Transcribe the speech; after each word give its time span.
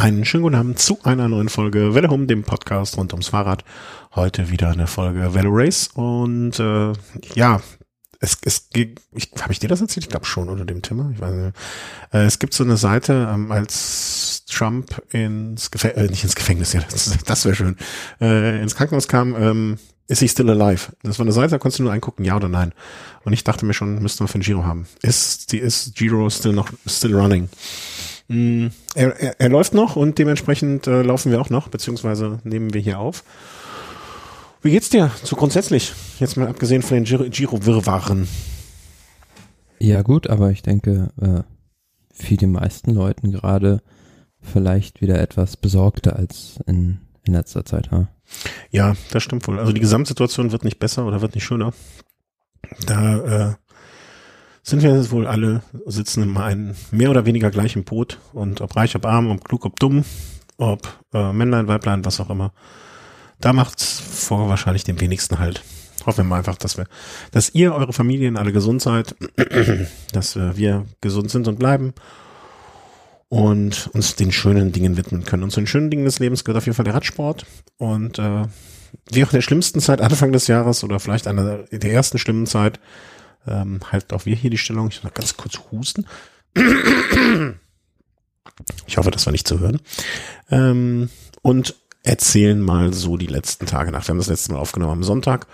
Einen 0.00 0.24
schönen 0.24 0.44
guten 0.44 0.54
Abend 0.54 0.78
zu 0.78 0.98
einer 1.02 1.28
neuen 1.28 1.50
Folge 1.50 1.94
Welle 1.94 2.08
Home, 2.08 2.26
dem 2.26 2.42
Podcast 2.42 2.96
rund 2.96 3.12
ums 3.12 3.28
Fahrrad. 3.28 3.64
Heute 4.14 4.48
wieder 4.48 4.70
eine 4.70 4.86
Folge 4.86 5.34
Velo 5.34 5.50
Race 5.52 5.88
und 5.92 6.58
äh, 6.58 6.94
ja, 7.34 7.60
es, 8.18 8.38
es 8.42 8.70
habe 9.42 9.52
ich 9.52 9.58
dir 9.58 9.68
das 9.68 9.82
erzählt? 9.82 10.04
Ich 10.04 10.08
glaube 10.08 10.24
schon 10.24 10.48
unter 10.48 10.64
dem 10.64 10.80
Thema. 10.80 11.10
Ich 11.12 11.20
weiß 11.20 11.34
nicht. 11.34 11.56
Äh, 12.14 12.24
es 12.24 12.38
gibt 12.38 12.54
so 12.54 12.64
eine 12.64 12.78
Seite, 12.78 13.28
ähm, 13.30 13.52
als 13.52 14.46
Trump 14.46 15.02
ins 15.10 15.70
Gefängnis, 15.70 16.02
äh, 16.02 16.10
nicht 16.10 16.24
ins 16.24 16.34
Gefängnis, 16.34 16.72
ja, 16.72 16.80
das, 16.90 17.18
das 17.26 17.44
wäre 17.44 17.54
schön, 17.54 17.76
äh, 18.22 18.62
ins 18.62 18.76
Krankenhaus 18.76 19.06
kam, 19.06 19.36
ähm, 19.36 19.76
ist 20.08 20.20
he 20.20 20.28
still 20.28 20.48
alive? 20.48 20.92
Das 21.02 21.18
war 21.18 21.26
eine 21.26 21.32
Seite, 21.32 21.50
da 21.50 21.58
konntest 21.58 21.78
du 21.78 21.82
nur 21.82 21.92
eingucken, 21.92 22.24
ja 22.24 22.36
oder 22.36 22.48
nein. 22.48 22.72
Und 23.24 23.34
ich 23.34 23.44
dachte 23.44 23.66
mir 23.66 23.74
schon, 23.74 24.00
müssten 24.00 24.24
wir 24.24 24.28
für 24.28 24.38
ein 24.38 24.42
Giro 24.42 24.64
haben. 24.64 24.86
Ist, 25.02 25.52
die 25.52 25.58
ist 25.58 25.94
Giro 25.94 26.30
still 26.30 26.54
noch, 26.54 26.70
still 26.86 27.14
running? 27.14 27.50
Er, 28.30 29.20
er, 29.20 29.40
er 29.40 29.48
läuft 29.48 29.74
noch 29.74 29.96
und 29.96 30.18
dementsprechend 30.18 30.86
äh, 30.86 31.02
laufen 31.02 31.32
wir 31.32 31.40
auch 31.40 31.50
noch, 31.50 31.66
beziehungsweise 31.66 32.38
nehmen 32.44 32.72
wir 32.72 32.80
hier 32.80 33.00
auf. 33.00 33.24
Wie 34.62 34.70
geht's 34.70 34.88
dir 34.88 35.10
so 35.24 35.34
grundsätzlich? 35.34 35.92
Jetzt 36.20 36.36
mal 36.36 36.46
abgesehen 36.46 36.82
von 36.82 37.02
den 37.02 37.30
Giro-Wirrwarren. 37.30 38.28
Ja 39.80 40.02
gut, 40.02 40.28
aber 40.28 40.50
ich 40.50 40.62
denke, 40.62 41.10
äh, 41.20 41.42
für 42.12 42.36
die 42.36 42.46
meisten 42.46 42.92
Leuten 42.92 43.32
gerade 43.32 43.82
vielleicht 44.40 45.00
wieder 45.00 45.18
etwas 45.18 45.56
besorgter 45.56 46.14
als 46.14 46.60
in, 46.66 47.00
in 47.24 47.32
letzter 47.32 47.64
Zeit. 47.64 47.90
Ha? 47.90 48.08
Ja, 48.70 48.94
das 49.10 49.22
stimmt 49.22 49.48
wohl. 49.48 49.58
Also 49.58 49.72
die 49.72 49.80
Gesamtsituation 49.80 50.52
wird 50.52 50.64
nicht 50.64 50.78
besser 50.78 51.06
oder 51.06 51.20
wird 51.20 51.34
nicht 51.34 51.44
schöner. 51.44 51.72
Da 52.86 53.48
äh, 53.48 53.54
sind 54.62 54.82
wir 54.82 54.94
jetzt 54.94 55.10
wohl 55.10 55.26
alle, 55.26 55.62
sitzen 55.86 56.22
in 56.22 56.36
einem 56.36 56.74
mehr 56.90 57.10
oder 57.10 57.26
weniger 57.26 57.50
gleichen 57.50 57.84
Boot 57.84 58.18
und 58.32 58.60
ob 58.60 58.76
reich, 58.76 58.94
ob 58.96 59.06
arm, 59.06 59.30
ob 59.30 59.44
klug, 59.44 59.64
ob 59.64 59.80
dumm, 59.80 60.04
ob 60.58 60.88
äh, 61.12 61.32
Männlein, 61.32 61.68
Weiblein, 61.68 62.04
was 62.04 62.20
auch 62.20 62.30
immer 62.30 62.52
da 63.40 63.52
macht's 63.52 64.00
vor 64.00 64.48
wahrscheinlich 64.48 64.84
den 64.84 65.00
wenigsten 65.00 65.38
halt. 65.38 65.62
Hoffen 66.06 66.18
wir 66.18 66.24
mal 66.24 66.38
einfach, 66.38 66.56
dass 66.56 66.78
wir, 66.78 66.86
dass 67.32 67.54
ihr, 67.54 67.74
eure 67.74 67.92
Familien 67.92 68.36
alle 68.36 68.52
gesund 68.52 68.80
seid, 68.80 69.14
dass 70.12 70.36
wir 70.36 70.86
gesund 71.00 71.30
sind 71.30 71.48
und 71.48 71.58
bleiben 71.58 71.92
und 73.28 73.90
uns 73.92 74.16
den 74.16 74.32
schönen 74.32 74.72
Dingen 74.72 74.96
widmen 74.96 75.24
können. 75.24 75.42
Und 75.42 75.50
zu 75.50 75.60
den 75.60 75.66
schönen 75.66 75.90
Dingen 75.90 76.04
des 76.04 76.18
Lebens 76.18 76.44
gehört 76.44 76.58
auf 76.58 76.66
jeden 76.66 76.76
Fall 76.76 76.84
der 76.84 76.94
Radsport. 76.94 77.46
Und 77.76 78.18
äh, 78.18 78.44
wie 79.10 79.24
auch 79.24 79.30
in 79.30 79.36
der 79.36 79.42
schlimmsten 79.42 79.80
Zeit 79.80 80.00
Anfang 80.00 80.32
des 80.32 80.46
Jahres 80.46 80.84
oder 80.84 81.00
vielleicht 81.00 81.26
einer 81.26 81.58
der 81.70 81.92
ersten 81.92 82.18
schlimmen 82.18 82.46
Zeit, 82.46 82.80
ähm, 83.46 83.80
halt 83.90 84.12
auch 84.12 84.26
wir 84.26 84.36
hier 84.36 84.50
die 84.50 84.58
Stellung. 84.58 84.88
Ich 84.88 84.96
muss 84.96 85.04
noch 85.04 85.14
ganz 85.14 85.36
kurz 85.36 85.60
husten. 85.70 86.06
Ich 88.86 88.96
hoffe, 88.96 89.10
das 89.10 89.26
war 89.26 89.32
nicht 89.32 89.48
zu 89.48 89.60
hören. 89.60 89.80
Ähm, 90.50 91.10
und 91.42 91.74
erzählen 92.02 92.60
mal 92.60 92.92
so 92.92 93.16
die 93.16 93.26
letzten 93.26 93.66
Tage 93.66 93.92
nach. 93.92 94.06
Wir 94.06 94.10
haben 94.10 94.18
das 94.18 94.28
letzte 94.28 94.52
Mal 94.52 94.58
aufgenommen 94.58 94.92
am 94.92 95.04
Sonntag 95.04 95.46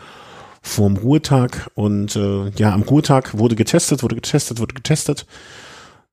vorm 0.66 0.96
Ruhetag 0.96 1.70
und 1.74 2.16
äh, 2.16 2.50
ja, 2.50 2.72
am 2.72 2.82
Ruhetag 2.82 3.38
wurde 3.38 3.54
getestet, 3.54 4.02
wurde 4.02 4.16
getestet, 4.16 4.58
wurde 4.58 4.74
getestet 4.74 5.26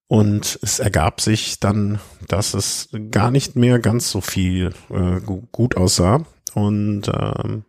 und 0.08 0.60
es 0.62 0.80
ergab 0.80 1.22
sich 1.22 1.60
dann, 1.60 2.00
dass 2.28 2.54
es 2.54 2.90
gar 3.10 3.32
nicht 3.32 3.56
mehr 3.56 3.80
ganz 3.80 4.12
so 4.12 4.22
viel 4.22 4.74
äh, 4.92 5.20
gut 5.22 5.76
aussah 5.76 6.24
und 6.54 7.08
ähm, 7.08 7.66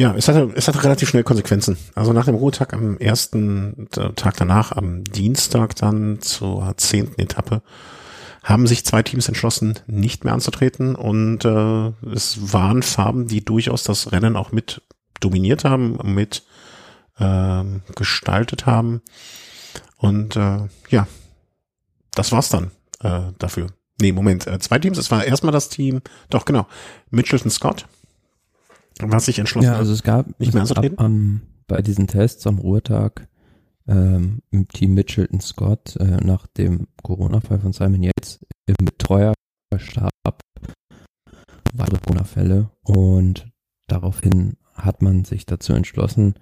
ja, 0.00 0.14
es 0.14 0.28
hatte, 0.28 0.50
es 0.54 0.66
hatte 0.66 0.82
relativ 0.82 1.10
schnell 1.10 1.24
Konsequenzen. 1.24 1.76
Also 1.94 2.14
nach 2.14 2.24
dem 2.24 2.34
Ruhetag 2.34 2.72
am 2.72 2.96
ersten 2.96 3.86
Tag 4.16 4.34
danach, 4.38 4.72
am 4.72 5.04
Dienstag 5.04 5.76
dann 5.76 6.22
zur 6.22 6.74
zehnten 6.78 7.20
Etappe, 7.20 7.60
haben 8.42 8.66
sich 8.66 8.86
zwei 8.86 9.02
Teams 9.02 9.28
entschlossen, 9.28 9.78
nicht 9.86 10.24
mehr 10.24 10.32
anzutreten 10.32 10.94
und 10.94 11.44
äh, 11.44 11.92
es 12.10 12.54
waren 12.54 12.82
Farben, 12.82 13.28
die 13.28 13.44
durchaus 13.44 13.82
das 13.82 14.10
Rennen 14.10 14.36
auch 14.36 14.52
mit 14.52 14.80
dominiert 15.20 15.64
haben, 15.64 15.98
mit 16.02 16.44
äh, 17.18 17.62
gestaltet 17.94 18.64
haben. 18.64 19.02
Und 19.98 20.34
äh, 20.34 20.60
ja, 20.88 21.08
das 22.12 22.32
war's 22.32 22.48
dann 22.48 22.70
äh, 23.00 23.32
dafür. 23.38 23.66
Nee, 24.00 24.12
Moment, 24.12 24.46
äh, 24.46 24.58
zwei 24.60 24.78
Teams. 24.78 24.96
Es 24.96 25.10
war 25.10 25.26
erstmal 25.26 25.52
das 25.52 25.68
Team, 25.68 26.00
doch 26.30 26.46
genau, 26.46 26.66
Mitchelton 27.10 27.50
Scott, 27.50 27.84
was 29.06 29.26
sich 29.26 29.38
entschlossen 29.38 29.66
ja, 29.66 29.76
also 29.76 29.92
es 29.92 30.02
gab, 30.02 30.38
nicht 30.38 30.52
mehr 30.52 30.62
anzutreten. 30.62 30.98
Ab, 30.98 31.06
um, 31.06 31.40
bei 31.66 31.82
diesen 31.82 32.06
Tests 32.06 32.46
am 32.46 32.58
Ruhetag 32.58 33.28
ähm, 33.86 34.42
im 34.50 34.68
Team 34.68 34.94
Mitchelton 34.94 35.40
Scott 35.40 35.96
äh, 35.96 36.24
nach 36.24 36.46
dem 36.46 36.88
Corona-Fall 37.02 37.60
von 37.60 37.72
Simon 37.72 38.02
Yates 38.02 38.40
im 38.66 38.84
Betreuer 38.84 39.34
starb 39.76 40.12
weitere 41.72 42.00
Corona-Fälle 42.00 42.70
und 42.82 43.50
daraufhin 43.86 44.56
hat 44.74 45.02
man 45.02 45.24
sich 45.24 45.46
dazu 45.46 45.72
entschlossen, 45.72 46.34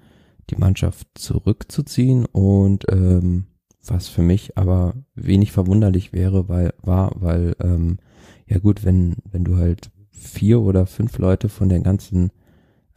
die 0.51 0.57
Mannschaft 0.57 1.07
zurückzuziehen 1.15 2.25
und 2.27 2.87
ähm, 2.91 3.47
was 3.85 4.09
für 4.09 4.23
mich 4.23 4.57
aber 4.57 4.95
wenig 5.15 5.53
verwunderlich 5.53 6.13
wäre, 6.13 6.49
weil 6.49 6.75
war, 6.83 7.13
weil 7.17 7.55
ähm, 7.61 7.99
ja 8.47 8.59
gut, 8.59 8.85
wenn 8.85 9.17
wenn 9.31 9.45
du 9.45 9.57
halt 9.57 9.91
vier 10.11 10.61
oder 10.61 10.87
fünf 10.87 11.19
Leute 11.19 11.49
von 11.49 11.69
der 11.69 11.81
ganzen 11.81 12.31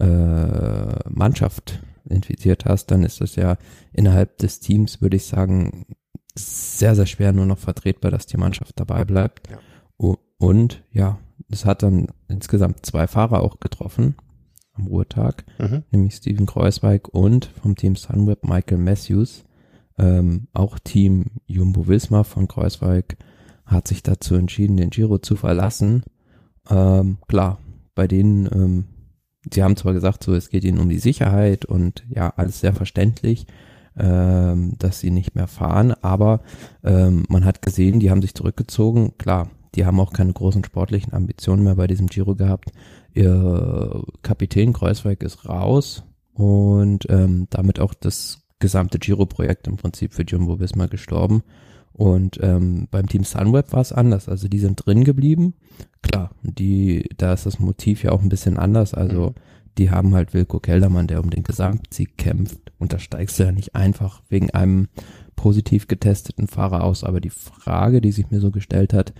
äh, 0.01 1.09
Mannschaft 1.09 1.79
infiziert 2.09 2.65
hast, 2.65 2.87
dann 2.87 3.03
ist 3.03 3.21
das 3.21 3.35
ja 3.35 3.57
innerhalb 3.93 4.37
des 4.39 4.59
Teams, 4.59 5.01
würde 5.01 5.17
ich 5.17 5.25
sagen, 5.25 5.85
sehr, 6.35 6.95
sehr 6.95 7.05
schwer 7.05 7.33
nur 7.33 7.45
noch 7.45 7.57
vertretbar, 7.57 8.11
dass 8.11 8.25
die 8.25 8.37
Mannschaft 8.37 8.79
dabei 8.79 9.05
bleibt. 9.05 9.49
Ja. 9.49 9.59
Und 10.37 10.83
ja, 10.91 11.19
es 11.51 11.65
hat 11.65 11.83
dann 11.83 12.07
insgesamt 12.27 12.83
zwei 12.83 13.05
Fahrer 13.05 13.43
auch 13.43 13.59
getroffen 13.59 14.15
am 14.73 14.87
Ruhetag, 14.87 15.45
mhm. 15.59 15.83
nämlich 15.91 16.15
Steven 16.15 16.47
Kreuzweig 16.47 17.09
und 17.09 17.45
vom 17.61 17.75
Team 17.75 17.95
Sunweb 17.95 18.43
Michael 18.43 18.79
Matthews. 18.79 19.43
Ähm, 19.99 20.47
auch 20.53 20.79
Team 20.79 21.25
Jumbo 21.45 21.87
Wismar 21.87 22.23
von 22.23 22.47
Kreuzweig 22.47 23.17
hat 23.65 23.87
sich 23.87 24.01
dazu 24.01 24.33
entschieden, 24.33 24.77
den 24.77 24.89
Giro 24.89 25.19
zu 25.19 25.35
verlassen. 25.35 26.03
Ähm, 26.69 27.19
klar, 27.27 27.59
bei 27.93 28.07
denen 28.07 28.47
ähm, 28.51 28.85
sie 29.49 29.63
haben 29.63 29.75
zwar 29.75 29.93
gesagt, 29.93 30.23
so 30.23 30.33
es 30.33 30.49
geht 30.49 30.63
ihnen 30.63 30.79
um 30.79 30.89
die 30.89 30.99
Sicherheit 30.99 31.65
und 31.65 32.03
ja, 32.09 32.33
alles 32.35 32.59
sehr 32.59 32.73
verständlich, 32.73 33.47
ähm, 33.97 34.73
dass 34.79 34.99
sie 34.99 35.11
nicht 35.11 35.35
mehr 35.35 35.47
fahren, 35.47 35.93
aber 36.01 36.41
ähm, 36.83 37.25
man 37.29 37.45
hat 37.45 37.61
gesehen, 37.61 37.99
die 37.99 38.11
haben 38.11 38.21
sich 38.21 38.35
zurückgezogen. 38.35 39.17
Klar, 39.17 39.49
die 39.75 39.85
haben 39.85 39.99
auch 39.99 40.13
keine 40.13 40.33
großen 40.33 40.63
sportlichen 40.63 41.13
Ambitionen 41.13 41.63
mehr 41.63 41.75
bei 41.75 41.87
diesem 41.87 42.07
Giro 42.07 42.35
gehabt. 42.35 42.71
Ihr 43.13 44.03
Kapitän 44.21 44.73
Kreuzweig 44.73 45.23
ist 45.23 45.47
raus 45.47 46.03
und 46.33 47.09
ähm, 47.09 47.47
damit 47.49 47.79
auch 47.79 47.93
das 47.93 48.41
gesamte 48.59 48.99
Giro-Projekt 48.99 49.67
im 49.67 49.77
Prinzip 49.77 50.13
für 50.13 50.23
Jumbo 50.23 50.59
Visma 50.59 50.85
gestorben. 50.85 51.43
Und 51.93 52.39
ähm, 52.41 52.87
beim 52.89 53.07
Team 53.07 53.23
Sunweb 53.23 53.73
war 53.73 53.81
es 53.81 53.91
anders. 53.91 54.29
Also 54.29 54.47
die 54.47 54.59
sind 54.59 54.85
drin 54.85 55.03
geblieben. 55.03 55.53
Klar, 56.01 56.31
die, 56.41 57.09
da 57.17 57.33
ist 57.33 57.45
das 57.45 57.59
Motiv 57.59 58.03
ja 58.03 58.11
auch 58.11 58.21
ein 58.21 58.29
bisschen 58.29 58.57
anders. 58.57 58.93
Also 58.93 59.29
mhm. 59.29 59.35
die 59.77 59.91
haben 59.91 60.15
halt 60.15 60.33
Wilko 60.33 60.59
Keldermann, 60.59 61.07
der 61.07 61.21
um 61.21 61.29
den 61.29 61.43
Gesamtsieg 61.43 62.17
kämpft. 62.17 62.71
Und 62.79 62.93
da 62.93 62.99
steigst 62.99 63.39
du 63.39 63.43
ja 63.43 63.51
nicht 63.51 63.75
einfach 63.75 64.23
wegen 64.29 64.49
einem 64.51 64.87
positiv 65.35 65.87
getesteten 65.87 66.47
Fahrer 66.47 66.83
aus. 66.83 67.03
Aber 67.03 67.19
die 67.19 67.29
Frage, 67.29 68.01
die 68.01 68.11
sich 68.11 68.31
mir 68.31 68.39
so 68.39 68.51
gestellt 68.51 68.93
hat, 68.93 69.13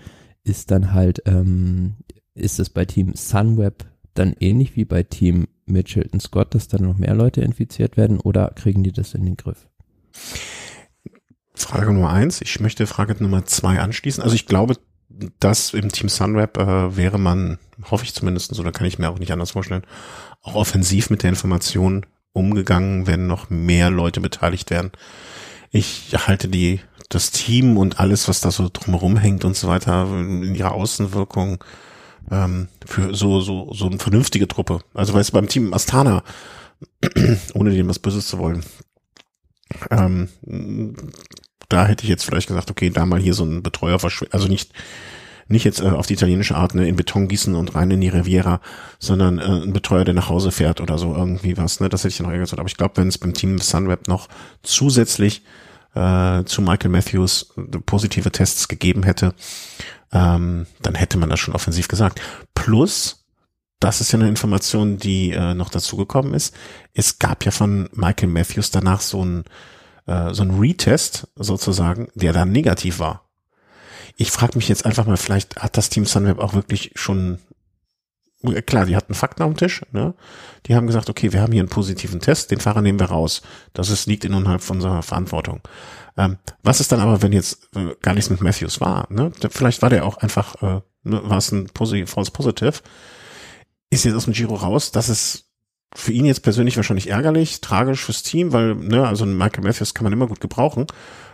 ist 0.44 0.72
dann 0.72 0.94
halt, 0.94 1.22
ähm, 1.26 1.96
ist 2.34 2.59
es 2.59 2.70
bei 2.70 2.86
Team 2.86 3.14
Sunweb 3.16 3.86
dann 4.14 4.36
ähnlich 4.40 4.76
wie 4.76 4.86
bei 4.86 5.03
Team 5.03 5.48
Mitchelton 5.66 6.20
Scott, 6.20 6.53
dass 6.53 6.68
dann 6.68 6.84
noch 6.84 6.98
mehr 6.98 7.16
Leute 7.16 7.42
infiziert 7.42 7.98
werden 7.98 8.20
oder 8.20 8.52
kriegen 8.56 8.84
die 8.84 8.92
das 8.92 9.14
in 9.14 9.26
den 9.26 9.38
Griff? 9.38 9.68
Frage 11.66 11.94
Nummer 11.94 12.12
eins. 12.12 12.42
Ich 12.42 12.60
möchte 12.60 12.88
Frage 12.88 13.16
Nummer 13.20 13.46
zwei 13.46 13.80
anschließen. 13.80 14.24
Also 14.24 14.36
ich 14.36 14.46
glaube, 14.46 14.78
dass 15.40 15.74
im 15.74 15.92
Team 15.92 16.10
Sunweb 16.10 16.58
äh, 16.58 16.96
wäre 16.96 17.20
man, 17.20 17.59
hoffe 17.90 18.03
ich 18.03 18.14
zumindest, 18.14 18.58
oder 18.59 18.72
kann 18.72 18.88
ich 18.88 19.00
mir 19.00 19.09
auch 19.09 19.20
nicht 19.20 19.32
anders 19.32 19.52
vorstellen, 19.52 19.84
auch 20.41 20.56
offensiv 20.56 21.09
mit 21.09 21.24
der 21.24 21.30
Information 21.30 22.06
umgegangen, 22.34 23.08
wenn 23.08 23.28
noch 23.28 23.50
mehr 23.50 23.90
Leute 23.90 24.22
beteiligt 24.22 24.70
werden. 24.70 24.91
Ich 25.70 26.16
halte 26.28 26.47
die, 26.47 26.80
das 27.09 27.32
Team 27.32 27.78
und 27.78 28.00
alles, 28.00 28.28
was 28.28 28.41
da 28.41 28.52
so 28.52 28.70
drumherum 28.72 29.18
hängt 29.18 29.46
und 29.46 29.56
so 29.56 29.68
weiter, 29.68 30.08
in 30.12 30.56
ihrer 30.56 30.74
Außenwirkung 30.74 31.64
ähm, 32.30 32.68
für 32.85 33.14
so, 33.14 33.41
so, 33.41 33.74
so 33.74 33.88
eine 33.88 34.00
vernünftige 34.00 34.47
Truppe. 34.47 34.82
Also 34.94 35.14
weißt 35.14 35.30
du, 35.30 35.34
beim 35.34 35.47
Team 35.47 35.74
Astana, 35.74 36.24
ohne 37.53 37.72
dem 37.72 37.88
was 37.88 38.00
Böses 38.00 38.28
zu 38.28 38.38
wollen, 38.38 38.64
ähm, 39.90 40.30
da 41.72 41.85
hätte 41.85 42.03
ich 42.03 42.09
jetzt 42.09 42.26
vielleicht 42.26 42.47
gesagt, 42.47 42.72
okay, 42.72 42.90
da 42.90 43.06
mal 43.06 43.20
hier 43.20 43.34
so 43.34 43.44
ein 43.44 43.64
Betreuer 43.64 44.00
verschwinden, 44.00 44.34
also 44.34 44.47
nicht 44.47 44.73
nicht 45.52 45.66
jetzt 45.66 45.82
äh, 45.82 45.90
auf 45.90 46.08
die 46.08 46.14
italienische 46.14 46.56
Art 46.56 46.76
ne, 46.76 46.88
in 46.88 46.96
Beton 46.96 47.28
gießen 47.28 47.56
und 47.56 47.76
rein 47.76 47.91
in 47.91 48.02
die 48.02 48.09
Riviera, 48.09 48.62
sondern 49.00 49.38
äh, 49.40 49.44
ein 49.44 49.73
Betreuer, 49.73 50.06
der 50.06 50.14
nach 50.14 50.29
Hause 50.29 50.52
fährt 50.52 50.82
oder 50.82 50.97
so 50.97 51.14
irgendwie 51.14 51.58
was. 51.58 51.79
Ne, 51.79 51.90
das 51.90 52.03
hätte 52.03 52.14
ich 52.14 52.20
noch 52.22 52.32
gesagt. 52.32 52.59
Aber 52.59 52.70
ich 52.70 52.78
glaube, 52.78 52.97
wenn 52.97 53.09
es 53.09 53.18
beim 53.18 53.34
Team 53.34 53.59
Sunweb 53.59 54.08
noch 54.08 54.29
zusätzlich 54.64 55.44
äh, 55.94 56.44
zu 56.46 56.62
Michael 56.62 56.91
Matthews 56.91 57.53
äh, 57.58 57.78
positive 57.79 58.32
Tests 58.32 58.68
gegeben 58.68 59.03
hätte, 59.03 59.34
ähm, 60.14 60.66
dann 60.82 60.96
hätte 60.96 61.18
man 61.18 61.29
das 61.29 61.40
schon 61.40 61.53
offensiv 61.53 61.88
gesagt. 61.88 62.22
Plus, 62.56 63.26
das 63.79 64.00
ist 64.00 64.12
ja 64.12 64.20
eine 64.20 64.29
Information, 64.29 64.97
die 64.97 65.32
äh, 65.32 65.53
noch 65.53 65.70
dazugekommen 65.70 66.34
ist. 66.34 66.56
Es 66.94 67.20
gab 67.20 67.44
ja 67.46 67.52
von 67.52 67.90
Michael 67.94 68.29
Matthews 68.29 68.72
danach 68.72 69.02
so 69.02 69.23
ein 69.23 69.44
äh, 70.11 70.34
so 70.34 70.43
ein 70.43 70.59
Retest 70.59 71.28
sozusagen, 71.35 72.09
der 72.16 72.34
dann 72.34 72.52
negativ 72.52 72.99
war. 72.99 73.29
Ich 74.17 74.31
frage 74.31 74.58
mich 74.58 74.67
jetzt 74.67 74.85
einfach 74.85 75.05
mal, 75.05 75.17
vielleicht 75.17 75.58
hat 75.58 75.78
das 75.78 75.90
Team 75.90 76.05
Sunweb 76.05 76.40
auch 76.40 76.53
wirklich 76.53 76.91
schon 76.96 77.40
klar, 78.66 78.85
die 78.85 78.96
hatten 78.96 79.13
Fakten 79.13 79.43
dem 79.43 79.55
Tisch, 79.55 79.84
ne? 79.91 80.16
Die 80.66 80.75
haben 80.75 80.87
gesagt, 80.87 81.09
okay, 81.09 81.31
wir 81.31 81.41
haben 81.41 81.52
hier 81.52 81.61
einen 81.61 81.69
positiven 81.69 82.19
Test, 82.19 82.52
den 82.52 82.59
Fahrer 82.59 82.81
nehmen 82.81 82.99
wir 82.99 83.08
raus. 83.08 83.41
Das 83.73 83.90
ist, 83.90 84.08
liegt 84.08 84.25
innerhalb 84.25 84.61
von 84.61 84.78
unserer 84.78 85.03
Verantwortung. 85.03 85.61
Ähm, 86.17 86.37
was 86.63 86.79
ist 86.79 86.91
dann 86.91 86.99
aber, 86.99 87.22
wenn 87.22 87.34
jetzt 87.34 87.69
äh, 87.75 87.96
gar 88.02 88.13
nichts 88.13 88.29
mit 88.29 88.41
Matthews 88.41 88.81
war? 88.81 89.08
Ne? 89.11 89.31
Vielleicht 89.49 89.81
war 89.81 89.90
der 89.90 90.05
auch 90.05 90.17
einfach, 90.17 90.55
äh, 90.61 90.81
ne, 91.03 91.22
war 91.23 91.37
es 91.37 91.52
ein 91.52 91.67
Posi 91.67 92.05
False 92.05 92.31
Positive. 92.31 92.73
Ist 93.90 94.05
jetzt 94.05 94.16
aus 94.16 94.25
dem 94.25 94.34
Giro 94.34 94.55
raus. 94.55 94.91
Das 94.91 95.09
ist 95.09 95.51
für 95.93 96.11
ihn 96.11 96.26
jetzt 96.26 96.43
persönlich 96.43 96.78
wahrscheinlich 96.78 97.09
ärgerlich, 97.09 97.61
tragisch 97.61 98.05
fürs 98.05 98.23
Team, 98.23 98.53
weil, 98.53 98.76
ne, 98.76 99.08
also 99.08 99.26
ein 99.26 99.38
Michael 99.38 99.64
Matthews 99.64 99.93
kann 99.93 100.05
man 100.05 100.14
immer 100.14 100.28
gut 100.28 100.40
gebrauchen. 100.40 100.85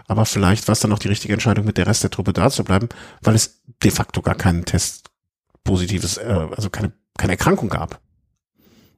Aber 0.07 0.25
vielleicht 0.25 0.67
war 0.67 0.73
es 0.73 0.79
dann 0.79 0.93
auch 0.93 0.99
die 0.99 1.09
richtige 1.09 1.33
Entscheidung, 1.33 1.65
mit 1.65 1.77
der 1.77 1.85
Rest 1.85 2.03
der 2.03 2.09
Truppe 2.09 2.33
da 2.33 2.49
zu 2.49 2.63
bleiben, 2.63 2.89
weil 3.21 3.35
es 3.35 3.61
de 3.83 3.91
facto 3.91 4.21
gar 4.21 4.35
keinen 4.35 4.65
Test 4.65 5.11
positives, 5.63 6.17
äh, 6.17 6.47
also 6.55 6.69
keine, 6.69 6.93
keine 7.17 7.33
Erkrankung 7.33 7.69
gab. 7.69 7.99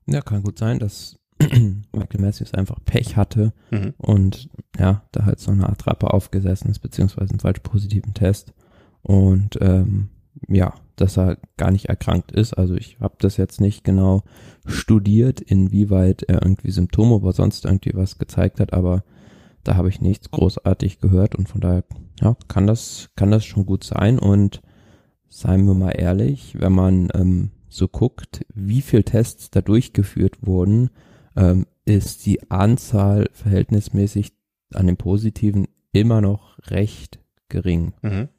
Ja, 0.05 0.21
kann 0.21 0.43
gut 0.43 0.59
sein, 0.59 0.79
dass 0.79 1.17
Michael 1.39 2.21
Matthews 2.21 2.53
einfach 2.53 2.77
Pech 2.85 3.17
hatte 3.17 3.53
mhm. 3.71 3.93
und 3.97 4.49
ja, 4.77 5.03
da 5.11 5.25
halt 5.25 5.39
so 5.39 5.51
eine 5.51 5.67
Attrappe 5.67 6.13
aufgesessen 6.13 6.69
ist, 6.69 6.79
beziehungsweise 6.79 7.31
einen 7.31 7.39
falsch 7.39 7.59
positiven 7.59 8.13
Test. 8.13 8.53
Und 9.01 9.57
ähm, 9.61 10.09
ja, 10.47 10.73
dass 10.95 11.17
er 11.17 11.37
gar 11.57 11.71
nicht 11.71 11.85
erkrankt 11.85 12.31
ist. 12.31 12.53
Also 12.53 12.75
ich 12.75 12.97
habe 12.99 13.15
das 13.19 13.37
jetzt 13.37 13.61
nicht 13.61 13.83
genau 13.83 14.23
studiert, 14.65 15.41
inwieweit 15.41 16.23
er 16.23 16.41
irgendwie 16.41 16.71
Symptome 16.71 17.15
oder 17.15 17.33
sonst 17.33 17.65
irgendwie 17.65 17.93
was 17.93 18.17
gezeigt 18.17 18.59
hat, 18.59 18.73
aber 18.73 19.03
da 19.63 19.75
habe 19.75 19.89
ich 19.89 20.01
nichts 20.01 20.31
großartig 20.31 20.99
gehört 20.99 21.35
und 21.35 21.47
von 21.47 21.61
daher 21.61 21.83
ja, 22.21 22.35
kann 22.47 22.67
das 22.67 23.09
kann 23.15 23.31
das 23.31 23.45
schon 23.45 23.65
gut 23.65 23.83
sein 23.83 24.19
und 24.19 24.61
seien 25.27 25.65
wir 25.65 25.73
mal 25.73 25.91
ehrlich, 25.91 26.55
wenn 26.59 26.73
man 26.73 27.09
ähm, 27.13 27.51
so 27.69 27.87
guckt, 27.87 28.45
wie 28.53 28.81
viel 28.81 29.03
Tests 29.03 29.51
da 29.51 29.61
durchgeführt 29.61 30.37
wurden, 30.41 30.89
ähm, 31.35 31.65
ist 31.85 32.25
die 32.25 32.49
Anzahl 32.51 33.29
verhältnismäßig 33.31 34.33
an 34.73 34.87
den 34.87 34.97
positiven 34.97 35.67
immer 35.91 36.21
noch 36.21 36.57
recht 36.67 37.19
gering. 37.49 37.93
Mhm. 38.01 38.29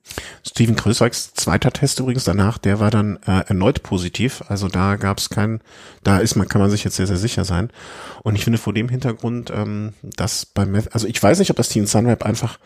Steven 0.47 0.77
Krösweigs 0.77 1.35
zweiter 1.35 1.73
Test 1.73 2.01
übrigens 2.01 2.25
danach, 2.25 2.59
der 2.59 2.81
war 2.81 2.91
dann 2.91 3.19
äh, 3.27 3.45
erneut 3.49 3.83
positiv. 3.83 4.43
Also 4.49 4.69
da 4.69 4.97
gab 4.97 5.19
es 5.19 5.29
keinen, 5.29 5.61
da 6.03 6.19
ist 6.19 6.37
man, 6.37 6.49
kann 6.49 6.61
man 6.61 6.71
sich 6.71 6.85
jetzt 6.85 6.97
sehr, 6.97 7.07
sehr 7.07 7.17
sicher 7.17 7.45
sein. 7.45 7.71
Und 8.23 8.37
ich 8.37 8.45
finde 8.45 8.59
vor 8.59 8.73
dem 8.73 8.89
Hintergrund, 8.89 9.51
ähm, 9.55 9.93
dass 10.03 10.47
beim, 10.47 10.75
also 10.93 11.07
ich 11.07 11.23
weiß 11.23 11.39
nicht, 11.39 11.51
ob 11.51 11.57
das 11.57 11.69
Team 11.69 11.87
Sunweb 11.87 12.25
einfach 12.25 12.59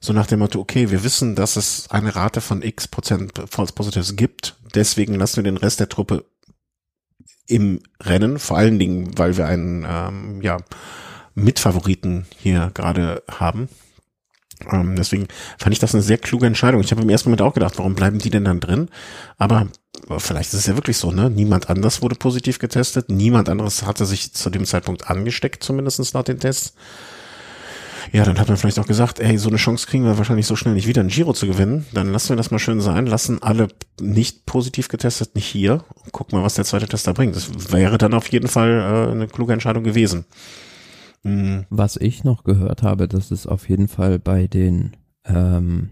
so 0.00 0.12
nach 0.12 0.26
dem 0.26 0.40
Motto, 0.40 0.60
okay, 0.60 0.90
wir 0.90 1.04
wissen, 1.04 1.34
dass 1.34 1.56
es 1.56 1.90
eine 1.90 2.14
Rate 2.14 2.40
von 2.40 2.62
x 2.62 2.88
Prozent 2.88 3.32
False 3.50 3.72
Positives 3.72 4.16
gibt, 4.16 4.56
deswegen 4.74 5.14
lassen 5.14 5.36
wir 5.36 5.44
den 5.44 5.56
Rest 5.56 5.80
der 5.80 5.88
Truppe 5.88 6.24
im 7.46 7.80
Rennen, 8.02 8.38
vor 8.38 8.58
allen 8.58 8.78
Dingen, 8.78 9.16
weil 9.18 9.36
wir 9.36 9.46
einen 9.46 9.86
ähm, 9.88 10.42
ja, 10.42 10.58
Mitfavoriten 11.34 12.26
hier 12.38 12.70
gerade 12.74 13.22
haben. 13.30 13.68
Ähm, 14.70 14.96
deswegen 14.96 15.28
fand 15.58 15.72
ich 15.72 15.78
das 15.78 15.94
eine 15.94 16.02
sehr 16.02 16.18
kluge 16.18 16.46
Entscheidung. 16.46 16.80
Ich 16.80 16.90
habe 16.90 17.02
im 17.02 17.10
ersten 17.10 17.30
Moment 17.30 17.42
auch 17.42 17.54
gedacht, 17.54 17.78
warum 17.78 17.94
bleiben 17.94 18.18
die 18.18 18.30
denn 18.30 18.44
dann 18.44 18.60
drin? 18.60 18.88
Aber 19.38 19.68
vielleicht 20.18 20.52
ist 20.52 20.60
es 20.60 20.66
ja 20.66 20.74
wirklich 20.74 20.96
so, 20.96 21.10
ne? 21.10 21.30
Niemand 21.30 21.70
anders 21.70 22.02
wurde 22.02 22.14
positiv 22.14 22.58
getestet, 22.58 23.08
niemand 23.08 23.48
anderes 23.48 23.86
hatte 23.86 24.06
sich 24.06 24.32
zu 24.32 24.50
dem 24.50 24.64
Zeitpunkt 24.64 25.08
angesteckt, 25.08 25.62
zumindestens 25.62 26.12
nach 26.14 26.24
den 26.24 26.40
Tests. 26.40 26.74
Ja, 28.12 28.24
dann 28.24 28.38
hat 28.38 28.48
man 28.48 28.56
vielleicht 28.56 28.78
auch 28.78 28.86
gesagt, 28.86 29.18
ey, 29.18 29.38
so 29.38 29.48
eine 29.48 29.56
Chance 29.56 29.86
kriegen 29.86 30.04
wir 30.04 30.18
wahrscheinlich 30.18 30.46
so 30.46 30.56
schnell 30.56 30.74
nicht 30.74 30.86
wieder, 30.86 31.02
ein 31.02 31.08
Giro 31.08 31.32
zu 31.32 31.46
gewinnen. 31.46 31.86
Dann 31.92 32.12
lassen 32.12 32.30
wir 32.30 32.36
das 32.36 32.50
mal 32.50 32.58
schön 32.58 32.80
sein, 32.80 33.06
lassen 33.06 33.42
alle 33.42 33.68
nicht 34.00 34.46
positiv 34.46 34.88
getestet 34.88 35.34
nicht 35.34 35.46
hier. 35.46 35.84
Gucken 36.12 36.38
mal, 36.38 36.44
was 36.44 36.54
der 36.54 36.64
zweite 36.64 36.86
Tester 36.86 37.14
bringt. 37.14 37.34
Das 37.34 37.72
wäre 37.72 37.98
dann 37.98 38.14
auf 38.14 38.28
jeden 38.28 38.48
Fall 38.48 38.70
äh, 38.70 39.10
eine 39.10 39.26
kluge 39.26 39.52
Entscheidung 39.52 39.84
gewesen. 39.84 40.26
Mhm. 41.24 41.66
Was 41.70 41.96
ich 41.96 42.22
noch 42.22 42.44
gehört 42.44 42.82
habe, 42.82 43.08
dass 43.08 43.30
es 43.30 43.46
auf 43.46 43.68
jeden 43.68 43.88
Fall 43.88 44.18
bei 44.18 44.46
den 44.46 44.96
ähm, 45.24 45.90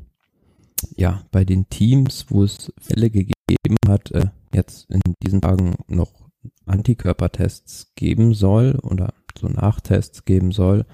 ja, 0.96 1.22
bei 1.30 1.44
den 1.44 1.68
Teams, 1.68 2.26
wo 2.28 2.42
es 2.42 2.72
Fälle 2.78 3.10
gegeben 3.10 3.76
hat, 3.86 4.10
äh, 4.12 4.26
jetzt 4.54 4.90
in 4.90 5.00
diesen 5.22 5.40
Tagen 5.40 5.76
noch 5.88 6.12
Antikörpertests 6.66 7.92
geben 7.94 8.34
soll 8.34 8.78
oder 8.82 9.14
so 9.38 9.48
Nachtests 9.48 10.24
geben 10.24 10.52
soll, 10.52 10.84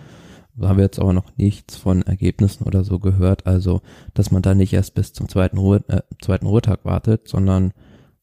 da 0.59 0.69
haben 0.69 0.79
wir 0.79 0.85
jetzt 0.85 0.99
aber 0.99 1.13
noch 1.13 1.37
nichts 1.37 1.77
von 1.77 2.03
Ergebnissen 2.03 2.65
oder 2.65 2.83
so 2.83 2.99
gehört. 2.99 3.47
Also, 3.47 3.81
dass 4.15 4.33
man 4.33 4.43
da 4.43 4.55
nicht 4.55 4.73
erst 4.73 4.95
bis 4.95 5.13
zum 5.13 5.29
zweiten, 5.29 5.59
Ruhe, 5.59 5.85
äh, 5.89 6.03
zweiten 6.21 6.47
Ruhetag 6.47 6.85
wartet, 6.85 7.29
sondern 7.29 7.73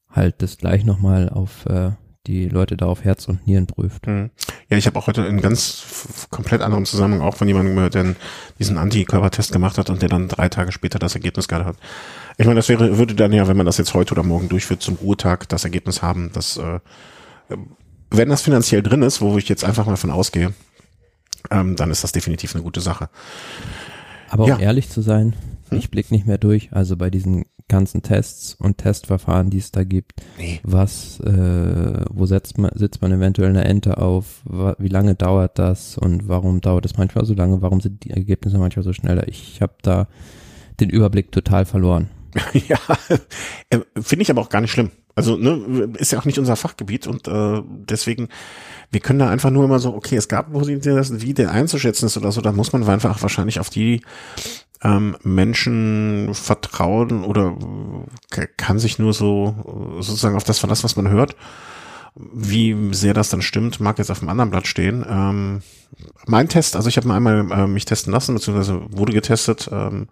halt 0.09 0.41
das 0.41 0.57
gleich 0.57 0.83
nochmal 0.83 1.29
auf 1.29 1.65
äh, 1.65 1.91
die 2.27 2.47
Leute 2.49 2.77
da 2.77 2.87
auf 2.87 3.03
Herz 3.03 3.27
und 3.27 3.45
Nieren 3.47 3.67
prüft. 3.67 4.07
Mhm. 4.07 4.31
Ja, 4.69 4.77
ich 4.77 4.85
habe 4.87 4.97
auch 4.97 5.07
heute 5.07 5.21
in 5.21 5.41
ganz 5.41 6.27
komplett 6.29 6.61
anderem 6.61 6.85
Zusammenhang 6.85 7.21
auch 7.21 7.35
von 7.35 7.47
jemandem 7.47 7.75
gehört, 7.75 7.93
der 7.93 8.15
diesen 8.59 8.77
Antikörpertest 8.77 9.51
gemacht 9.51 9.77
hat 9.77 9.89
und 9.89 10.01
der 10.01 10.09
dann 10.09 10.27
drei 10.27 10.49
Tage 10.49 10.71
später 10.71 10.99
das 10.99 11.15
Ergebnis 11.15 11.47
gerade 11.47 11.65
hat. 11.65 11.77
Ich 12.37 12.45
meine, 12.45 12.57
das 12.57 12.69
wäre, 12.69 12.97
würde 12.97 13.15
dann 13.15 13.31
ja, 13.31 13.47
wenn 13.47 13.57
man 13.57 13.65
das 13.65 13.77
jetzt 13.77 13.93
heute 13.93 14.13
oder 14.13 14.23
morgen 14.23 14.49
durchführt, 14.49 14.81
zum 14.81 14.95
Ruhetag 14.95 15.47
das 15.49 15.63
Ergebnis 15.63 16.01
haben, 16.01 16.31
dass 16.33 16.57
äh, 16.57 16.79
wenn 18.09 18.29
das 18.29 18.41
finanziell 18.41 18.81
drin 18.81 19.01
ist, 19.01 19.21
wo 19.21 19.37
ich 19.37 19.47
jetzt 19.49 19.63
einfach 19.63 19.85
mal 19.85 19.97
von 19.97 20.11
ausgehe, 20.11 20.53
ähm, 21.51 21.75
dann 21.75 21.91
ist 21.91 22.03
das 22.03 22.11
definitiv 22.11 22.55
eine 22.55 22.63
gute 22.63 22.81
Sache. 22.81 23.09
Aber 24.29 24.45
um 24.45 24.59
ehrlich 24.59 24.89
zu 24.89 25.01
sein, 25.01 25.33
hm? 25.69 25.77
ich 25.77 25.91
blick 25.91 26.11
nicht 26.11 26.25
mehr 26.25 26.37
durch. 26.37 26.69
Also 26.71 26.97
bei 26.97 27.09
diesen 27.09 27.45
ganzen 27.67 28.03
Tests 28.03 28.55
und 28.55 28.77
Testverfahren, 28.77 29.49
die 29.49 29.57
es 29.57 29.71
da 29.71 29.83
gibt, 29.83 30.21
nee. 30.37 30.59
was, 30.63 31.19
äh, 31.21 32.05
wo 32.09 32.25
setzt 32.25 32.57
man, 32.57 32.71
sitzt 32.75 33.01
man 33.01 33.11
eventuell 33.11 33.49
eine 33.49 33.65
Ente 33.65 33.97
auf, 33.97 34.43
wie 34.77 34.87
lange 34.87 35.15
dauert 35.15 35.57
das 35.57 35.97
und 35.97 36.27
warum 36.27 36.61
dauert 36.61 36.85
es 36.85 36.97
manchmal 36.97 37.25
so 37.25 37.33
lange, 37.33 37.61
warum 37.61 37.81
sind 37.81 38.03
die 38.03 38.11
Ergebnisse 38.11 38.57
manchmal 38.57 38.83
so 38.83 38.93
schneller? 38.93 39.27
Ich 39.27 39.61
habe 39.61 39.73
da 39.81 40.07
den 40.79 40.89
Überblick 40.89 41.31
total 41.31 41.65
verloren. 41.65 42.09
ja, 42.53 42.77
äh, 43.69 43.79
finde 44.01 44.23
ich 44.23 44.29
aber 44.29 44.41
auch 44.41 44.49
gar 44.49 44.61
nicht 44.61 44.71
schlimm. 44.71 44.91
Also 45.15 45.37
ne, 45.37 45.89
ist 45.97 46.11
ja 46.11 46.19
auch 46.19 46.25
nicht 46.25 46.37
unser 46.37 46.57
Fachgebiet 46.57 47.07
und 47.07 47.27
äh, 47.29 47.61
deswegen, 47.65 48.27
wir 48.91 48.99
können 48.99 49.19
da 49.19 49.29
einfach 49.29 49.49
nur 49.49 49.63
immer 49.63 49.79
so, 49.79 49.95
okay, 49.95 50.17
es 50.17 50.27
gab 50.27 50.51
Positionen, 50.51 51.21
wie 51.21 51.33
der 51.33 51.51
einzuschätzen 51.51 52.07
ist 52.07 52.17
oder 52.17 52.33
so, 52.33 52.41
da 52.41 52.51
muss 52.51 52.73
man 52.73 52.83
einfach 52.83 53.21
wahrscheinlich 53.21 53.61
auf 53.61 53.69
die 53.69 54.01
ähm, 54.85 55.17
Menschen 55.23 56.29
vertrauen 56.33 57.23
oder 57.23 57.57
kann 58.57 58.77
sich 58.79 58.99
nur 58.99 59.13
so 59.13 59.97
sozusagen 59.99 60.35
auf 60.35 60.43
das 60.43 60.59
verlassen, 60.59 60.83
was 60.83 60.95
man 60.95 61.09
hört. 61.09 61.35
Wie 62.15 62.93
sehr 62.93 63.13
das 63.13 63.29
dann 63.29 63.41
stimmt, 63.41 63.79
mag 63.81 63.97
jetzt 63.97 64.11
auf 64.11 64.19
dem 64.19 64.29
anderen 64.29 64.51
Blatt 64.51 64.67
stehen. 64.67 65.05
Ähm, 65.09 65.61
mein 66.27 66.47
Test, 66.47 66.75
also 66.75 66.87
ich 66.87 66.97
habe 66.97 67.07
mal 67.07 67.17
einmal 67.17 67.51
äh, 67.51 67.67
mich 67.67 67.85
testen 67.85 68.13
lassen, 68.13 68.35
beziehungsweise 68.35 68.81
wurde 68.89 69.11
getestet. 69.11 69.69
Ähm, 69.71 70.07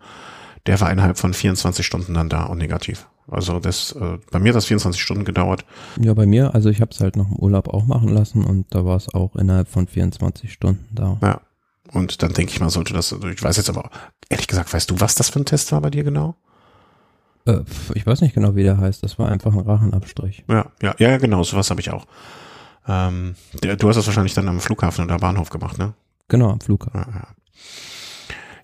der 0.66 0.82
war 0.82 0.92
innerhalb 0.92 1.18
von 1.18 1.34
24 1.34 1.86
Stunden 1.86 2.14
dann 2.14 2.30
da 2.30 2.44
und 2.46 2.58
negativ. 2.58 3.08
Also 3.28 3.60
das, 3.60 3.94
äh, 3.94 4.18
bei 4.32 4.40
mir 4.40 4.50
hat 4.50 4.56
das 4.56 4.66
24 4.66 5.02
Stunden 5.02 5.24
gedauert. 5.24 5.66
Ja, 6.02 6.14
bei 6.14 6.26
mir, 6.26 6.54
also 6.54 6.70
ich 6.70 6.82
habe 6.82 6.92
es 6.92 7.00
halt 7.00 7.16
noch 7.16 7.30
im 7.32 7.38
Urlaub 7.38 7.70
auch 7.70 7.86
machen 7.86 8.10
lassen 8.10 8.44
und 8.44 8.66
da 8.72 8.84
war 8.86 8.98
es 8.98 9.14
auch 9.14 9.36
innerhalb 9.36 9.70
von 9.70 9.88
24 9.88 10.52
Stunden 10.52 10.88
da. 10.94 11.18
Ja. 11.22 11.42
Und 11.94 12.24
dann 12.24 12.34
denke 12.34 12.52
ich 12.52 12.60
mal, 12.60 12.70
sollte 12.70 12.94
das, 12.94 13.14
also 13.14 13.28
ich 13.28 13.42
weiß 13.42 13.58
jetzt 13.58 13.70
aber, 13.70 13.90
ehrlich 14.30 14.48
gesagt, 14.48 14.74
weißt 14.74 14.90
du, 14.90 15.00
was 15.00 15.16
das 15.16 15.30
für 15.30 15.40
ein 15.40 15.46
Test 15.46 15.72
war 15.72 15.82
bei 15.82 15.92
dir 15.92 16.04
genau? 16.04 16.36
Äh, 17.46 17.60
ich 17.94 18.06
weiß 18.06 18.22
nicht 18.22 18.34
genau, 18.34 18.56
wie 18.56 18.64
der 18.64 18.78
heißt. 18.78 19.04
Das 19.04 19.20
war 19.20 19.30
einfach 19.30 19.54
ein 19.54 19.60
Rachenabstrich. 19.60 20.44
Ja, 20.50 20.66
ja, 20.82 20.96
ja, 20.98 21.18
genau, 21.18 21.44
sowas 21.44 21.70
habe 21.70 21.82
ich 21.82 21.92
auch. 21.92 22.06
Ähm, 22.88 23.36
der, 23.62 23.76
du 23.76 23.88
hast 23.88 23.96
das 23.96 24.08
wahrscheinlich 24.08 24.34
dann 24.34 24.48
am 24.50 24.60
Flughafen 24.60 25.06
oder 25.06 25.18
Bahnhof 25.18 25.50
gemacht, 25.50 25.78
ne? 25.78 25.94
Genau, 26.28 26.50
am 26.50 26.62
Flughafen. 26.62 27.00
Ja, 27.00 27.20
ja. 27.20 27.28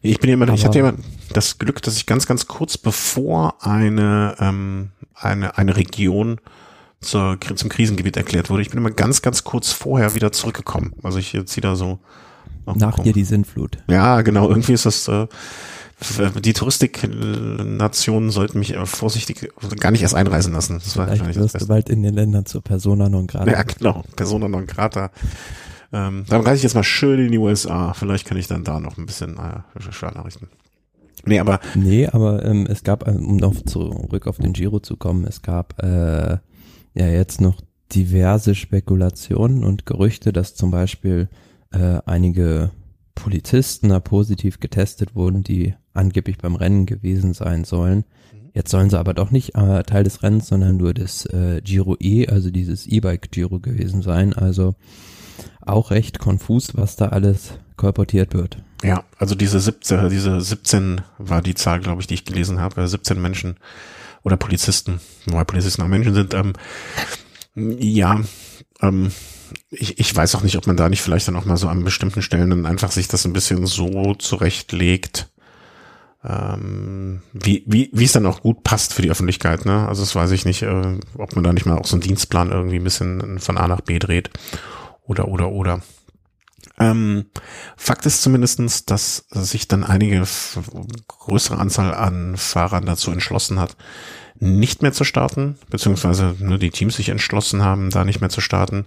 Ich 0.01 0.19
bin 0.19 0.29
immer, 0.29 0.45
Aber 0.45 0.53
ich 0.53 0.65
hatte 0.65 0.79
immer 0.79 0.93
das 1.33 1.57
Glück, 1.57 1.81
dass 1.81 1.97
ich 1.97 2.05
ganz, 2.05 2.25
ganz 2.25 2.47
kurz 2.47 2.77
bevor 2.77 3.63
eine, 3.65 4.35
ähm, 4.39 4.91
eine, 5.13 5.57
eine 5.57 5.75
Region 5.75 6.39
zur, 7.01 7.37
zum 7.55 7.69
Krisengebiet 7.69 8.17
erklärt 8.17 8.49
wurde, 8.49 8.61
ich 8.61 8.69
bin 8.69 8.79
immer 8.79 8.91
ganz, 8.91 9.21
ganz 9.21 9.43
kurz 9.43 9.71
vorher 9.71 10.15
wieder 10.15 10.31
zurückgekommen. 10.31 10.93
Also 11.03 11.19
ich 11.19 11.37
ziehe 11.45 11.61
da 11.61 11.75
so. 11.75 11.99
Nach 12.65 12.99
dir 12.99 13.13
die 13.13 13.23
Sintflut. 13.23 13.77
Ja, 13.87 14.21
genau. 14.21 14.49
Irgendwie 14.49 14.73
ist 14.73 14.85
das, 14.85 15.07
äh, 15.07 15.27
die 16.43 16.53
Touristiknationen 16.53 18.29
sollten 18.29 18.59
mich 18.59 18.75
vorsichtig 18.85 19.51
gar 19.79 19.91
nicht 19.91 20.01
erst 20.01 20.15
einreisen 20.15 20.53
lassen. 20.53 20.79
Das 20.83 20.95
war 20.95 21.07
Vielleicht 21.07 21.35
wirst 21.35 21.61
du 21.61 21.67
bald 21.67 21.89
in 21.89 22.03
den 22.03 22.13
Ländern 22.13 22.45
zur 22.45 22.61
Persona 22.61 23.09
non 23.09 23.27
grata. 23.27 23.51
Ja, 23.51 23.63
genau. 23.63 24.03
Persona 24.15 24.47
non 24.47 24.65
grata. 24.65 25.11
Ähm, 25.91 26.25
dann 26.29 26.41
reise 26.41 26.57
ich 26.57 26.63
jetzt 26.63 26.75
mal 26.75 26.83
schön 26.83 27.19
in 27.19 27.31
die 27.31 27.37
USA. 27.37 27.93
Vielleicht 27.93 28.25
kann 28.27 28.37
ich 28.37 28.47
dann 28.47 28.63
da 28.63 28.79
noch 28.79 28.97
ein 28.97 29.07
bisschen 29.07 29.37
äh, 29.37 29.91
Startnachrichten. 29.91 30.47
Nee, 31.25 31.39
aber. 31.39 31.59
Nee, 31.75 32.07
aber 32.07 32.45
ähm, 32.45 32.65
es 32.69 32.83
gab, 32.83 33.07
ähm, 33.07 33.25
um 33.25 33.37
noch 33.37 33.55
zurück 33.63 34.27
auf 34.27 34.37
den 34.37 34.53
Giro 34.53 34.79
zu 34.79 34.95
kommen, 34.95 35.25
es 35.25 35.41
gab 35.41 35.81
äh, 35.83 36.37
ja 36.93 37.07
jetzt 37.07 37.41
noch 37.41 37.59
diverse 37.93 38.55
Spekulationen 38.55 39.63
und 39.63 39.85
Gerüchte, 39.85 40.31
dass 40.31 40.55
zum 40.55 40.71
Beispiel 40.71 41.27
äh, 41.71 41.99
einige 42.05 42.71
Polizisten 43.15 43.89
da 43.89 43.99
positiv 43.99 44.59
getestet 44.59 45.15
wurden, 45.15 45.43
die 45.43 45.75
angeblich 45.93 46.37
beim 46.37 46.55
Rennen 46.55 46.85
gewesen 46.85 47.33
sein 47.33 47.63
sollen. 47.63 48.05
Mhm. 48.33 48.51
Jetzt 48.53 48.71
sollen 48.71 48.89
sie 48.89 48.97
aber 48.99 49.13
doch 49.13 49.31
nicht 49.31 49.55
äh, 49.55 49.83
Teil 49.83 50.03
des 50.03 50.23
Rennens, 50.23 50.47
sondern 50.47 50.77
nur 50.77 50.93
des 50.93 51.25
äh, 51.25 51.61
Giro 51.63 51.95
E, 51.99 52.27
also 52.27 52.49
dieses 52.49 52.87
E-Bike 52.87 53.31
Giro 53.31 53.59
gewesen 53.59 54.01
sein. 54.01 54.33
Also 54.33 54.75
auch 55.61 55.91
recht 55.91 56.19
konfus, 56.19 56.75
was 56.75 56.95
da 56.95 57.07
alles 57.07 57.53
kolportiert 57.75 58.33
wird. 58.33 58.57
Ja, 58.83 59.03
also 59.17 59.35
diese 59.35 59.59
17, 59.59 60.09
diese 60.09 60.39
17 60.39 61.01
war 61.17 61.41
die 61.41 61.55
Zahl, 61.55 61.79
glaube 61.79 62.01
ich, 62.01 62.07
die 62.07 62.13
ich 62.13 62.25
gelesen 62.25 62.59
habe. 62.59 62.87
17 62.87 63.21
Menschen 63.21 63.57
oder 64.23 64.37
Polizisten, 64.37 64.99
wobei 65.25 65.43
Polizisten 65.43 65.81
auch 65.81 65.87
Menschen 65.87 66.13
sind. 66.13 66.33
Ähm, 66.33 66.53
ja, 67.55 68.21
ähm, 68.81 69.11
ich, 69.69 69.99
ich 69.99 70.15
weiß 70.15 70.35
auch 70.35 70.43
nicht, 70.43 70.57
ob 70.57 70.67
man 70.67 70.77
da 70.77 70.89
nicht 70.89 71.01
vielleicht 71.01 71.27
dann 71.27 71.35
auch 71.35 71.45
mal 71.45 71.57
so 71.57 71.67
an 71.67 71.83
bestimmten 71.83 72.21
Stellen 72.21 72.49
dann 72.49 72.65
einfach 72.65 72.91
sich 72.91 73.07
das 73.07 73.25
ein 73.25 73.33
bisschen 73.33 73.65
so 73.65 74.15
zurechtlegt, 74.15 75.29
ähm, 76.23 77.21
wie, 77.31 77.63
wie, 77.65 77.89
wie 77.93 78.03
es 78.03 78.11
dann 78.11 78.25
auch 78.25 78.41
gut 78.41 78.63
passt 78.63 78.93
für 78.93 79.01
die 79.01 79.11
Öffentlichkeit, 79.11 79.65
ne? 79.65 79.87
Also 79.87 80.01
das 80.01 80.15
weiß 80.15 80.31
ich 80.31 80.45
nicht, 80.45 80.63
äh, 80.63 80.97
ob 81.17 81.35
man 81.35 81.43
da 81.43 81.53
nicht 81.53 81.65
mal 81.65 81.77
auch 81.77 81.85
so 81.85 81.95
einen 81.95 82.01
Dienstplan 82.01 82.51
irgendwie 82.51 82.77
ein 82.77 82.83
bisschen 82.83 83.39
von 83.39 83.57
A 83.57 83.67
nach 83.67 83.81
B 83.81 83.99
dreht 83.99 84.29
oder 85.05 85.29
oder 85.29 85.49
oder. 85.49 85.81
Ähm, 86.77 87.25
Fakt 87.77 88.05
ist 88.05 88.21
zumindestens, 88.21 88.85
dass 88.85 89.25
sich 89.31 89.67
dann 89.67 89.83
einige 89.83 90.23
größere 91.07 91.57
Anzahl 91.57 91.93
an 91.93 92.37
Fahrern 92.37 92.85
dazu 92.85 93.11
entschlossen 93.11 93.59
hat, 93.59 93.75
nicht 94.39 94.81
mehr 94.81 94.93
zu 94.93 95.03
starten, 95.03 95.57
beziehungsweise 95.69 96.35
nur 96.39 96.57
die 96.57 96.69
Teams 96.69 96.95
sich 96.95 97.09
entschlossen 97.09 97.63
haben, 97.63 97.89
da 97.89 98.05
nicht 98.05 98.21
mehr 98.21 98.29
zu 98.29 98.41
starten. 98.41 98.85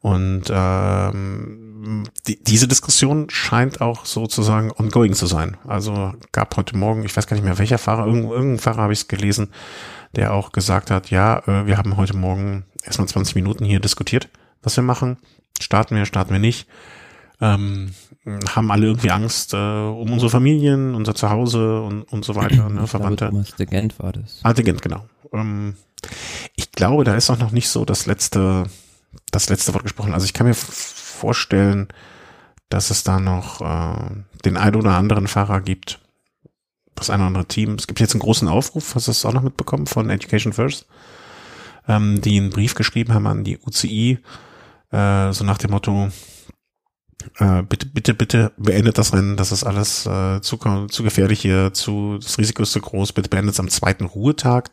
Und 0.00 0.44
ähm, 0.50 2.04
die, 2.26 2.42
diese 2.42 2.68
Diskussion 2.68 3.28
scheint 3.30 3.80
auch 3.80 4.04
sozusagen 4.04 4.70
ongoing 4.72 5.14
zu 5.14 5.26
sein. 5.26 5.56
Also 5.66 6.14
gab 6.32 6.56
heute 6.56 6.76
Morgen, 6.76 7.04
ich 7.04 7.16
weiß 7.16 7.26
gar 7.26 7.36
nicht 7.36 7.44
mehr 7.44 7.58
welcher 7.58 7.78
Fahrer, 7.78 8.06
irgendein, 8.06 8.30
irgendein 8.30 8.58
Fahrer 8.58 8.82
habe 8.82 8.92
ich 8.92 9.00
es 9.00 9.08
gelesen, 9.08 9.50
der 10.14 10.34
auch 10.34 10.52
gesagt 10.52 10.90
hat, 10.90 11.10
ja, 11.10 11.38
äh, 11.46 11.66
wir 11.66 11.78
haben 11.78 11.96
heute 11.96 12.16
Morgen 12.16 12.64
erstmal 12.84 13.08
20 13.08 13.34
Minuten 13.34 13.64
hier 13.64 13.80
diskutiert, 13.80 14.28
was 14.62 14.76
wir 14.76 14.84
machen. 14.84 15.18
Starten 15.60 15.96
wir, 15.96 16.06
starten 16.06 16.32
wir 16.32 16.38
nicht. 16.38 16.68
Ähm, 17.40 17.94
haben 18.54 18.70
alle 18.70 18.86
irgendwie 18.86 19.10
Angst 19.10 19.54
äh, 19.54 19.56
um 19.56 20.12
unsere 20.12 20.30
Familien, 20.30 20.94
unser 20.94 21.14
Zuhause 21.14 21.80
und, 21.82 22.02
und 22.02 22.24
so 22.24 22.34
weiter, 22.34 22.68
ne, 22.68 22.86
Verwandte. 22.86 23.30
Glaube, 23.30 23.66
Gent 23.66 23.98
war 23.98 24.12
das. 24.12 24.40
Ah, 24.42 24.52
Gent, 24.52 24.82
genau. 24.82 25.04
Ähm, 25.32 25.76
ich 26.56 26.72
glaube, 26.72 27.04
da 27.04 27.14
ist 27.14 27.30
auch 27.30 27.38
noch 27.38 27.52
nicht 27.52 27.68
so 27.68 27.84
das 27.84 28.06
letzte, 28.06 28.64
das 29.30 29.48
letzte 29.48 29.74
Wort 29.74 29.84
gesprochen. 29.84 30.14
Also 30.14 30.24
ich 30.24 30.34
kann 30.34 30.46
mir 30.46 30.54
vorstellen, 30.54 31.88
dass 32.68 32.90
es 32.90 33.02
da 33.02 33.18
noch 33.18 33.60
äh, 33.60 34.10
den 34.44 34.56
ein 34.56 34.74
oder 34.74 34.96
anderen 34.96 35.28
Fahrer 35.28 35.60
gibt, 35.60 36.00
das 36.94 37.10
ein 37.10 37.20
oder 37.20 37.28
andere 37.28 37.46
Team. 37.46 37.74
Es 37.74 37.86
gibt 37.86 38.00
jetzt 38.00 38.12
einen 38.12 38.20
großen 38.20 38.48
Aufruf, 38.48 38.94
hast 38.94 39.06
du 39.06 39.10
es 39.10 39.24
auch 39.24 39.32
noch 39.32 39.42
mitbekommen, 39.42 39.86
von 39.86 40.10
Education 40.10 40.52
First, 40.52 40.86
ähm, 41.86 42.20
die 42.20 42.38
einen 42.38 42.50
Brief 42.50 42.74
geschrieben 42.74 43.14
haben 43.14 43.26
an 43.26 43.44
die 43.44 43.58
UCI, 43.58 44.18
äh, 44.90 45.32
so 45.32 45.44
nach 45.44 45.58
dem 45.58 45.70
Motto, 45.70 46.10
äh, 47.38 47.62
bitte, 47.62 47.86
bitte, 47.86 48.14
bitte 48.14 48.52
beendet 48.56 48.98
das 48.98 49.12
Rennen, 49.12 49.36
das 49.36 49.52
ist 49.52 49.64
alles 49.64 50.06
äh, 50.06 50.40
zu, 50.40 50.56
zu 50.88 51.02
gefährlich 51.02 51.40
hier, 51.40 51.72
zu, 51.72 52.18
das 52.18 52.38
Risiko 52.38 52.62
ist 52.62 52.72
zu 52.72 52.80
groß, 52.80 53.12
bitte 53.12 53.28
beendet 53.28 53.54
es 53.54 53.60
am 53.60 53.68
zweiten 53.68 54.04
Ruhetag. 54.04 54.70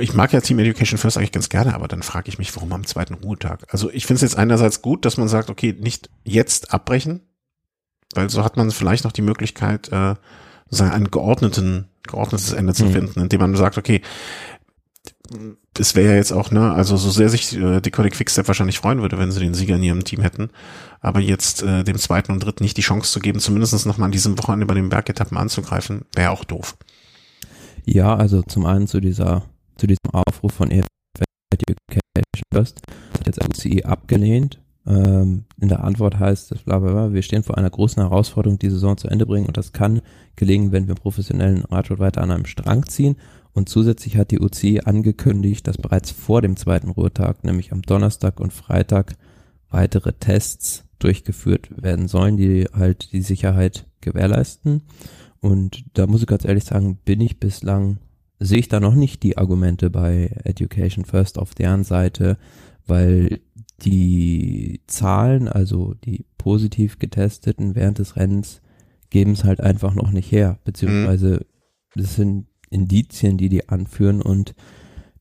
Ich 0.00 0.14
mag 0.14 0.32
ja 0.32 0.40
Team 0.40 0.58
Education 0.58 0.98
First 0.98 1.16
eigentlich 1.16 1.32
ganz 1.32 1.48
gerne, 1.48 1.74
aber 1.74 1.88
dann 1.88 2.02
frage 2.02 2.28
ich 2.28 2.38
mich, 2.38 2.54
warum 2.56 2.72
am 2.72 2.86
zweiten 2.86 3.14
Ruhetag? 3.14 3.64
Also 3.68 3.90
ich 3.90 4.06
finde 4.06 4.16
es 4.16 4.22
jetzt 4.22 4.38
einerseits 4.38 4.82
gut, 4.82 5.04
dass 5.04 5.16
man 5.16 5.28
sagt, 5.28 5.50
okay, 5.50 5.76
nicht 5.78 6.10
jetzt 6.24 6.72
abbrechen, 6.72 7.20
weil 8.14 8.30
so 8.30 8.44
hat 8.44 8.56
man 8.56 8.70
vielleicht 8.70 9.04
noch 9.04 9.12
die 9.12 9.22
Möglichkeit, 9.22 9.90
äh, 9.92 10.14
sozusagen 10.64 10.92
einen 10.92 11.10
geordneten, 11.10 11.88
geordnetes 12.02 12.52
Ende 12.52 12.74
zu 12.74 12.86
mhm. 12.86 12.92
finden, 12.92 13.20
indem 13.20 13.40
man 13.40 13.56
sagt, 13.56 13.78
okay, 13.78 14.02
es 15.78 15.94
wäre 15.94 16.10
ja 16.10 16.16
jetzt 16.16 16.32
auch, 16.32 16.50
ne, 16.50 16.72
also 16.72 16.96
so 16.96 17.10
sehr 17.10 17.28
sich 17.28 17.56
äh, 17.56 17.80
die 17.80 17.90
Codec 17.90 18.14
Quickstep 18.14 18.48
wahrscheinlich 18.48 18.78
freuen 18.78 19.00
würde, 19.00 19.18
wenn 19.18 19.30
sie 19.30 19.40
den 19.40 19.54
Sieger 19.54 19.76
in 19.76 19.82
ihrem 19.82 20.04
Team 20.04 20.20
hätten, 20.20 20.50
aber 21.00 21.20
jetzt 21.20 21.62
äh, 21.62 21.84
dem 21.84 21.98
zweiten 21.98 22.32
und 22.32 22.44
dritten 22.44 22.64
nicht 22.64 22.76
die 22.76 22.82
Chance 22.82 23.12
zu 23.12 23.20
geben, 23.20 23.38
zumindest 23.38 23.86
noch 23.86 23.98
mal 23.98 24.06
an 24.06 24.12
diesem 24.12 24.38
Wochenende 24.38 24.66
bei 24.66 24.74
den 24.74 24.88
Bergetappen 24.88 25.38
anzugreifen, 25.38 26.04
wäre 26.14 26.30
auch 26.30 26.44
doof. 26.44 26.76
Ja, 27.84 28.14
also 28.14 28.42
zum 28.42 28.66
einen 28.66 28.88
zu 28.88 29.00
dieser, 29.00 29.44
zu 29.80 29.86
diesem 29.86 30.10
Aufruf 30.12 30.52
von 30.52 30.70
Education 30.70 30.86
First, 32.52 32.82
hat 33.14 33.26
jetzt 33.26 33.42
UCI 33.42 33.84
abgelehnt. 33.84 34.60
Ähm, 34.86 35.44
in 35.60 35.68
der 35.68 35.84
Antwort 35.84 36.18
heißt 36.18 36.52
es, 36.52 36.62
bla, 36.62 36.78
bla, 36.78 36.90
bla, 36.90 37.12
wir 37.12 37.22
stehen 37.22 37.42
vor 37.42 37.56
einer 37.56 37.70
großen 37.70 38.02
Herausforderung, 38.02 38.58
die 38.58 38.70
Saison 38.70 38.96
zu 38.96 39.08
Ende 39.08 39.26
bringen 39.26 39.46
und 39.46 39.56
das 39.56 39.72
kann 39.72 40.00
gelingen, 40.36 40.72
wenn 40.72 40.88
wir 40.88 40.94
professionellen 40.94 41.64
Radsport 41.64 42.00
weiter 42.00 42.22
an 42.22 42.30
einem 42.30 42.46
Strang 42.46 42.86
ziehen 42.86 43.16
und 43.52 43.68
zusätzlich 43.68 44.16
hat 44.16 44.30
die 44.30 44.40
UCI 44.40 44.80
angekündigt, 44.84 45.66
dass 45.66 45.78
bereits 45.78 46.10
vor 46.10 46.42
dem 46.42 46.56
zweiten 46.56 46.90
Ruhetag, 46.90 47.44
nämlich 47.44 47.72
am 47.72 47.82
Donnerstag 47.82 48.40
und 48.40 48.52
Freitag, 48.52 49.14
weitere 49.68 50.12
Tests 50.12 50.84
durchgeführt 50.98 51.70
werden 51.82 52.08
sollen, 52.08 52.36
die 52.36 52.66
halt 52.72 53.12
die 53.12 53.22
Sicherheit 53.22 53.86
gewährleisten. 54.00 54.82
Und 55.40 55.84
da 55.94 56.06
muss 56.06 56.22
ich 56.22 56.26
ganz 56.26 56.44
ehrlich 56.44 56.64
sagen, 56.64 56.98
bin 57.04 57.20
ich 57.20 57.38
bislang, 57.38 57.98
sehe 58.40 58.58
ich 58.58 58.68
da 58.68 58.80
noch 58.80 58.94
nicht 58.94 59.22
die 59.22 59.38
Argumente 59.38 59.90
bei 59.90 60.30
Education 60.44 61.04
First 61.04 61.38
auf 61.38 61.54
deren 61.54 61.84
Seite, 61.84 62.38
weil 62.86 63.40
die 63.82 64.80
Zahlen, 64.86 65.46
also 65.46 65.94
die 65.94 66.24
positiv 66.38 66.98
getesteten 66.98 67.74
während 67.74 67.98
des 67.98 68.16
Rennens, 68.16 68.62
geben 69.10 69.32
es 69.32 69.44
halt 69.44 69.60
einfach 69.60 69.94
noch 69.94 70.10
nicht 70.10 70.32
her, 70.32 70.58
beziehungsweise 70.64 71.46
das 71.94 72.14
sind 72.14 72.46
Indizien, 72.70 73.36
die 73.36 73.48
die 73.48 73.68
anführen 73.68 74.22
und 74.22 74.54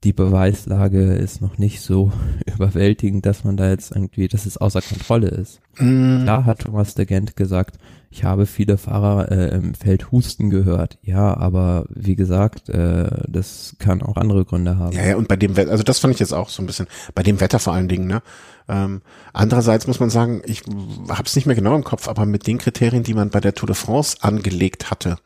die 0.03 0.13
Beweislage 0.13 1.13
ist 1.13 1.41
noch 1.41 1.57
nicht 1.57 1.81
so 1.81 2.11
überwältigend, 2.45 3.25
dass 3.25 3.43
man 3.43 3.57
da 3.57 3.69
jetzt 3.69 3.91
irgendwie, 3.91 4.27
dass 4.27 4.45
es 4.45 4.57
außer 4.57 4.81
Kontrolle 4.81 5.27
ist. 5.27 5.59
Mm. 5.77 6.25
Da 6.25 6.45
hat 6.45 6.59
Thomas 6.59 6.95
de 6.95 7.05
Gent 7.05 7.35
gesagt, 7.35 7.77
ich 8.11 8.23
habe 8.23 8.45
viele 8.45 8.77
Fahrer 8.77 9.31
äh, 9.31 9.55
im 9.55 9.75
Feld 9.75 10.11
husten 10.11 10.49
gehört. 10.49 10.97
Ja, 11.03 11.35
aber 11.37 11.85
wie 11.89 12.15
gesagt, 12.15 12.69
äh, 12.69 13.09
das 13.27 13.75
kann 13.77 14.01
auch 14.01 14.15
andere 14.15 14.45
Gründe 14.45 14.77
haben. 14.77 14.95
Ja, 14.95 15.05
ja, 15.05 15.15
und 15.15 15.27
bei 15.27 15.35
dem 15.35 15.55
Wetter, 15.57 15.69
also 15.69 15.83
das 15.83 15.99
fand 15.99 16.13
ich 16.13 16.19
jetzt 16.19 16.33
auch 16.33 16.49
so 16.49 16.63
ein 16.63 16.65
bisschen, 16.65 16.87
bei 17.13 17.21
dem 17.21 17.39
Wetter 17.39 17.59
vor 17.59 17.73
allen 17.73 17.87
Dingen, 17.87 18.07
ne? 18.07 18.21
Ähm, 18.67 19.01
andererseits 19.33 19.85
muss 19.85 19.99
man 19.99 20.09
sagen, 20.09 20.41
ich 20.45 20.63
habe 21.09 21.23
es 21.25 21.35
nicht 21.35 21.45
mehr 21.45 21.55
genau 21.55 21.75
im 21.75 21.83
Kopf, 21.83 22.07
aber 22.07 22.25
mit 22.25 22.47
den 22.47 22.57
Kriterien, 22.57 23.03
die 23.03 23.13
man 23.13 23.29
bei 23.29 23.39
der 23.39 23.53
Tour 23.53 23.67
de 23.67 23.75
France 23.75 24.17
angelegt 24.21 24.91
hatte, 24.91 25.17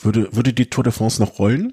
würde, 0.00 0.28
würde 0.32 0.52
die 0.52 0.70
Tour 0.70 0.84
de 0.84 0.92
France 0.92 1.20
noch 1.22 1.38
rollen? 1.38 1.72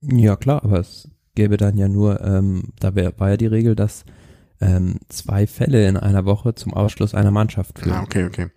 Ja, 0.00 0.36
klar, 0.36 0.64
aber 0.64 0.80
es 0.80 1.08
gäbe 1.34 1.56
dann 1.56 1.76
ja 1.76 1.88
nur, 1.88 2.20
ähm, 2.22 2.72
da 2.80 2.94
wär, 2.94 3.18
war 3.18 3.30
ja 3.30 3.36
die 3.36 3.46
Regel, 3.46 3.74
dass 3.74 4.04
ähm, 4.60 4.98
zwei 5.08 5.46
Fälle 5.46 5.86
in 5.88 5.96
einer 5.96 6.24
Woche 6.24 6.54
zum 6.54 6.74
Ausschluss 6.74 7.14
einer 7.14 7.30
Mannschaft 7.30 7.78
führen. 7.78 7.96
Ah, 7.96 8.02
okay, 8.02 8.24
okay. 8.24 8.48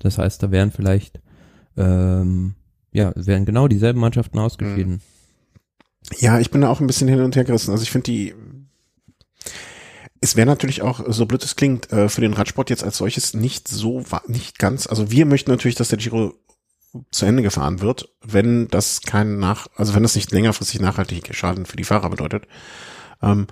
Das 0.00 0.18
heißt, 0.18 0.42
da 0.42 0.50
wären 0.50 0.70
vielleicht, 0.70 1.20
ähm, 1.76 2.54
ja, 2.92 3.12
wären 3.16 3.44
genau 3.44 3.68
dieselben 3.68 4.00
Mannschaften 4.00 4.38
ausgeschieden. 4.38 4.94
Hm. 4.94 5.00
Ja, 6.18 6.38
ich 6.38 6.50
bin 6.50 6.60
da 6.60 6.70
auch 6.70 6.80
ein 6.80 6.86
bisschen 6.86 7.08
hin 7.08 7.20
und 7.20 7.36
her 7.36 7.44
gerissen. 7.44 7.72
Also 7.72 7.82
ich 7.82 7.90
finde 7.90 8.10
die, 8.10 8.34
es 10.20 10.36
wäre 10.36 10.46
natürlich 10.46 10.82
auch, 10.82 11.00
so 11.08 11.26
blöd 11.26 11.44
es 11.44 11.56
klingt, 11.56 11.92
äh, 11.92 12.08
für 12.08 12.20
den 12.20 12.32
Radsport 12.32 12.70
jetzt 12.70 12.84
als 12.84 12.96
solches 12.96 13.34
nicht 13.34 13.68
so, 13.68 14.02
nicht 14.26 14.58
ganz, 14.58 14.86
also 14.86 15.10
wir 15.10 15.26
möchten 15.26 15.50
natürlich, 15.50 15.76
dass 15.76 15.88
der 15.88 15.98
Giro 15.98 16.34
zu 17.10 17.26
Ende 17.26 17.42
gefahren 17.42 17.80
wird, 17.80 18.08
wenn 18.24 18.68
das 18.68 19.02
kein 19.02 19.38
nach, 19.38 19.66
also 19.76 19.94
wenn 19.94 20.02
das 20.02 20.14
nicht 20.14 20.32
längerfristig 20.32 20.80
nachhaltig 20.80 21.34
Schaden 21.34 21.66
für 21.66 21.76
die 21.76 21.84
Fahrer 21.84 22.10
bedeutet. 22.10 22.46
Ähm, 23.22 23.46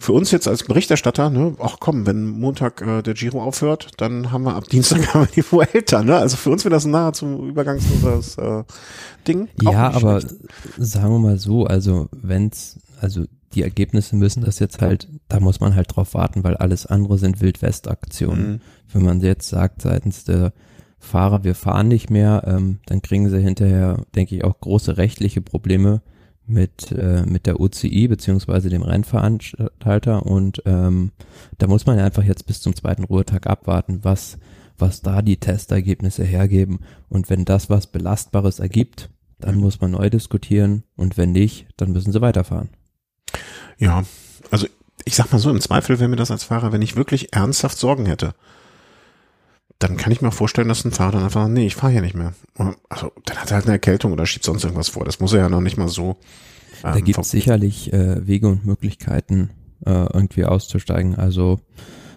für 0.00 0.14
uns 0.14 0.30
jetzt 0.30 0.48
als 0.48 0.64
Berichterstatter, 0.64 1.28
ne, 1.28 1.54
ach 1.60 1.76
komm, 1.78 2.06
wenn 2.06 2.24
Montag 2.24 2.80
äh, 2.80 3.02
der 3.02 3.12
Giro 3.12 3.42
aufhört, 3.42 3.90
dann 3.98 4.32
haben 4.32 4.44
wir 4.44 4.54
ab 4.54 4.66
Dienstag 4.66 5.06
haben 5.14 5.26
wir 5.26 5.42
die 5.42 5.52
Vuelta, 5.52 6.02
ne? 6.02 6.16
Also 6.16 6.38
für 6.38 6.50
uns 6.50 6.64
wird 6.64 6.72
das 6.72 6.86
nahezu 6.86 7.26
übergangsloses 7.46 8.38
äh, 8.38 8.64
Ding. 9.28 9.48
Ja, 9.60 9.90
aber 9.90 10.22
schlecht. 10.22 10.36
sagen 10.78 11.12
wir 11.12 11.18
mal 11.18 11.38
so, 11.38 11.66
also 11.66 12.08
wenn's, 12.12 12.78
also 12.98 13.24
die 13.52 13.62
Ergebnisse 13.62 14.16
müssen 14.16 14.42
das 14.42 14.58
jetzt 14.58 14.80
halt, 14.80 15.08
da 15.28 15.38
muss 15.38 15.60
man 15.60 15.74
halt 15.74 15.94
drauf 15.94 16.14
warten, 16.14 16.44
weil 16.44 16.56
alles 16.56 16.86
andere 16.86 17.18
sind 17.18 17.42
Wildwest-Aktionen. 17.42 18.52
Mhm. 18.52 18.60
Wenn 18.92 19.04
man 19.04 19.20
jetzt 19.20 19.48
sagt 19.50 19.82
seitens 19.82 20.24
der 20.24 20.54
Fahrer, 21.00 21.42
wir 21.42 21.54
fahren 21.54 21.88
nicht 21.88 22.10
mehr, 22.10 22.44
ähm, 22.46 22.78
dann 22.86 23.02
kriegen 23.02 23.28
sie 23.28 23.40
hinterher, 23.40 24.04
denke 24.14 24.36
ich, 24.36 24.44
auch 24.44 24.60
große 24.60 24.96
rechtliche 24.96 25.40
Probleme 25.40 26.02
mit, 26.46 26.92
äh, 26.92 27.24
mit 27.26 27.46
der 27.46 27.58
UCI 27.58 28.06
beziehungsweise 28.06 28.68
dem 28.68 28.82
Rennveranstalter 28.82 30.24
und 30.26 30.62
ähm, 30.66 31.12
da 31.58 31.66
muss 31.66 31.86
man 31.86 31.98
ja 31.98 32.04
einfach 32.04 32.24
jetzt 32.24 32.46
bis 32.46 32.60
zum 32.60 32.76
zweiten 32.76 33.04
Ruhetag 33.04 33.46
abwarten, 33.46 34.00
was 34.02 34.38
was 34.80 35.02
da 35.02 35.22
die 35.22 35.36
Testergebnisse 35.36 36.24
hergeben. 36.24 36.80
Und 37.08 37.30
wenn 37.30 37.44
das 37.44 37.70
was 37.70 37.86
Belastbares 37.86 38.58
ergibt, 38.58 39.10
dann 39.38 39.56
muss 39.56 39.80
man 39.80 39.92
neu 39.92 40.10
diskutieren 40.10 40.84
und 40.96 41.16
wenn 41.16 41.32
nicht, 41.32 41.66
dann 41.76 41.92
müssen 41.92 42.12
sie 42.12 42.20
weiterfahren. 42.20 42.68
Ja, 43.78 44.04
also 44.50 44.66
ich 45.04 45.14
sag 45.14 45.32
mal 45.32 45.38
so, 45.38 45.50
im 45.50 45.60
Zweifel 45.60 45.98
wäre 45.98 46.08
mir 46.08 46.16
das 46.16 46.30
als 46.30 46.44
Fahrer, 46.44 46.72
wenn 46.72 46.82
ich 46.82 46.96
wirklich 46.96 47.32
ernsthaft 47.32 47.78
Sorgen 47.78 48.06
hätte, 48.06 48.34
dann 49.80 49.96
kann 49.96 50.12
ich 50.12 50.20
mir 50.20 50.30
vorstellen, 50.30 50.68
dass 50.68 50.84
ein 50.84 50.92
Fahrer 50.92 51.12
dann 51.12 51.24
einfach, 51.24 51.48
nee, 51.48 51.66
ich 51.66 51.74
fahre 51.74 51.92
hier 51.92 52.02
nicht 52.02 52.14
mehr. 52.14 52.34
Also 52.88 53.12
dann 53.24 53.38
hat 53.38 53.50
er 53.50 53.56
halt 53.56 53.64
eine 53.64 53.72
Erkältung 53.72 54.12
oder 54.12 54.26
schiebt 54.26 54.44
sonst 54.44 54.62
irgendwas 54.62 54.90
vor. 54.90 55.04
Das 55.04 55.20
muss 55.20 55.32
er 55.32 55.40
ja 55.40 55.48
noch 55.48 55.62
nicht 55.62 55.78
mal 55.78 55.88
so. 55.88 56.18
Ähm, 56.84 56.92
da 56.92 57.00
gibt 57.00 57.18
es 57.18 57.30
sicherlich 57.30 57.92
äh, 57.92 58.26
Wege 58.26 58.48
und 58.48 58.66
Möglichkeiten, 58.66 59.50
äh, 59.86 59.90
irgendwie 59.90 60.44
auszusteigen. 60.44 61.14
Also 61.14 61.60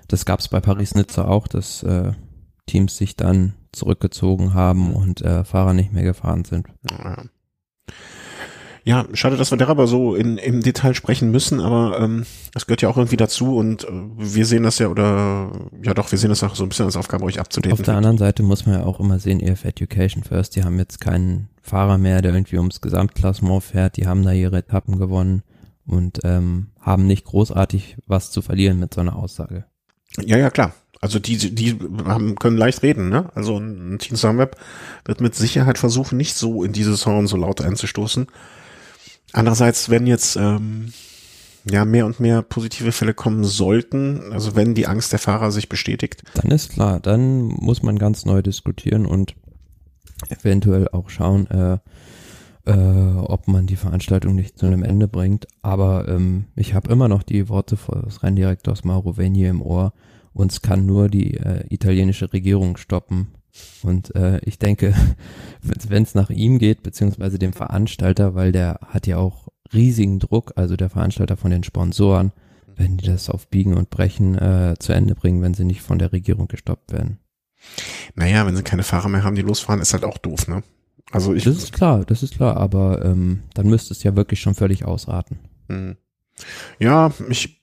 das 0.10 0.26
gab 0.26 0.42
es 0.42 0.50
bei 0.50 0.60
Paris-Nizza 0.60 1.26
auch, 1.26 1.48
dass 1.48 1.84
äh, 1.84 2.12
Teams 2.66 2.98
sich 2.98 3.16
dann 3.16 3.54
zurückgezogen 3.72 4.54
haben 4.54 4.94
und 4.94 5.22
äh, 5.22 5.46
Fahrer 5.46 5.74
nicht 5.74 5.94
mehr 5.94 6.04
gefahren 6.04 6.44
sind. 6.44 6.68
Ja. 6.92 7.24
Ja, 8.86 9.06
schade, 9.14 9.38
dass 9.38 9.50
wir 9.50 9.58
darüber 9.58 9.88
so 9.88 10.14
in, 10.14 10.38
im 10.38 10.62
Detail 10.62 10.94
sprechen 10.94 11.32
müssen, 11.32 11.62
aber 11.62 12.00
ähm, 12.02 12.26
das 12.54 12.66
gehört 12.68 12.82
ja 12.82 12.90
auch 12.90 12.98
irgendwie 12.98 13.16
dazu 13.16 13.56
und 13.56 13.86
äh, 13.86 13.92
wir 14.18 14.46
sehen 14.46 14.64
das 14.64 14.78
ja 14.80 14.90
oder 14.90 15.52
ja 15.82 15.94
doch, 15.94 16.12
wir 16.12 16.20
sehen 16.20 16.30
das 16.30 16.44
auch 16.44 16.56
so 16.56 16.64
ein 16.64 16.70
bisschen 16.70 16.86
als 16.86 16.98
Aufgabe, 16.98 17.24
euch 17.24 17.40
abzudaten. 17.40 17.80
Auf 17.80 17.82
der 17.82 17.96
anderen 17.96 18.18
Seite 18.18 18.44
muss 18.44 18.66
man 18.66 18.80
ja 18.80 18.86
auch 18.86 19.00
immer 19.00 19.20
sehen, 19.20 19.40
EF 19.40 19.64
Education 19.64 20.24
First, 20.24 20.58
die 20.58 20.66
haben 20.66 20.78
jetzt 20.80 21.00
keinen 21.00 21.48
Fahrer 21.62 21.98
mehr, 21.98 22.22
der 22.22 22.34
irgendwie 22.34 22.58
ums 22.58 22.82
Gesamtklassement 22.82 23.64
fährt, 23.64 23.96
die 23.96 24.06
haben 24.06 24.24
da 24.24 24.34
ihre 24.34 24.58
Etappen 24.58 25.00
gewonnen 25.00 25.44
und 25.86 26.20
ähm, 26.26 26.68
haben 26.82 27.08
nicht 27.08 27.24
großartig 27.24 27.96
was 28.06 28.32
zu 28.32 28.42
verlieren 28.42 28.80
mit 28.80 28.94
so 28.94 29.00
einer 29.00 29.16
Aussage. 29.16 29.64
Ja, 30.20 30.38
ja, 30.38 30.50
klar. 30.50 30.74
Also 31.00 31.20
die, 31.20 31.54
die 31.54 31.78
haben, 32.06 32.36
können 32.36 32.58
leicht 32.58 32.82
reden, 32.82 33.10
ne? 33.10 33.30
Also 33.36 33.58
ein 33.58 33.98
Team 34.00 34.16
Sunweb 34.16 34.56
wird 35.04 35.20
mit 35.20 35.36
Sicherheit 35.36 35.78
versuchen, 35.78 36.18
nicht 36.18 36.36
so 36.36 36.64
in 36.64 36.72
dieses 36.72 37.06
Horn 37.06 37.28
so 37.28 37.36
laut 37.36 37.62
einzustoßen. 37.62 38.28
Andererseits, 39.34 39.90
wenn 39.90 40.08
jetzt 40.08 40.36
ähm, 40.36 40.94
ja 41.70 41.86
mehr 41.86 42.06
und 42.06 42.20
mehr 42.20 42.42
positive 42.42 42.92
Fälle 42.92 43.14
kommen 43.14 43.44
sollten, 43.44 44.32
also 44.32 44.56
wenn 44.56 44.76
die 44.76 44.88
Angst 44.88 45.12
der 45.12 45.20
Fahrer 45.20 45.52
sich 45.52 45.70
bestätigt, 45.70 46.24
dann 46.36 46.52
ist 46.52 46.72
klar, 46.72 47.00
dann 47.00 47.48
muss 47.48 47.84
man 47.84 48.00
ganz 48.00 48.26
neu 48.26 48.42
diskutieren 48.42 49.06
und 49.06 49.36
eventuell 50.30 50.88
auch 50.90 51.10
schauen, 51.10 51.48
äh, 51.48 51.78
äh, 52.66 53.18
ob 53.18 53.48
man 53.48 53.68
die 53.68 53.76
Veranstaltung 53.76 54.36
nicht 54.36 54.58
zu 54.58 54.68
einem 54.68 54.84
Ende 54.84 55.08
bringt. 55.08 55.48
Aber 55.62 56.08
ähm, 56.08 56.46
ich 56.56 56.74
habe 56.74 56.92
immer 56.92 57.10
noch 57.10 57.24
die 57.24 57.50
Worte 57.50 57.78
des 58.06 58.24
Renndirektors 58.24 58.84
Mauro 58.84 59.18
Venier 59.18 59.50
im 59.50 59.62
Ohr 59.62 59.94
uns 60.34 60.62
kann 60.62 60.86
nur 60.86 61.10
die 61.10 61.36
äh, 61.36 61.64
italienische 61.70 62.34
Regierung 62.34 62.78
stoppen. 62.78 63.28
Und 63.84 64.16
äh, 64.16 64.40
ich 64.40 64.60
denke, 64.60 64.94
wenn 65.62 66.04
es 66.04 66.16
nach 66.16 66.30
ihm 66.30 66.60
geht, 66.60 66.84
beziehungsweise 66.84 67.40
dem 67.40 67.54
Veranstalter, 67.54 68.36
weil 68.36 68.52
der 68.52 68.80
hat 68.88 69.08
ja 69.08 69.18
auch 69.18 69.48
riesigen 69.74 70.20
Druck, 70.20 70.54
also 70.56 70.76
der 70.76 70.90
Veranstalter 70.90 71.38
von 71.38 71.52
den 71.52 71.64
Sponsoren, 71.64 72.32
wenn 72.76 72.98
die 72.98 73.06
das 73.06 73.30
auf 73.30 73.48
Biegen 73.48 73.76
und 73.76 73.90
Brechen 73.90 74.36
äh, 74.38 74.76
zu 74.80 74.94
Ende 74.94 75.16
bringen, 75.16 75.42
wenn 75.42 75.54
sie 75.54 75.66
nicht 75.66 75.82
von 75.82 76.00
der 76.00 76.12
Regierung 76.12 76.48
gestoppt 76.48 76.92
werden. 76.92 77.20
Naja, 78.16 78.46
wenn 78.46 78.56
sie 78.56 78.64
keine 78.64 78.84
Fahrer 78.84 79.10
mehr 79.10 79.24
haben, 79.24 79.36
die 79.36 79.42
losfahren, 79.42 79.82
ist 79.82 79.94
halt 79.94 80.04
auch 80.04 80.18
doof, 80.18 80.48
ne? 80.48 80.64
Also 81.12 81.34
ich. 81.34 81.44
Das 81.44 81.58
ist 81.58 81.74
klar, 81.74 82.04
das 82.06 82.24
ist 82.24 82.36
klar, 82.36 82.58
aber 82.58 83.06
ähm, 83.06 83.44
dann 83.54 83.68
müsste 83.68 83.94
es 83.94 84.04
ja 84.04 84.16
wirklich 84.16 84.42
schon 84.42 84.56
völlig 84.56 84.86
ausraten. 84.86 85.40
Mhm. 85.68 85.98
Ja, 86.80 87.12
ich 87.30 87.62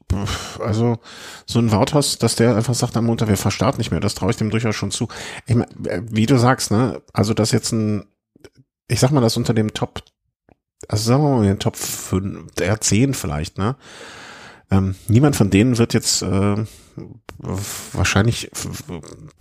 also 0.59 0.99
so 1.47 1.59
ein 1.59 1.73
Wouthaus, 1.73 2.19
dass 2.19 2.37
der 2.37 2.57
einfach 2.57 2.75
sagt 2.75 2.97
am 2.97 3.07
Montag, 3.07 3.29
wir 3.29 3.37
verstarten 3.37 3.79
nicht 3.79 3.91
mehr, 3.91 4.01
das 4.01 4.15
traue 4.15 4.31
ich 4.31 4.37
dem 4.37 4.51
durchaus 4.51 4.77
schon 4.77 4.91
zu. 4.91 5.09
Ich 5.47 5.55
mein, 5.55 5.69
äh, 5.87 6.03
wie 6.11 6.27
du 6.27 6.39
sagst, 6.39 6.71
ne, 6.71 7.03
also 7.13 7.35
das 7.35 7.53
jetzt 7.53 7.73
ein, 7.73 8.07
ich 8.89 9.01
sag 9.01 9.11
mal, 9.11 9.21
das 9.21 9.37
unter 9.37 9.55
dem 9.55 9.75
Top, 9.75 10.03
also 10.89 11.05
sagen 11.05 11.23
wir 11.23 11.37
mal 11.37 11.45
den 11.45 11.59
Top 11.59 11.77
5, 11.77 12.53
der 12.53 12.81
10 12.81 13.15
vielleicht, 13.15 13.59
ne, 13.59 13.77
ähm, 14.71 14.95
niemand 15.09 15.37
von 15.37 15.51
denen 15.51 15.79
wird 15.79 15.95
jetzt 15.95 16.23
äh, 16.23 16.65
wahrscheinlich 17.39 18.51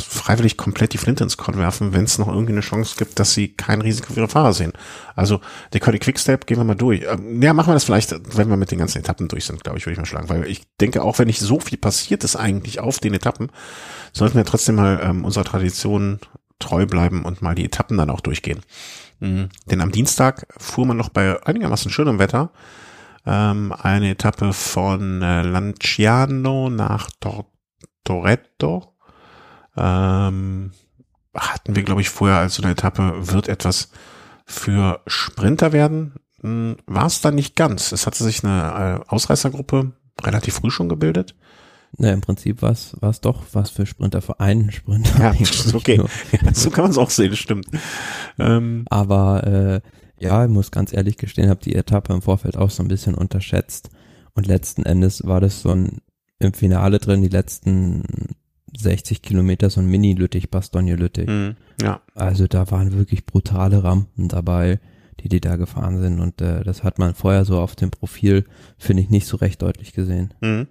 freiwillig 0.01 0.57
komplett 0.57 0.93
die 0.93 0.97
Flinte 0.97 1.23
ins 1.23 1.37
Korn 1.37 1.57
werfen, 1.57 1.93
wenn 1.93 2.05
es 2.05 2.17
noch 2.17 2.27
irgendwie 2.27 2.53
eine 2.53 2.61
Chance 2.61 2.95
gibt, 2.97 3.19
dass 3.19 3.33
sie 3.33 3.49
kein 3.49 3.81
Risiko 3.81 4.13
für 4.13 4.21
ihre 4.21 4.29
Fahrer 4.29 4.53
sehen. 4.53 4.71
Also 5.15 5.41
der 5.73 5.81
Cody 5.81 5.99
Quickstep 5.99 6.47
gehen 6.47 6.57
wir 6.57 6.63
mal 6.63 6.75
durch. 6.75 7.03
Ähm, 7.07 7.41
ja, 7.41 7.53
machen 7.53 7.69
wir 7.69 7.73
das 7.73 7.83
vielleicht, 7.83 8.15
wenn 8.37 8.49
wir 8.49 8.57
mit 8.57 8.71
den 8.71 8.79
ganzen 8.79 8.99
Etappen 8.99 9.27
durch 9.27 9.45
sind, 9.45 9.63
glaube 9.63 9.77
ich, 9.77 9.85
würde 9.85 9.93
ich 9.93 9.99
mal 9.99 10.05
schlagen. 10.05 10.29
Weil 10.29 10.47
ich 10.47 10.63
denke, 10.79 11.03
auch 11.03 11.19
wenn 11.19 11.27
nicht 11.27 11.39
so 11.39 11.59
viel 11.59 11.77
passiert 11.77 12.23
ist 12.23 12.35
eigentlich 12.35 12.79
auf 12.79 12.99
den 12.99 13.13
Etappen, 13.13 13.51
sollten 14.13 14.37
wir 14.37 14.45
trotzdem 14.45 14.75
mal 14.75 14.99
ähm, 15.03 15.25
unserer 15.25 15.43
Tradition 15.43 16.19
treu 16.59 16.85
bleiben 16.85 17.23
und 17.23 17.41
mal 17.41 17.55
die 17.55 17.65
Etappen 17.65 17.97
dann 17.97 18.09
auch 18.09 18.21
durchgehen. 18.21 18.61
Mhm. 19.19 19.49
Denn 19.69 19.81
am 19.81 19.91
Dienstag 19.91 20.47
fuhr 20.57 20.85
man 20.85 20.97
noch 20.97 21.09
bei 21.09 21.45
einigermaßen 21.45 21.91
schönem 21.91 22.19
Wetter 22.19 22.51
ähm, 23.29 23.71
eine 23.71 24.09
Etappe 24.09 24.53
von 24.53 25.21
äh, 25.21 25.43
Lanciano 25.43 26.69
nach 26.71 27.11
Tortoretto. 27.19 28.95
Ähm, 29.77 30.71
hatten 31.35 31.75
wir, 31.75 31.83
glaube 31.83 32.01
ich, 32.01 32.09
vorher 32.09 32.37
als 32.39 32.55
so 32.55 32.63
eine 32.63 32.71
Etappe, 32.71 33.13
wird 33.31 33.47
etwas 33.47 33.91
für 34.45 35.01
Sprinter 35.05 35.71
werden. 35.73 36.15
Hm, 36.41 36.77
War 36.87 37.05
es 37.05 37.21
dann 37.21 37.35
nicht 37.35 37.55
ganz. 37.55 37.91
Es 37.91 38.07
hatte 38.07 38.23
sich 38.23 38.43
eine 38.43 39.03
äh, 39.05 39.09
Ausreißergruppe 39.09 39.91
relativ 40.21 40.55
früh 40.55 40.71
schon 40.71 40.89
gebildet. 40.89 41.35
Na, 41.97 42.11
im 42.11 42.21
Prinzip 42.21 42.61
war 42.61 42.71
es 42.71 43.21
doch 43.21 43.43
was 43.53 43.69
für 43.69 43.85
Sprinter, 43.85 44.21
für 44.21 44.39
einen 44.39 44.71
Sprinter. 44.71 45.33
Ja, 45.33 45.33
okay. 45.73 46.01
Ja, 46.31 46.53
so 46.53 46.71
kann 46.71 46.83
man 46.83 46.91
es 46.91 46.97
auch 46.97 47.09
sehen, 47.09 47.35
stimmt. 47.35 47.67
Ähm, 48.39 48.85
Aber 48.89 49.43
äh, 49.45 49.81
ja, 50.19 50.45
ich 50.45 50.51
muss 50.51 50.71
ganz 50.71 50.93
ehrlich 50.93 51.17
gestehen, 51.17 51.49
habe 51.49 51.61
die 51.63 51.75
Etappe 51.75 52.13
im 52.13 52.21
Vorfeld 52.21 52.57
auch 52.57 52.69
so 52.69 52.83
ein 52.83 52.89
bisschen 52.89 53.15
unterschätzt. 53.15 53.89
Und 54.33 54.47
letzten 54.47 54.83
Endes 54.83 55.25
war 55.25 55.41
das 55.41 55.61
so 55.61 55.71
ein 55.71 56.01
im 56.39 56.53
Finale 56.53 56.99
drin, 56.99 57.21
die 57.21 57.27
letzten 57.27 58.03
60 58.77 59.21
Kilometer, 59.21 59.69
so 59.69 59.81
ein 59.81 59.87
Mini-Lüttich-Bastogne-Lüttich. 59.87 61.27
Mhm, 61.27 61.55
ja. 61.81 62.01
Also 62.15 62.47
da 62.47 62.71
waren 62.71 62.93
wirklich 62.93 63.25
brutale 63.25 63.83
Rampen 63.83 64.29
dabei, 64.29 64.79
die 65.19 65.29
die 65.29 65.41
da 65.41 65.57
gefahren 65.57 65.99
sind. 65.99 66.19
Und 66.19 66.41
äh, 66.41 66.63
das 66.63 66.83
hat 66.83 66.97
man 66.97 67.13
vorher 67.13 67.45
so 67.45 67.59
auf 67.59 67.75
dem 67.75 67.91
Profil, 67.91 68.45
finde 68.77 69.03
ich, 69.03 69.09
nicht 69.09 69.27
so 69.27 69.37
recht 69.37 69.61
deutlich 69.61 69.93
gesehen. 69.93 70.33
Mhm. 70.41 70.67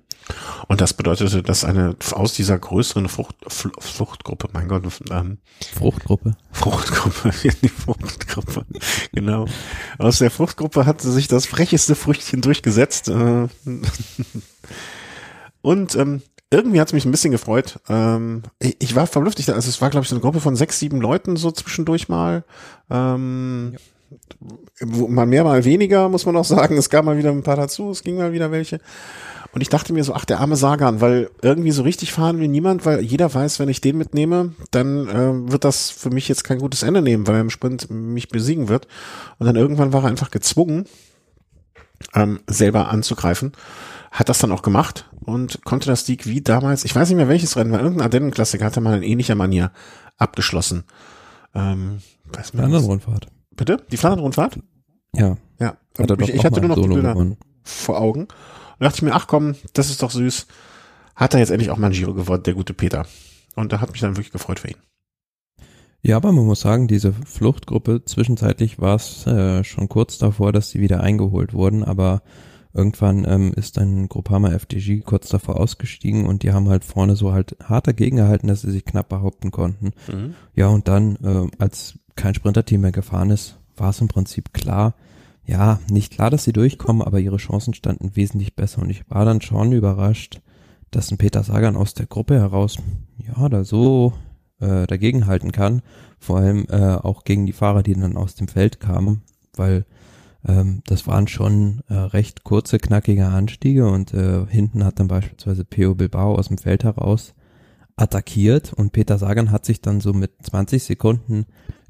Und 0.66 0.81
das 0.81 0.92
bedeutete, 0.94 1.42
dass 1.42 1.64
eine 1.64 1.96
aus 2.12 2.35
dieser 2.35 2.59
größeren 2.59 3.09
Frucht, 3.09 3.37
Fluchtgruppe, 3.48 4.48
mein 4.52 4.68
Gott, 4.68 4.85
ähm, 5.11 5.38
Fruchtgruppe. 5.74 6.37
Fruchtgruppe, 6.52 7.31
die 7.62 7.68
Fruchtgruppe, 7.68 8.66
genau. 9.12 9.46
Aus 9.98 10.18
der 10.18 10.31
Fruchtgruppe 10.31 10.85
hatte 10.85 11.11
sich 11.11 11.28
das 11.28 11.46
frecheste 11.46 11.94
Früchtchen 11.94 12.42
durchgesetzt. 12.42 13.09
Äh, 13.09 13.48
und 15.62 15.94
ähm, 15.94 16.22
irgendwie 16.50 16.81
hat 16.81 16.88
es 16.88 16.94
mich 16.94 17.04
ein 17.04 17.11
bisschen 17.11 17.31
gefreut. 17.31 17.78
Ähm, 17.88 18.42
ich, 18.59 18.76
ich 18.81 18.94
war 18.94 19.07
verblüfft. 19.07 19.38
Ich, 19.38 19.52
also 19.52 19.68
es 19.68 19.81
war, 19.81 19.90
glaube 19.90 20.04
ich, 20.04 20.09
so 20.09 20.14
eine 20.14 20.22
Gruppe 20.22 20.40
von 20.40 20.57
sechs, 20.57 20.78
sieben 20.78 21.00
Leuten 21.00 21.37
so 21.37 21.50
zwischendurch 21.50 22.09
mal. 22.09 22.44
Ähm, 22.90 23.74
ja. 23.74 23.78
Mal 24.87 25.26
mehr, 25.26 25.44
mal 25.44 25.64
weniger, 25.64 26.09
muss 26.09 26.24
man 26.24 26.37
auch 26.37 26.44
sagen. 26.44 26.78
Es 26.78 26.88
gab 26.88 27.04
mal 27.04 27.18
wieder 27.18 27.31
ein 27.31 27.42
paar 27.42 27.57
dazu, 27.57 27.90
es 27.90 28.02
ging 28.02 28.16
mal 28.16 28.33
wieder 28.33 28.50
welche. 28.50 28.81
Und 29.59 29.62
ich 29.62 29.71
dachte 29.71 29.92
mir 29.92 30.05
so, 30.05 30.14
ach, 30.14 30.25
der 30.25 30.38
arme 30.38 30.55
Sagan, 30.55 31.01
weil 31.01 31.31
irgendwie 31.42 31.73
so 31.73 31.83
richtig 31.83 32.12
fahren 32.12 32.38
will 32.38 32.47
niemand, 32.47 32.87
weil 32.87 33.01
jeder 33.01 33.35
weiß, 33.35 33.59
wenn 33.59 33.68
ich 33.68 33.81
den 33.81 33.99
mitnehme, 33.99 34.55
dann 34.71 35.09
äh, 35.09 35.51
wird 35.51 35.64
das 35.64 35.90
für 35.90 36.11
mich 36.11 36.29
jetzt 36.29 36.44
kein 36.44 36.61
gutes 36.61 36.85
Ende 36.85 37.03
nehmen, 37.03 37.27
weil 37.27 37.35
er 37.35 37.40
im 37.40 37.51
Sprint 37.51 37.90
mich 37.90 38.29
besiegen 38.29 38.68
wird. 38.68 38.87
Und 39.40 39.47
dann 39.47 39.57
irgendwann 39.57 39.92
war 39.92 40.05
er 40.05 40.11
einfach 40.11 40.31
gezwungen, 40.31 40.85
ähm, 42.14 42.38
selber 42.47 42.88
anzugreifen. 42.88 43.51
Hat 44.12 44.29
das 44.29 44.38
dann 44.38 44.53
auch 44.53 44.62
gemacht 44.62 45.11
und 45.25 45.64
konnte 45.64 45.88
das 45.88 46.07
Sieg 46.07 46.25
wie 46.27 46.40
damals, 46.40 46.85
ich 46.85 46.94
weiß 46.94 47.09
nicht 47.09 47.16
mehr 47.16 47.27
welches 47.27 47.57
Rennen 47.57 47.73
war, 47.73 47.81
irgendein 47.81 48.05
Ardennen-Klassiker 48.05 48.64
hatte 48.64 48.81
mal 48.81 48.97
in 48.99 49.03
ähnlicher 49.03 49.35
Manier 49.35 49.73
abgeschlossen. 50.18 50.85
Ähm, 51.53 51.99
weiß 52.33 52.51
Flandern-Rundfahrt. 52.51 53.27
Bitte? 53.57 53.79
Die 53.90 53.97
Flandern-Rundfahrt? 53.97 54.61
Ja. 55.16 55.37
Ja. 55.59 55.77
Ich, 55.99 56.29
ich 56.29 56.44
hatte 56.44 56.61
nur 56.61 56.68
noch 56.68 56.81
die 56.81 56.87
Bilder 56.87 57.14
gewonnen. 57.14 57.38
vor 57.64 58.01
Augen. 58.01 58.29
Und 58.79 58.85
dachte 58.85 58.99
ich 58.99 59.03
mir, 59.03 59.14
ach 59.14 59.27
komm, 59.27 59.55
das 59.73 59.91
ist 59.91 60.03
doch 60.03 60.11
süß. 60.11 60.47
Hat 61.17 61.35
er 61.35 61.41
jetzt 61.41 61.51
endlich 61.51 61.71
auch 61.71 61.79
mal 61.79 61.88
ein 61.88 61.93
Giro 61.93 62.14
gewonnen, 62.14 62.45
der 62.45 62.55
gute 62.55 62.75
Peter. 62.75 63.07
Und 63.57 63.73
da 63.73 63.81
hat 63.81 63.91
mich 63.91 64.01
dann 64.01 64.17
wirklich 64.17 64.33
gefreut 64.33 64.61
für 64.61 64.69
ihn. 64.69 64.77
Ja, 66.01 66.17
aber 66.17 66.31
man 66.31 66.47
muss 66.47 66.61
sagen, 66.61 66.87
diese 66.87 67.12
Fluchtgruppe, 67.12 68.05
zwischenzeitlich 68.05 68.81
war 68.81 68.95
es 68.95 69.27
äh, 69.27 69.64
schon 69.64 69.88
kurz 69.88 70.19
davor, 70.19 70.53
dass 70.53 70.71
sie 70.71 70.81
wieder 70.81 71.01
eingeholt 71.01 71.55
wurden, 71.55 71.83
aber 71.83 72.23
irgendwann 72.73 73.25
ähm, 73.29 73.53
ist 73.55 73.77
dann 73.77 74.09
Groupama 74.09 74.53
FDG 74.53 75.01
kurz 75.01 75.29
davor 75.29 75.59
ausgestiegen 75.59 76.27
und 76.27 76.45
die 76.45 76.53
haben 76.53 76.69
halt 76.69 76.85
vorne 76.85 77.17
so 77.17 77.33
halt 77.33 77.57
hart 77.64 77.88
dagegen 77.88 78.19
gehalten, 78.19 78.47
dass 78.47 78.61
sie 78.61 78.71
sich 78.71 78.85
knapp 78.85 79.09
behaupten 79.09 79.51
konnten. 79.51 79.91
Mhm. 80.07 80.35
Ja, 80.55 80.69
und 80.69 80.87
dann, 80.87 81.17
äh, 81.17 81.49
als 81.59 81.99
kein 82.14 82.35
Sprinterteam 82.35 82.83
mehr 82.83 82.93
gefahren 82.93 83.31
ist, 83.31 83.59
war 83.77 83.91
es 83.91 84.01
im 84.01 84.09
Prinzip 84.09 84.53
klar, 84.53 84.95
ja, 85.48 85.80
nicht 85.90 86.12
klar, 86.12 86.28
dass 86.28 86.44
sie 86.44 86.52
durchkommen, 86.52 87.00
aber 87.00 87.20
ihre 87.20 87.38
Chancen 87.38 87.72
standen 87.72 88.14
wesentlich 88.14 88.54
besser. 88.54 88.82
Und 88.82 88.90
ich 88.90 89.08
war 89.08 89.24
dann 89.24 89.40
schon 89.40 89.72
überrascht, 89.72 90.42
dass 90.90 91.11
ein 91.11 91.16
Peter 91.16 91.42
Sagan 91.42 91.74
aus 91.74 91.94
der 91.94 92.04
Gruppe 92.04 92.34
heraus, 92.34 92.76
ja, 93.16 93.48
da 93.48 93.64
so 93.64 94.12
äh, 94.61 94.87
dagegenhalten 94.87 95.50
kann. 95.50 95.80
Vor 96.18 96.37
allem 96.37 96.66
äh, 96.68 96.96
auch 96.96 97.24
gegen 97.24 97.46
die 97.46 97.54
Fahrer, 97.54 97.82
die 97.82 97.94
dann 97.94 98.18
aus 98.18 98.34
dem 98.34 98.46
Feld 98.46 98.78
kamen, 98.78 99.22
weil 99.56 99.87
ähm, 100.46 100.82
das 100.87 101.06
waren 101.06 101.28
schon 101.28 101.80
äh, 101.88 101.94
recht 101.94 102.44
kurze, 102.44 102.78
knackige 102.78 103.26
Anstiege 103.26 103.88
und 103.88 104.12
äh, 104.12 104.44
hinten 104.46 104.84
hat 104.84 105.00
dann 105.00 105.08
beispielsweise 105.08 105.64
Peo 105.64 105.94
Bilbao 105.94 106.34
aus 106.34 106.48
dem 106.48 106.58
Feld 106.58 106.84
heraus 106.84 107.34
attackiert 107.96 108.74
und 108.74 108.92
Peter 108.92 109.16
Sagan 109.16 109.50
hat 109.50 109.64
sich 109.64 109.80
dann 109.80 110.00
so 110.00 110.12
mit 110.12 110.32
20 110.42 110.84
Sekunden 110.84 111.46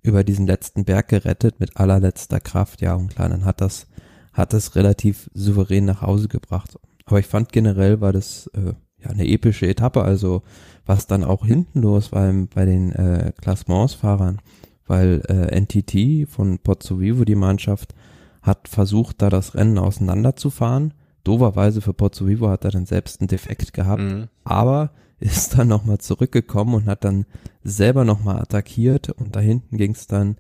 über 0.09 0.25
diesen 0.25 0.47
letzten 0.47 0.85
Berg 0.85 1.09
gerettet 1.09 1.61
mit 1.61 1.77
allerletzter 1.77 2.41
Kraft. 2.41 2.81
Ja, 2.81 2.95
und 2.95 3.15
klar, 3.15 3.29
dann 3.29 3.45
hat 3.45 3.61
das, 3.61 3.87
hat 4.33 4.53
das 4.53 4.75
relativ 4.75 5.31
souverän 5.35 5.85
nach 5.85 6.03
Hause 6.03 6.29
gebracht. 6.29 6.79
Aber 7.05 7.21
ich 7.21 7.27
fand 7.27 7.53
generell 7.53 8.01
war 8.01 8.13
das 8.13 8.49
äh, 8.49 8.75
ja 9.03 9.11
eine 9.11 9.27
epische 9.27 9.67
Etappe, 9.67 10.03
also 10.03 10.43
was 10.85 11.07
dann 11.07 11.25
auch 11.25 11.45
hinten 11.45 11.83
los 11.83 12.13
war 12.13 12.33
bei 12.55 12.65
den 12.65 12.93
äh, 12.93 13.33
Klassementsfahrern, 13.41 14.41
weil 14.87 15.23
äh, 15.29 15.61
NTT 15.61 16.29
von 16.29 16.59
Pozzo 16.59 16.99
Vivo, 17.01 17.25
die 17.25 17.35
Mannschaft, 17.35 17.95
hat 18.43 18.69
versucht, 18.69 19.21
da 19.23 19.29
das 19.29 19.55
Rennen 19.55 19.79
auseinanderzufahren. 19.79 20.95
Doverweise 21.25 21.83
für 21.83 21.93
Pozzo 21.93 22.27
Vivo 22.27 22.49
hat 22.49 22.65
er 22.65 22.71
dann 22.71 22.87
selbst 22.87 23.21
einen 23.21 23.29
Defekt 23.29 23.73
gehabt, 23.75 24.03
mhm. 24.03 24.29
aber 24.45 24.91
ist 25.21 25.59
dann 25.59 25.69
nochmal 25.69 25.99
zurückgekommen 25.99 26.75
und 26.75 26.87
hat 26.87 27.05
dann 27.05 27.27
selber 27.63 28.05
nochmal 28.05 28.41
attackiert 28.41 29.11
und 29.11 29.37
da 29.37 29.41
hinten 29.41 29.77
ging 29.77 29.93
es 29.93 30.07
dann 30.07 30.37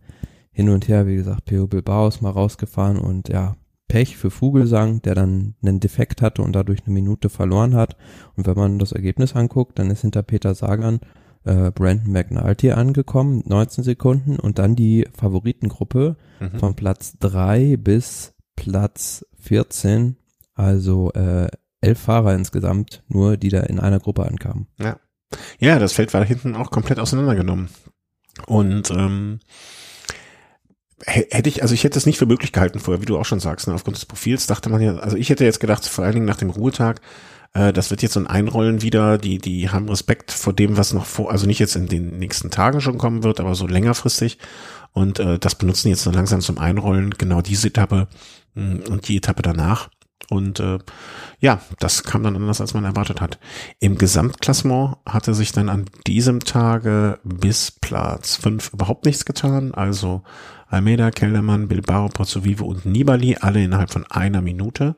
hin 0.50 0.68
und 0.70 0.88
her, 0.88 1.06
wie 1.06 1.16
gesagt, 1.16 1.44
Peo 1.44 1.66
Bilbao 1.66 2.08
ist 2.08 2.20
mal 2.20 2.30
rausgefahren 2.30 2.98
und 2.98 3.28
ja, 3.28 3.56
Pech 3.86 4.16
für 4.16 4.30
Vogelsang, 4.30 5.00
der 5.02 5.14
dann 5.14 5.54
einen 5.62 5.80
Defekt 5.80 6.20
hatte 6.20 6.42
und 6.42 6.52
dadurch 6.52 6.80
eine 6.84 6.92
Minute 6.92 7.30
verloren 7.30 7.74
hat. 7.74 7.96
Und 8.36 8.46
wenn 8.46 8.56
man 8.56 8.78
das 8.78 8.92
Ergebnis 8.92 9.34
anguckt, 9.34 9.78
dann 9.78 9.90
ist 9.90 10.02
hinter 10.02 10.22
Peter 10.22 10.54
Sagan 10.54 11.00
äh, 11.44 11.70
Brandon 11.70 12.12
McNulty 12.12 12.72
angekommen, 12.72 13.42
19 13.46 13.84
Sekunden 13.84 14.38
und 14.38 14.58
dann 14.58 14.76
die 14.76 15.08
Favoritengruppe 15.14 16.16
mhm. 16.40 16.58
von 16.58 16.74
Platz 16.74 17.16
3 17.18 17.78
bis 17.78 18.34
Platz 18.56 19.24
14, 19.38 20.16
also 20.54 21.12
äh, 21.12 21.48
elf 21.80 22.00
Fahrer 22.00 22.34
insgesamt, 22.34 23.02
nur 23.08 23.36
die 23.36 23.48
da 23.48 23.60
in 23.60 23.80
einer 23.80 24.00
Gruppe 24.00 24.26
ankamen. 24.26 24.66
Ja. 24.78 24.98
Ja, 25.58 25.78
das 25.78 25.92
Feld 25.92 26.14
war 26.14 26.24
hinten 26.24 26.56
auch 26.56 26.70
komplett 26.70 26.98
auseinandergenommen. 26.98 27.68
Und 28.46 28.90
ähm, 28.90 29.40
hätte 31.04 31.48
ich, 31.48 31.62
also 31.62 31.74
ich 31.74 31.84
hätte 31.84 31.98
es 31.98 32.06
nicht 32.06 32.18
für 32.18 32.26
möglich 32.26 32.52
gehalten 32.52 32.80
vorher, 32.80 33.02
wie 33.02 33.06
du 33.06 33.18
auch 33.18 33.24
schon 33.24 33.40
sagst, 33.40 33.68
ne, 33.68 33.74
aufgrund 33.74 33.96
des 33.96 34.06
Profils 34.06 34.46
dachte 34.46 34.70
man 34.70 34.80
ja, 34.80 34.96
also 34.96 35.16
ich 35.16 35.30
hätte 35.30 35.44
jetzt 35.44 35.60
gedacht, 35.60 35.84
vor 35.84 36.04
allen 36.04 36.14
Dingen 36.14 36.26
nach 36.26 36.36
dem 36.36 36.50
Ruhetag, 36.50 37.00
äh, 37.54 37.72
das 37.72 37.90
wird 37.90 38.02
jetzt 38.02 38.14
so 38.14 38.20
ein 38.20 38.26
Einrollen 38.26 38.82
wieder, 38.82 39.18
die, 39.18 39.38
die 39.38 39.70
haben 39.70 39.88
Respekt 39.88 40.32
vor 40.32 40.52
dem, 40.52 40.76
was 40.76 40.92
noch 40.92 41.06
vor, 41.06 41.30
also 41.30 41.46
nicht 41.46 41.58
jetzt 41.58 41.76
in 41.76 41.86
den 41.86 42.18
nächsten 42.18 42.50
Tagen 42.50 42.80
schon 42.80 42.98
kommen 42.98 43.22
wird, 43.22 43.40
aber 43.40 43.54
so 43.54 43.66
längerfristig. 43.66 44.38
Und 44.92 45.20
äh, 45.20 45.38
das 45.38 45.54
benutzen 45.54 45.88
jetzt 45.88 46.02
so 46.02 46.10
langsam 46.10 46.40
zum 46.40 46.58
Einrollen, 46.58 47.10
genau 47.10 47.42
diese 47.42 47.68
Etappe 47.68 48.08
mh, 48.54 48.84
hm, 48.86 48.92
und 48.92 49.08
die 49.08 49.18
Etappe 49.18 49.42
danach. 49.42 49.90
Und 50.30 50.60
äh, 50.60 50.78
ja, 51.40 51.60
das 51.78 52.02
kam 52.04 52.22
dann 52.22 52.36
anders, 52.36 52.60
als 52.60 52.74
man 52.74 52.84
erwartet 52.84 53.20
hat. 53.20 53.38
Im 53.80 53.96
Gesamtklassement 53.96 54.96
hatte 55.06 55.32
sich 55.34 55.52
dann 55.52 55.68
an 55.68 55.86
diesem 56.06 56.40
Tage 56.40 57.18
bis 57.24 57.70
Platz 57.70 58.36
fünf 58.36 58.72
überhaupt 58.72 59.06
nichts 59.06 59.24
getan. 59.24 59.72
Also 59.72 60.22
Almeida, 60.68 61.10
Kellermann, 61.10 61.68
Bilbao, 61.68 62.08
Pozzovivo 62.08 62.66
und 62.66 62.84
Nibali, 62.84 63.36
alle 63.40 63.62
innerhalb 63.62 63.90
von 63.90 64.04
einer 64.10 64.42
Minute. 64.42 64.96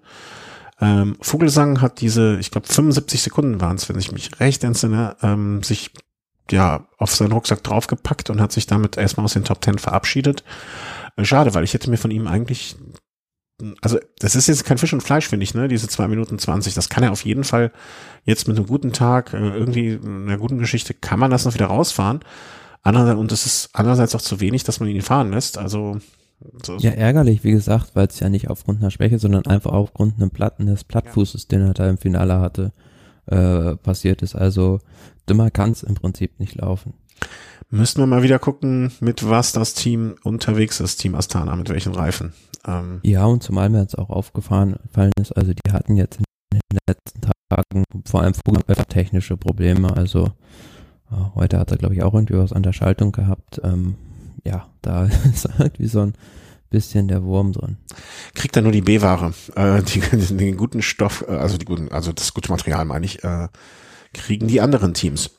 Ähm, 0.80 1.16
Vogelsang 1.20 1.80
hat 1.80 2.00
diese, 2.00 2.38
ich 2.40 2.50
glaube 2.50 2.66
75 2.66 3.22
Sekunden 3.22 3.60
waren 3.60 3.76
es, 3.76 3.88
wenn 3.88 3.98
ich 3.98 4.12
mich 4.12 4.40
recht 4.40 4.64
entsinne, 4.64 5.16
ähm, 5.22 5.62
sich 5.62 5.90
ja 6.50 6.88
auf 6.98 7.14
seinen 7.14 7.32
Rucksack 7.32 7.62
draufgepackt 7.62 8.30
und 8.30 8.40
hat 8.40 8.50
sich 8.50 8.66
damit 8.66 8.96
erstmal 8.96 9.24
aus 9.24 9.34
den 9.34 9.44
Top 9.44 9.60
Ten 9.60 9.78
verabschiedet. 9.78 10.42
Äh, 11.16 11.24
schade, 11.24 11.54
weil 11.54 11.64
ich 11.64 11.74
hätte 11.74 11.90
mir 11.90 11.98
von 11.98 12.10
ihm 12.10 12.26
eigentlich 12.26 12.76
also 13.80 13.98
das 14.18 14.34
ist 14.34 14.46
jetzt 14.46 14.64
kein 14.64 14.78
Fisch 14.78 14.92
und 14.92 15.02
Fleisch, 15.02 15.28
finde 15.28 15.44
ich, 15.44 15.54
ne? 15.54 15.68
Diese 15.68 15.88
zwei 15.88 16.08
Minuten 16.08 16.38
zwanzig. 16.38 16.74
Das 16.74 16.88
kann 16.88 17.02
er 17.02 17.12
auf 17.12 17.24
jeden 17.24 17.44
Fall 17.44 17.72
jetzt 18.24 18.48
mit 18.48 18.56
einem 18.56 18.66
guten 18.66 18.92
Tag, 18.92 19.32
äh, 19.34 19.38
irgendwie 19.38 19.98
einer 20.02 20.38
guten 20.38 20.58
Geschichte, 20.58 20.94
kann 20.94 21.18
man 21.18 21.30
das 21.30 21.44
noch 21.44 21.54
wieder 21.54 21.66
rausfahren. 21.66 22.20
Andererseits, 22.82 23.18
und 23.18 23.32
es 23.32 23.46
ist 23.46 23.70
andererseits 23.72 24.14
auch 24.14 24.22
zu 24.22 24.40
wenig, 24.40 24.64
dass 24.64 24.80
man 24.80 24.88
ihn 24.88 25.02
fahren 25.02 25.30
lässt. 25.30 25.58
Also 25.58 25.98
so, 26.64 26.78
so. 26.78 26.86
Ja, 26.86 26.92
ärgerlich, 26.92 27.44
wie 27.44 27.52
gesagt, 27.52 27.90
weil 27.94 28.06
es 28.06 28.20
ja 28.20 28.28
nicht 28.30 28.48
aufgrund 28.48 28.80
einer 28.80 28.90
Schwäche, 28.90 29.18
sondern 29.18 29.44
einfach 29.46 29.72
aufgrund 29.72 30.16
einem 30.16 30.30
Platten 30.30 30.66
des 30.66 30.84
Plattfußes, 30.84 31.48
den 31.48 31.60
er 31.60 31.74
da 31.74 31.88
im 31.88 31.98
Finale 31.98 32.40
hatte, 32.40 32.72
äh, 33.26 33.76
passiert 33.76 34.22
ist. 34.22 34.34
Also 34.34 34.80
dümmer 35.28 35.50
kann 35.50 35.72
es 35.72 35.82
im 35.82 35.94
Prinzip 35.94 36.40
nicht 36.40 36.54
laufen. 36.54 36.94
Müssten 37.68 38.00
wir 38.00 38.06
mal 38.06 38.22
wieder 38.22 38.38
gucken, 38.38 38.90
mit 39.00 39.28
was 39.28 39.52
das 39.52 39.74
Team 39.74 40.16
unterwegs 40.24 40.80
ist, 40.80 40.96
Team 40.96 41.14
Astana, 41.14 41.54
mit 41.54 41.68
welchen 41.68 41.94
Reifen. 41.94 42.32
Ähm. 42.66 43.00
Ja, 43.02 43.24
und 43.24 43.42
zumal 43.42 43.68
mir 43.68 43.80
jetzt 43.80 43.98
auch 43.98 44.10
aufgefallen 44.10 44.76
ist, 45.20 45.32
also 45.32 45.52
die 45.52 45.72
hatten 45.72 45.96
jetzt 45.96 46.18
in 46.18 46.24
den 46.72 46.78
letzten 46.88 47.20
Tagen 47.20 47.84
vor 48.06 48.22
allem 48.22 48.34
technische 48.88 49.36
Probleme. 49.36 49.96
Also 49.96 50.26
äh, 51.10 51.34
heute 51.34 51.58
hat 51.58 51.70
er, 51.70 51.78
glaube 51.78 51.94
ich, 51.94 52.02
auch 52.02 52.14
irgendwie 52.14 52.38
was 52.38 52.52
an 52.52 52.62
der 52.62 52.72
Schaltung 52.72 53.12
gehabt. 53.12 53.60
Ähm, 53.62 53.96
ja, 54.44 54.68
da 54.82 55.04
ist 55.32 55.48
irgendwie 55.58 55.86
so 55.86 56.00
ein 56.00 56.14
bisschen 56.70 57.08
der 57.08 57.22
Wurm 57.22 57.52
drin. 57.52 57.76
Kriegt 58.34 58.56
er 58.56 58.62
nur 58.62 58.72
die 58.72 58.82
B-Ware, 58.82 59.32
äh, 59.56 59.82
die, 59.82 60.00
den 60.36 60.56
guten 60.56 60.82
Stoff, 60.82 61.24
äh, 61.28 61.32
also 61.32 61.58
die 61.58 61.64
guten, 61.64 61.90
also 61.90 62.12
das 62.12 62.32
gute 62.34 62.50
Material 62.50 62.84
meine 62.84 63.06
ich, 63.06 63.22
äh, 63.24 63.48
kriegen 64.14 64.48
die 64.48 64.60
anderen 64.60 64.94
Teams. 64.94 65.30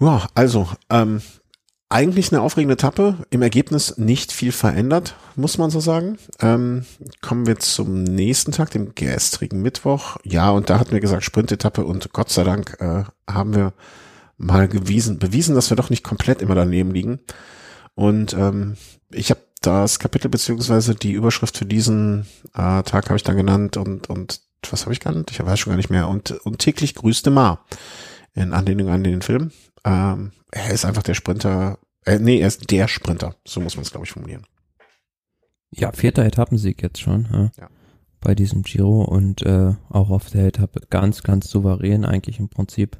Ja, 0.00 0.28
also 0.34 0.68
ähm, 0.88 1.20
eigentlich 1.90 2.32
eine 2.32 2.40
aufregende 2.40 2.74
Etappe, 2.74 3.16
im 3.30 3.42
Ergebnis 3.42 3.98
nicht 3.98 4.30
viel 4.30 4.52
verändert, 4.52 5.16
muss 5.34 5.58
man 5.58 5.70
so 5.70 5.80
sagen. 5.80 6.18
Ähm, 6.40 6.86
kommen 7.20 7.46
wir 7.46 7.58
zum 7.58 8.04
nächsten 8.04 8.52
Tag, 8.52 8.70
dem 8.70 8.94
gestrigen 8.94 9.60
Mittwoch. 9.60 10.16
Ja, 10.22 10.50
und 10.50 10.70
da 10.70 10.78
hatten 10.78 10.92
wir 10.92 11.00
gesagt 11.00 11.24
Sprintetappe 11.24 11.84
und 11.84 12.12
Gott 12.12 12.30
sei 12.30 12.44
Dank 12.44 12.76
äh, 12.80 13.02
haben 13.28 13.54
wir 13.54 13.72
mal 14.38 14.68
gewiesen, 14.68 15.18
bewiesen, 15.18 15.56
dass 15.56 15.68
wir 15.70 15.76
doch 15.76 15.90
nicht 15.90 16.04
komplett 16.04 16.40
immer 16.40 16.54
daneben 16.54 16.92
liegen. 16.92 17.18
Und 17.96 18.34
ähm, 18.34 18.76
ich 19.10 19.30
habe 19.30 19.40
das 19.60 19.98
Kapitel 19.98 20.28
beziehungsweise 20.28 20.94
die 20.94 21.12
Überschrift 21.12 21.58
für 21.58 21.66
diesen 21.66 22.26
äh, 22.54 22.82
Tag 22.84 23.06
habe 23.06 23.16
ich 23.16 23.24
dann 23.24 23.36
genannt 23.36 23.76
und 23.76 24.08
und 24.08 24.40
was 24.70 24.82
habe 24.82 24.92
ich 24.92 25.00
genannt? 25.00 25.30
Ich 25.32 25.44
weiß 25.44 25.58
schon 25.58 25.72
gar 25.72 25.76
nicht 25.76 25.90
mehr. 25.90 26.08
Und 26.08 26.30
und 26.30 26.60
täglich 26.60 26.94
grüßte 26.94 27.30
Ma 27.30 27.60
in 28.34 28.52
Anlehnung 28.52 28.88
an 28.88 29.02
den 29.02 29.22
Film. 29.22 29.50
Ähm, 29.84 30.32
er 30.50 30.70
ist 30.70 30.84
einfach 30.84 31.02
der 31.02 31.14
Sprinter. 31.14 31.78
Äh, 32.04 32.18
nee, 32.18 32.40
er 32.40 32.48
ist 32.48 32.70
der 32.70 32.88
Sprinter. 32.88 33.36
So 33.46 33.60
muss 33.60 33.76
man 33.76 33.82
es 33.82 33.90
glaube 33.90 34.06
ich 34.06 34.12
formulieren. 34.12 34.46
Ja, 35.70 35.92
vierter 35.92 36.24
Etappensieg 36.24 36.82
jetzt 36.82 37.00
schon. 37.00 37.28
Ja. 37.32 37.50
ja. 37.58 37.68
Bei 38.20 38.34
diesem 38.34 38.62
Giro 38.62 39.02
und 39.02 39.42
äh, 39.42 39.74
auch 39.88 40.10
auf 40.10 40.28
der 40.28 40.46
Etappe 40.46 40.82
ganz, 40.90 41.22
ganz 41.22 41.48
souverän 41.48 42.04
eigentlich 42.04 42.38
im 42.38 42.48
Prinzip 42.48 42.98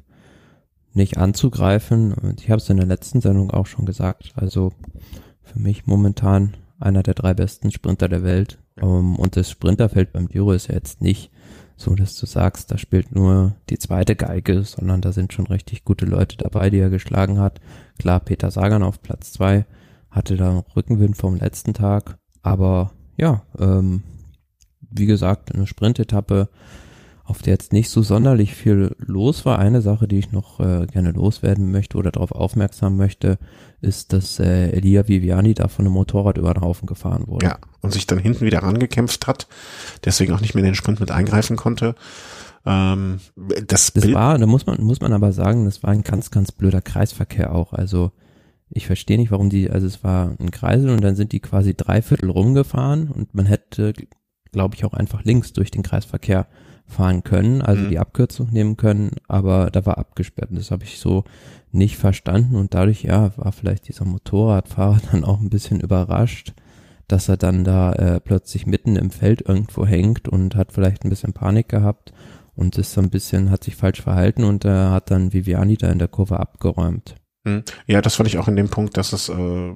nicht 0.93 1.17
anzugreifen. 1.17 2.13
Und 2.13 2.41
ich 2.41 2.49
habe 2.49 2.59
es 2.59 2.69
in 2.69 2.77
der 2.77 2.87
letzten 2.87 3.21
Sendung 3.21 3.51
auch 3.51 3.67
schon 3.67 3.85
gesagt. 3.85 4.33
Also 4.35 4.73
für 5.43 5.59
mich 5.59 5.85
momentan 5.85 6.57
einer 6.79 7.03
der 7.03 7.13
drei 7.13 7.33
besten 7.33 7.71
Sprinter 7.71 8.09
der 8.09 8.23
Welt. 8.23 8.57
Um, 8.79 8.87
ähm, 8.87 9.15
und 9.17 9.35
das 9.35 9.51
Sprinterfeld 9.51 10.13
beim 10.13 10.27
Giro 10.27 10.53
ist 10.53 10.67
ja 10.67 10.75
jetzt 10.75 11.01
nicht 11.01 11.29
so, 11.81 11.95
dass 11.95 12.15
du 12.15 12.25
sagst, 12.25 12.71
da 12.71 12.77
spielt 12.77 13.13
nur 13.13 13.53
die 13.69 13.79
zweite 13.79 14.15
Geige, 14.15 14.63
sondern 14.63 15.01
da 15.01 15.11
sind 15.11 15.33
schon 15.33 15.47
richtig 15.47 15.83
gute 15.83 16.05
Leute 16.05 16.37
dabei, 16.37 16.69
die 16.69 16.79
er 16.79 16.89
geschlagen 16.89 17.39
hat. 17.39 17.59
Klar, 17.97 18.19
Peter 18.19 18.51
Sagan 18.51 18.83
auf 18.83 19.01
Platz 19.01 19.33
zwei 19.33 19.65
hatte 20.09 20.37
da 20.37 20.63
Rückenwind 20.75 21.17
vom 21.17 21.35
letzten 21.35 21.73
Tag, 21.73 22.17
aber 22.41 22.91
ja, 23.17 23.43
ähm, 23.59 24.03
wie 24.79 25.05
gesagt, 25.05 25.53
eine 25.53 25.67
Sprintetappe 25.67 26.49
auf 27.31 27.41
der 27.41 27.53
jetzt 27.53 27.71
nicht 27.71 27.89
so 27.89 28.01
sonderlich 28.01 28.53
viel 28.53 28.93
los 28.99 29.45
war. 29.45 29.57
Eine 29.57 29.81
Sache, 29.81 30.05
die 30.05 30.19
ich 30.19 30.33
noch 30.33 30.59
äh, 30.59 30.85
gerne 30.85 31.11
loswerden 31.11 31.71
möchte 31.71 31.97
oder 31.97 32.11
darauf 32.11 32.33
aufmerksam 32.33 32.97
möchte, 32.97 33.39
ist, 33.79 34.11
dass 34.11 34.37
äh, 34.37 34.71
Elia 34.71 35.07
Viviani 35.07 35.53
da 35.53 35.69
von 35.69 35.85
einem 35.85 35.93
Motorrad 35.93 36.37
über 36.37 36.53
den 36.53 36.61
Haufen 36.61 36.87
gefahren 36.87 37.23
wurde. 37.27 37.45
Ja, 37.45 37.59
und 37.79 37.93
sich 37.93 38.05
dann 38.05 38.19
hinten 38.19 38.45
wieder 38.45 38.59
rangekämpft 38.59 39.27
hat, 39.27 39.47
deswegen 40.03 40.33
auch 40.33 40.41
nicht 40.41 40.55
mehr 40.55 40.63
in 40.63 40.71
den 40.71 40.75
Sprint 40.75 40.99
mit 40.99 41.09
eingreifen 41.09 41.55
konnte. 41.55 41.95
Ähm, 42.65 43.21
das 43.65 43.93
das 43.93 44.11
war, 44.11 44.37
da 44.37 44.45
muss 44.45 44.65
man, 44.65 44.83
muss 44.83 44.99
man 44.99 45.13
aber 45.13 45.31
sagen, 45.31 45.63
das 45.63 45.81
war 45.83 45.91
ein 45.91 46.03
ganz, 46.03 46.31
ganz 46.31 46.51
blöder 46.51 46.81
Kreisverkehr 46.81 47.55
auch. 47.55 47.71
Also 47.71 48.11
ich 48.69 48.87
verstehe 48.87 49.17
nicht, 49.17 49.31
warum 49.31 49.49
die, 49.49 49.69
also 49.69 49.87
es 49.87 50.03
war 50.03 50.35
ein 50.37 50.51
Kreisel 50.51 50.89
und 50.89 51.01
dann 51.01 51.15
sind 51.15 51.31
die 51.31 51.39
quasi 51.39 51.75
dreiviertel 51.75 52.29
rumgefahren 52.29 53.09
und 53.09 53.33
man 53.33 53.45
hätte, 53.45 53.93
glaube 54.51 54.75
ich, 54.75 54.83
auch 54.83 54.93
einfach 54.93 55.23
links 55.23 55.53
durch 55.53 55.71
den 55.71 55.81
Kreisverkehr 55.81 56.47
fahren 56.91 57.23
können, 57.23 57.61
also 57.61 57.83
mhm. 57.83 57.89
die 57.89 57.99
Abkürzung 57.99 58.49
nehmen 58.51 58.77
können, 58.77 59.11
aber 59.27 59.71
da 59.71 59.85
war 59.85 59.97
abgesperrt 59.97 60.51
und 60.51 60.59
das 60.59 60.71
habe 60.71 60.83
ich 60.83 60.99
so 60.99 61.23
nicht 61.71 61.97
verstanden 61.97 62.55
und 62.55 62.73
dadurch, 62.73 63.03
ja, 63.03 63.31
war 63.37 63.51
vielleicht 63.51 63.87
dieser 63.87 64.05
Motorradfahrer 64.05 64.99
dann 65.11 65.23
auch 65.23 65.39
ein 65.39 65.49
bisschen 65.49 65.79
überrascht, 65.79 66.53
dass 67.07 67.29
er 67.29 67.37
dann 67.37 67.63
da 67.63 67.93
äh, 67.93 68.19
plötzlich 68.19 68.65
mitten 68.65 68.95
im 68.95 69.11
Feld 69.11 69.41
irgendwo 69.47 69.85
hängt 69.85 70.27
und 70.27 70.55
hat 70.55 70.71
vielleicht 70.71 71.03
ein 71.03 71.09
bisschen 71.09 71.33
Panik 71.33 71.67
gehabt 71.69 72.13
und 72.55 72.77
ist 72.77 72.93
so 72.93 73.01
ein 73.01 73.09
bisschen, 73.09 73.51
hat 73.51 73.63
sich 73.63 73.75
falsch 73.75 74.01
verhalten 74.01 74.43
und 74.43 74.65
er 74.65 74.89
äh, 74.89 74.91
hat 74.91 75.11
dann 75.11 75.33
Viviani 75.33 75.77
da 75.77 75.89
in 75.89 75.99
der 75.99 76.07
Kurve 76.07 76.39
abgeräumt. 76.39 77.15
Hm. 77.45 77.63
Ja, 77.87 78.01
das 78.01 78.15
fand 78.15 78.29
ich 78.29 78.37
auch 78.37 78.47
in 78.47 78.55
dem 78.55 78.69
Punkt, 78.69 78.97
dass 78.97 79.13
es, 79.13 79.29
äh, 79.29 79.73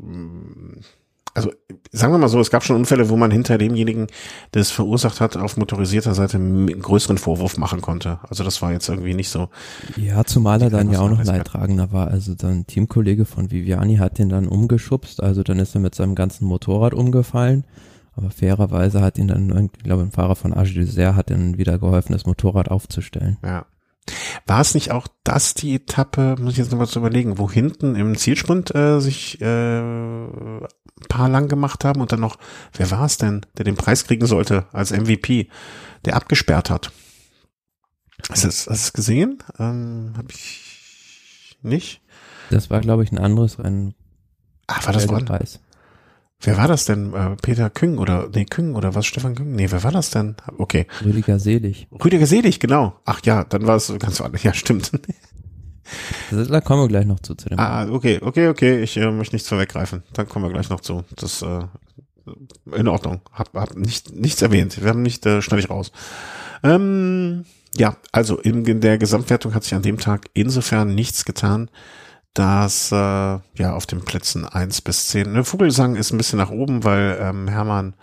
also 1.35 1.51
sagen 1.91 2.13
wir 2.13 2.17
mal 2.17 2.29
so, 2.29 2.39
es 2.39 2.49
gab 2.49 2.63
schon 2.63 2.77
Unfälle, 2.77 3.09
wo 3.09 3.17
man 3.17 3.29
hinter 3.29 3.57
demjenigen, 3.57 4.07
der 4.53 4.61
es 4.61 4.71
verursacht 4.71 5.19
hat, 5.21 5.35
auf 5.37 5.57
motorisierter 5.57 6.15
Seite 6.15 6.37
einen 6.37 6.81
größeren 6.81 7.17
Vorwurf 7.17 7.57
machen 7.57 7.81
konnte. 7.81 8.19
Also 8.29 8.43
das 8.43 8.61
war 8.61 8.71
jetzt 8.71 8.87
irgendwie 8.87 9.13
nicht 9.13 9.29
so. 9.29 9.49
Ja, 9.97 10.23
zumal 10.23 10.61
er 10.61 10.69
dann 10.69 10.91
ja 10.91 11.01
auch 11.01 11.09
noch 11.09 11.23
Leidtragender 11.23 11.91
war. 11.91 12.07
Also 12.07 12.35
dann 12.35 12.65
Teamkollege 12.65 13.25
von 13.25 13.51
Viviani 13.51 13.97
hat 13.97 14.17
den 14.17 14.29
dann 14.29 14.47
umgeschubst, 14.47 15.21
also 15.21 15.43
dann 15.43 15.59
ist 15.59 15.75
er 15.75 15.81
mit 15.81 15.93
seinem 15.93 16.15
ganzen 16.15 16.45
Motorrad 16.45 16.93
umgefallen. 16.93 17.65
Aber 18.15 18.29
fairerweise 18.29 19.01
hat 19.01 19.17
ihn 19.17 19.27
dann, 19.27 19.69
ich 19.75 19.83
glaube, 19.83 20.03
ein 20.03 20.11
Fahrer 20.11 20.37
von 20.37 20.53
Age 20.53 20.77
hat 20.97 21.29
ihm 21.29 21.57
wieder 21.57 21.77
geholfen, 21.77 22.13
das 22.13 22.25
Motorrad 22.25 22.71
aufzustellen. 22.71 23.37
Ja. 23.43 23.65
War 24.45 24.61
es 24.61 24.75
nicht 24.75 24.91
auch 24.91 25.07
das 25.23 25.55
die 25.55 25.75
Etappe, 25.75 26.35
muss 26.39 26.53
ich 26.53 26.59
jetzt 26.59 26.71
noch 26.71 26.77
mal 26.77 26.87
zu 26.87 26.99
überlegen, 26.99 27.37
wo 27.37 27.49
hinten 27.49 27.95
im 27.95 28.15
Zielsprint 28.15 28.73
äh, 28.75 28.99
sich 28.99 29.41
äh, 29.41 29.79
ein 29.79 30.67
paar 31.09 31.27
lang 31.29 31.47
gemacht 31.47 31.83
haben 31.83 32.01
und 32.01 32.11
dann 32.11 32.19
noch, 32.19 32.37
wer 32.73 32.91
war 32.91 33.05
es 33.05 33.17
denn, 33.17 33.45
der 33.57 33.65
den 33.65 33.75
Preis 33.75 34.05
kriegen 34.05 34.27
sollte 34.27 34.67
als 34.71 34.91
MVP, 34.91 35.49
der 36.05 36.15
abgesperrt 36.15 36.69
hat? 36.69 36.91
Hast 38.29 38.43
du 38.43 38.47
es, 38.47 38.59
hast 38.59 38.67
du 38.67 38.73
es 38.73 38.93
gesehen? 38.93 39.43
Ähm, 39.59 40.13
hab 40.17 40.31
ich 40.31 41.57
nicht? 41.61 42.01
Das 42.51 42.69
war, 42.69 42.81
glaube 42.81 43.03
ich, 43.03 43.11
ein 43.11 43.17
anderes 43.17 43.59
Rennen. 43.59 43.95
Ach, 44.67 44.85
war 44.85 44.93
das 44.93 45.07
woanders? 45.09 45.25
Preis. 45.25 45.59
Wer 46.45 46.57
war 46.57 46.67
das 46.67 46.85
denn? 46.85 47.13
Äh, 47.13 47.35
Peter 47.41 47.69
Küng 47.71 47.97
oder 47.97 48.29
nee, 48.33 48.45
Küng 48.45 48.75
oder 48.75 48.93
was? 48.93 49.05
Stefan 49.05 49.33
Küng? 49.33 49.55
Nee, 49.55 49.71
wer 49.71 49.83
war 49.83 49.91
das 49.91 50.11
denn? 50.11 50.35
Okay. 50.57 50.85
Rüdiger 51.03 51.39
Selig. 51.39 51.87
Rüdiger 52.03 52.27
Selig, 52.27 52.59
genau. 52.59 52.93
Ach 53.03 53.19
ja, 53.25 53.43
dann 53.43 53.65
war 53.65 53.77
es 53.77 53.91
ganz 53.97 54.21
anders. 54.21 54.43
Ja, 54.43 54.53
stimmt. 54.53 54.91
da 56.31 56.61
kommen 56.61 56.83
wir 56.83 56.87
gleich 56.87 57.07
noch 57.07 57.19
zu. 57.19 57.33
zu 57.33 57.49
dem 57.49 57.59
ah, 57.59 57.87
okay, 57.89 58.19
okay, 58.21 58.49
okay. 58.49 58.83
Ich 58.83 58.95
äh, 58.97 59.11
möchte 59.11 59.35
nichts 59.35 59.49
vorweggreifen. 59.49 60.03
Dann 60.13 60.29
kommen 60.29 60.45
wir 60.45 60.51
gleich 60.51 60.69
noch 60.69 60.81
zu. 60.81 61.03
Das 61.15 61.41
äh, 61.41 61.61
in 62.75 62.87
Ordnung. 62.87 63.21
Hab, 63.31 63.53
hab 63.55 63.75
nicht, 63.75 64.13
nichts 64.13 64.41
erwähnt. 64.41 64.81
Wir 64.81 64.89
haben 64.89 65.01
nicht, 65.01 65.25
äh, 65.25 65.41
schneide 65.41 65.63
ich 65.63 65.69
raus. 65.69 65.91
Ähm, 66.63 67.45
ja, 67.75 67.97
also 68.11 68.39
in, 68.39 68.65
in 68.65 68.81
der 68.81 68.97
Gesamtwertung 68.99 69.53
hat 69.53 69.63
sich 69.63 69.73
an 69.73 69.81
dem 69.81 69.97
Tag 69.99 70.29
insofern 70.33 70.93
nichts 70.93 71.25
getan 71.25 71.69
dass 72.35 72.91
äh, 72.91 72.95
ja 72.95 73.73
auf 73.73 73.85
den 73.85 74.03
Plätzen 74.03 74.45
eins 74.45 74.81
bis 74.81 75.07
zehn 75.07 75.31
ne, 75.31 75.43
Vogelsang 75.43 75.95
ist 75.95 76.11
ein 76.11 76.17
bisschen 76.17 76.37
nach 76.37 76.51
oben, 76.51 76.83
weil 76.83 77.17
ähm, 77.19 77.47
Hermann 77.47 77.95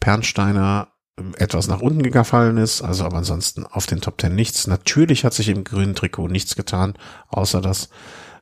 Pernsteiner 0.00 0.88
ähm, 1.18 1.32
etwas 1.38 1.68
nach 1.68 1.80
unten 1.80 2.02
gefallen 2.02 2.58
ist, 2.58 2.82
also 2.82 3.04
aber 3.04 3.18
ansonsten 3.18 3.64
auf 3.64 3.86
den 3.86 4.00
Top 4.00 4.18
Ten 4.18 4.34
nichts. 4.34 4.66
Natürlich 4.66 5.24
hat 5.24 5.32
sich 5.32 5.48
im 5.48 5.64
grünen 5.64 5.94
Trikot 5.94 6.28
nichts 6.28 6.56
getan, 6.56 6.94
außer 7.28 7.60
dass 7.60 7.88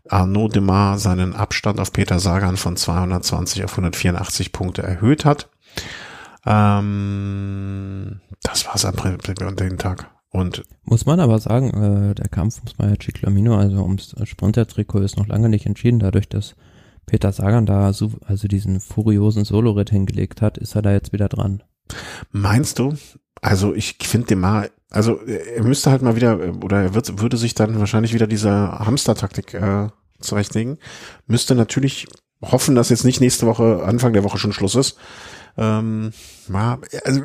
Arnaud 0.08 0.56
Demar 0.56 0.98
seinen 0.98 1.34
Abstand 1.34 1.78
auf 1.80 1.92
Peter 1.92 2.18
Sagan 2.18 2.56
von 2.56 2.76
220 2.76 3.64
auf 3.64 3.72
184 3.72 4.52
Punkte 4.52 4.82
erhöht 4.82 5.26
hat. 5.26 5.50
Ähm, 6.46 8.20
das 8.42 8.66
war's 8.66 8.86
am 8.86 8.94
Prinzip 8.96 9.42
an 9.42 9.56
dem 9.56 9.76
Tag. 9.76 10.10
Und 10.32 10.62
muss 10.84 11.06
man 11.06 11.18
aber 11.18 11.38
sagen, 11.40 11.70
äh, 12.10 12.14
der 12.14 12.28
Kampf 12.28 12.58
ums 12.58 12.78
Maya 12.78 12.94
Ciclamino, 13.00 13.56
also 13.56 13.82
ums 13.82 14.14
Sprinter-Trikot, 14.22 15.00
ist 15.00 15.16
noch 15.16 15.26
lange 15.26 15.48
nicht 15.48 15.66
entschieden. 15.66 15.98
Dadurch, 15.98 16.28
dass 16.28 16.54
Peter 17.06 17.32
Sagan 17.32 17.66
da 17.66 17.92
so, 17.92 18.12
also 18.24 18.46
diesen 18.46 18.78
furiosen 18.78 19.44
Solo-Ritt 19.44 19.90
hingelegt 19.90 20.40
hat, 20.40 20.56
ist 20.58 20.76
er 20.76 20.82
da 20.82 20.92
jetzt 20.92 21.12
wieder 21.12 21.28
dran. 21.28 21.64
Meinst 22.30 22.78
du? 22.78 22.94
Also 23.42 23.74
ich 23.74 23.96
finde 24.02 24.28
den 24.28 24.40
mal, 24.40 24.70
also 24.90 25.16
er 25.16 25.64
müsste 25.64 25.90
halt 25.90 26.02
mal 26.02 26.14
wieder, 26.14 26.38
oder 26.62 26.82
er 26.82 26.94
wird, 26.94 27.20
würde 27.20 27.36
sich 27.36 27.54
dann 27.54 27.80
wahrscheinlich 27.80 28.14
wieder 28.14 28.26
diese 28.26 28.50
Hamster-Taktik 28.50 29.54
äh, 29.54 29.88
zurechtlegen. 30.20 30.78
Müsste 31.26 31.54
natürlich 31.56 32.06
hoffen, 32.42 32.74
dass 32.74 32.90
jetzt 32.90 33.04
nicht 33.04 33.20
nächste 33.20 33.46
Woche, 33.46 33.82
Anfang 33.84 34.12
der 34.12 34.24
Woche 34.24 34.38
schon 34.38 34.52
Schluss 34.52 34.74
ist. 34.74 34.96
Ähm, 35.56 36.12
ja, 36.52 36.78
also 37.04 37.22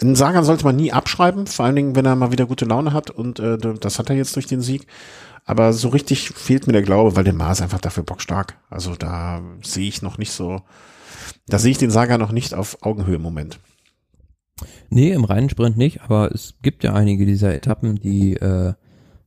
einen 0.00 0.14
Sagan 0.14 0.44
sollte 0.44 0.64
man 0.64 0.76
nie 0.76 0.92
abschreiben, 0.92 1.46
vor 1.46 1.64
allen 1.64 1.76
Dingen, 1.76 1.96
wenn 1.96 2.06
er 2.06 2.16
mal 2.16 2.32
wieder 2.32 2.46
gute 2.46 2.64
Laune 2.64 2.92
hat 2.92 3.10
und 3.10 3.40
äh, 3.40 3.58
das 3.58 3.98
hat 3.98 4.10
er 4.10 4.16
jetzt 4.16 4.36
durch 4.36 4.46
den 4.46 4.60
Sieg. 4.60 4.86
Aber 5.44 5.72
so 5.72 5.88
richtig 5.88 6.28
fehlt 6.30 6.66
mir 6.66 6.74
der 6.74 6.82
Glaube, 6.82 7.16
weil 7.16 7.24
der 7.24 7.32
Mars 7.32 7.62
einfach 7.62 7.80
dafür 7.80 8.02
bockstark. 8.02 8.58
Also 8.68 8.96
da 8.96 9.40
sehe 9.62 9.88
ich 9.88 10.02
noch 10.02 10.18
nicht 10.18 10.32
so, 10.32 10.60
da 11.46 11.58
sehe 11.58 11.70
ich 11.70 11.78
den 11.78 11.90
Saga 11.90 12.18
noch 12.18 12.32
nicht 12.32 12.52
auf 12.52 12.82
Augenhöhe 12.82 13.16
im 13.16 13.22
Moment. 13.22 13.58
Nee, 14.90 15.12
im 15.12 15.24
reinen 15.24 15.48
Sprint 15.48 15.76
nicht, 15.76 16.02
aber 16.02 16.32
es 16.32 16.54
gibt 16.62 16.84
ja 16.84 16.92
einige 16.92 17.24
dieser 17.24 17.54
Etappen, 17.54 17.96
die 17.96 18.34
äh, 18.34 18.74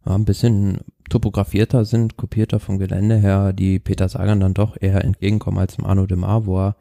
ein 0.05 0.25
bisschen 0.25 0.79
topografierter 1.09 1.85
sind, 1.85 2.17
kopierter 2.17 2.59
vom 2.59 2.77
Gelände 2.77 3.17
her, 3.17 3.53
die 3.53 3.79
Peter 3.79 4.07
Sagan 4.07 4.39
dann 4.39 4.53
doch 4.53 4.77
eher 4.79 5.03
entgegenkommen 5.03 5.59
als 5.59 5.77
im 5.77 5.85
Arno 5.85 6.05
de 6.05 6.17
Mar, 6.17 6.45
wo 6.45 6.59
er, 6.59 6.75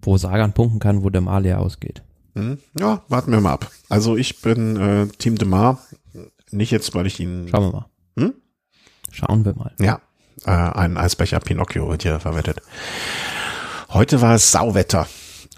wo 0.00 0.16
Sagan 0.16 0.52
punkten 0.52 0.78
kann, 0.78 1.02
wo 1.02 1.10
der 1.10 1.20
Mar 1.20 1.40
leer 1.40 1.60
ausgeht. 1.60 2.02
Hm? 2.34 2.58
Ja, 2.78 3.02
warten 3.08 3.32
wir 3.32 3.40
mal 3.40 3.52
ab. 3.52 3.70
Also 3.88 4.16
ich 4.16 4.40
bin 4.40 4.76
äh, 4.76 5.06
Team 5.18 5.36
Demar, 5.36 5.78
nicht 6.50 6.70
jetzt, 6.70 6.94
weil 6.94 7.06
ich 7.06 7.20
ihn. 7.20 7.48
Schauen 7.50 7.64
wir 7.64 7.72
mal. 7.72 7.86
Hm? 8.18 8.34
Schauen 9.10 9.44
wir 9.44 9.54
mal. 9.54 9.72
Ja, 9.78 10.00
äh, 10.46 10.50
ein 10.50 10.96
Eisbecher 10.96 11.40
Pinocchio 11.40 11.88
wird 11.88 12.02
hier 12.02 12.20
verwettet. 12.20 12.60
Heute 13.90 14.20
war 14.20 14.34
es 14.34 14.50
Sauwetter. 14.52 15.06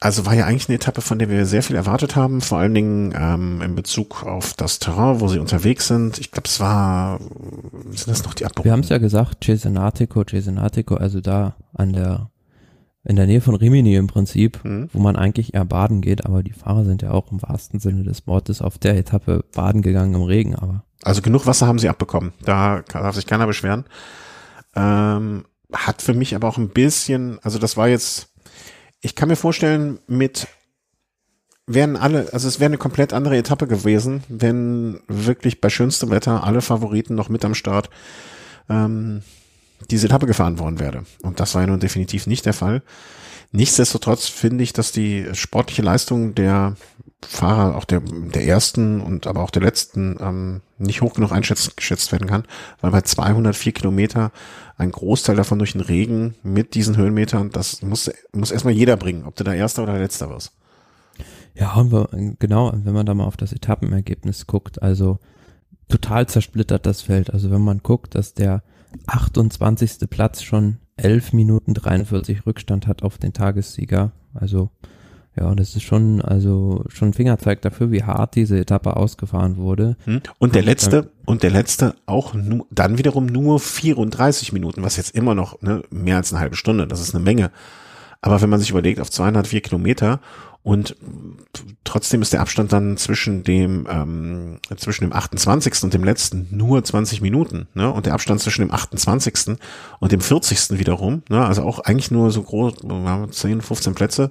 Also 0.00 0.26
war 0.26 0.34
ja 0.34 0.44
eigentlich 0.44 0.68
eine 0.68 0.76
Etappe, 0.76 1.00
von 1.00 1.18
der 1.18 1.30
wir 1.30 1.46
sehr 1.46 1.62
viel 1.62 1.76
erwartet 1.76 2.14
haben, 2.16 2.40
vor 2.40 2.58
allen 2.58 2.74
Dingen 2.74 3.14
ähm, 3.16 3.62
in 3.62 3.74
Bezug 3.74 4.24
auf 4.24 4.52
das 4.54 4.78
Terrain, 4.78 5.20
wo 5.20 5.28
sie 5.28 5.38
unterwegs 5.38 5.86
sind. 5.86 6.18
Ich 6.18 6.30
glaube, 6.30 6.48
es 6.48 6.60
war, 6.60 7.20
sind 7.90 8.08
das 8.08 8.24
noch 8.24 8.34
die 8.34 8.44
Abberufen? 8.44 8.64
Wir 8.64 8.72
haben 8.72 8.80
es 8.80 8.88
ja 8.88 8.98
gesagt, 8.98 9.44
Cesenatico, 9.44 10.24
Cesenatico, 10.24 10.96
also 10.96 11.20
da 11.20 11.56
an 11.72 11.92
der 11.92 12.30
in 13.04 13.16
der 13.16 13.26
Nähe 13.26 13.40
von 13.40 13.54
Rimini 13.54 13.96
im 13.96 14.06
Prinzip, 14.06 14.64
mhm. 14.64 14.88
wo 14.92 14.98
man 14.98 15.16
eigentlich 15.16 15.54
eher 15.54 15.64
baden 15.64 16.00
geht, 16.00 16.24
aber 16.24 16.42
die 16.42 16.52
Fahrer 16.52 16.84
sind 16.84 17.02
ja 17.02 17.10
auch 17.10 17.30
im 17.30 17.42
wahrsten 17.42 17.78
Sinne 17.78 18.02
des 18.02 18.26
Wortes 18.26 18.62
auf 18.62 18.78
der 18.78 18.96
Etappe 18.96 19.44
baden 19.54 19.82
gegangen 19.82 20.14
im 20.14 20.22
Regen, 20.22 20.54
aber. 20.54 20.84
Also 21.02 21.20
genug 21.20 21.46
Wasser 21.46 21.66
haben 21.66 21.78
sie 21.78 21.88
abbekommen. 21.88 22.32
Da 22.44 22.82
darf 22.90 23.14
sich 23.14 23.26
keiner 23.26 23.46
beschweren. 23.46 23.84
Ähm, 24.74 25.44
hat 25.72 26.00
für 26.00 26.14
mich 26.14 26.34
aber 26.34 26.48
auch 26.48 26.56
ein 26.56 26.70
bisschen, 26.70 27.38
also 27.42 27.58
das 27.58 27.76
war 27.76 27.88
jetzt, 27.88 28.28
ich 29.00 29.14
kann 29.14 29.28
mir 29.28 29.36
vorstellen, 29.36 29.98
mit 30.06 30.48
wären 31.66 31.96
alle, 31.96 32.32
also 32.32 32.48
es 32.48 32.60
wäre 32.60 32.68
eine 32.68 32.78
komplett 32.78 33.12
andere 33.12 33.36
Etappe 33.36 33.66
gewesen, 33.66 34.22
wenn 34.28 35.00
wirklich 35.08 35.60
bei 35.60 35.68
schönstem 35.68 36.10
Wetter 36.10 36.44
alle 36.44 36.62
Favoriten 36.62 37.14
noch 37.14 37.28
mit 37.28 37.44
am 37.44 37.54
Start 37.54 37.90
ähm, 38.68 39.22
diese 39.90 40.06
Etappe 40.06 40.26
gefahren 40.26 40.58
worden 40.58 40.80
wäre. 40.80 41.04
Und 41.22 41.40
das 41.40 41.54
war 41.54 41.62
ja 41.62 41.66
nun 41.66 41.80
definitiv 41.80 42.26
nicht 42.26 42.46
der 42.46 42.54
Fall. 42.54 42.82
Nichtsdestotrotz 43.52 44.26
finde 44.26 44.64
ich, 44.64 44.72
dass 44.72 44.90
die 44.90 45.26
sportliche 45.32 45.82
Leistung 45.82 46.34
der 46.34 46.76
Fahrer, 47.22 47.76
auch 47.76 47.84
der, 47.84 48.00
der 48.00 48.44
ersten 48.46 49.00
und 49.00 49.26
aber 49.26 49.42
auch 49.42 49.50
der 49.50 49.62
letzten, 49.62 50.16
ähm, 50.20 50.60
nicht 50.78 51.02
hoch 51.02 51.14
genug 51.14 51.32
eingeschätzt 51.32 52.12
werden 52.12 52.26
kann, 52.26 52.44
weil 52.80 52.90
bei 52.90 53.00
204 53.00 53.72
Kilometer 53.72 54.32
ein 54.76 54.90
Großteil 54.90 55.36
davon 55.36 55.58
durch 55.58 55.72
den 55.72 55.80
Regen 55.80 56.34
mit 56.42 56.74
diesen 56.74 56.96
Höhenmetern, 56.96 57.50
das 57.50 57.80
muss, 57.82 58.10
muss 58.32 58.50
erstmal 58.50 58.74
jeder 58.74 58.96
bringen, 58.96 59.24
ob 59.24 59.36
du 59.36 59.44
da 59.44 59.54
erster 59.54 59.84
oder 59.84 59.98
letzter 59.98 60.28
wirst. 60.30 60.52
Ja, 61.54 61.80
genau, 62.40 62.72
wenn 62.74 62.92
man 62.92 63.06
da 63.06 63.14
mal 63.14 63.24
auf 63.24 63.36
das 63.36 63.52
Etappenergebnis 63.52 64.48
guckt, 64.48 64.82
also 64.82 65.20
total 65.88 66.26
zersplittert 66.26 66.86
das 66.86 67.02
Feld. 67.02 67.32
Also 67.32 67.50
wenn 67.50 67.62
man 67.62 67.78
guckt, 67.82 68.16
dass 68.16 68.34
der 68.34 68.62
28. 69.06 70.08
Platz 70.10 70.42
schon 70.42 70.78
11 70.96 71.32
Minuten 71.32 71.74
43 71.74 72.46
Rückstand 72.46 72.86
hat 72.86 73.02
auf 73.02 73.18
den 73.18 73.32
Tagessieger. 73.32 74.12
Also 74.34 74.70
ja, 75.36 75.52
das 75.54 75.74
ist 75.74 75.82
schon, 75.82 76.22
also 76.22 76.84
schon 76.88 77.12
Fingerzeig 77.12 77.60
dafür, 77.62 77.90
wie 77.90 78.04
hart 78.04 78.36
diese 78.36 78.58
Etappe 78.58 78.96
ausgefahren 78.96 79.56
wurde. 79.56 79.96
Hm. 80.04 80.20
Und 80.38 80.54
der 80.54 80.62
letzte, 80.62 81.10
und 81.24 81.42
der 81.42 81.50
letzte 81.50 81.96
auch 82.06 82.34
nur, 82.34 82.66
dann 82.70 82.98
wiederum 82.98 83.26
nur 83.26 83.58
34 83.58 84.52
Minuten, 84.52 84.82
was 84.84 84.96
jetzt 84.96 85.14
immer 85.14 85.34
noch 85.34 85.60
ne, 85.60 85.82
mehr 85.90 86.18
als 86.18 86.32
eine 86.32 86.40
halbe 86.40 86.54
Stunde, 86.54 86.86
das 86.86 87.00
ist 87.00 87.14
eine 87.14 87.24
Menge. 87.24 87.50
Aber 88.22 88.40
wenn 88.40 88.48
man 88.48 88.60
sich 88.60 88.70
überlegt, 88.70 89.00
auf 89.00 89.10
204 89.10 89.60
Kilometer 89.60 90.20
und 90.64 90.96
trotzdem 91.84 92.22
ist 92.22 92.32
der 92.32 92.40
Abstand 92.40 92.72
dann 92.72 92.96
zwischen 92.96 93.44
dem 93.44 93.86
ähm, 93.88 94.58
zwischen 94.78 95.04
dem 95.04 95.12
28. 95.12 95.84
und 95.84 95.92
dem 95.92 96.02
letzten 96.02 96.48
nur 96.50 96.82
20 96.82 97.20
Minuten, 97.20 97.68
ne? 97.74 97.92
Und 97.92 98.06
der 98.06 98.14
Abstand 98.14 98.40
zwischen 98.40 98.62
dem 98.62 98.72
28. 98.72 99.58
und 100.00 100.10
dem 100.10 100.22
40. 100.22 100.78
wiederum, 100.78 101.22
ne? 101.28 101.44
Also 101.44 101.64
auch 101.64 101.80
eigentlich 101.80 102.10
nur 102.10 102.30
so 102.30 102.42
groß, 102.42 102.76
10, 103.30 103.60
15 103.60 103.94
Plätze, 103.94 104.30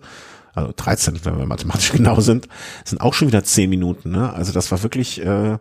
also 0.56 0.74
13, 0.76 1.24
wenn 1.24 1.38
wir 1.38 1.46
mathematisch 1.46 1.92
genau 1.94 2.20
sind, 2.20 2.48
sind 2.84 3.00
auch 3.00 3.14
schon 3.14 3.28
wieder 3.28 3.44
10 3.44 3.70
Minuten, 3.70 4.10
ne? 4.10 4.34
Also 4.34 4.52
das 4.52 4.72
war 4.72 4.82
wirklich 4.82 5.24
äh, 5.24 5.60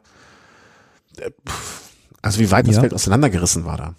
also 2.23 2.41
wie 2.41 2.51
weit 2.51 2.67
das 2.67 2.79
Feld 2.79 2.95
auseinandergerissen 2.95 3.67
war 3.67 3.77
da. 3.77 3.95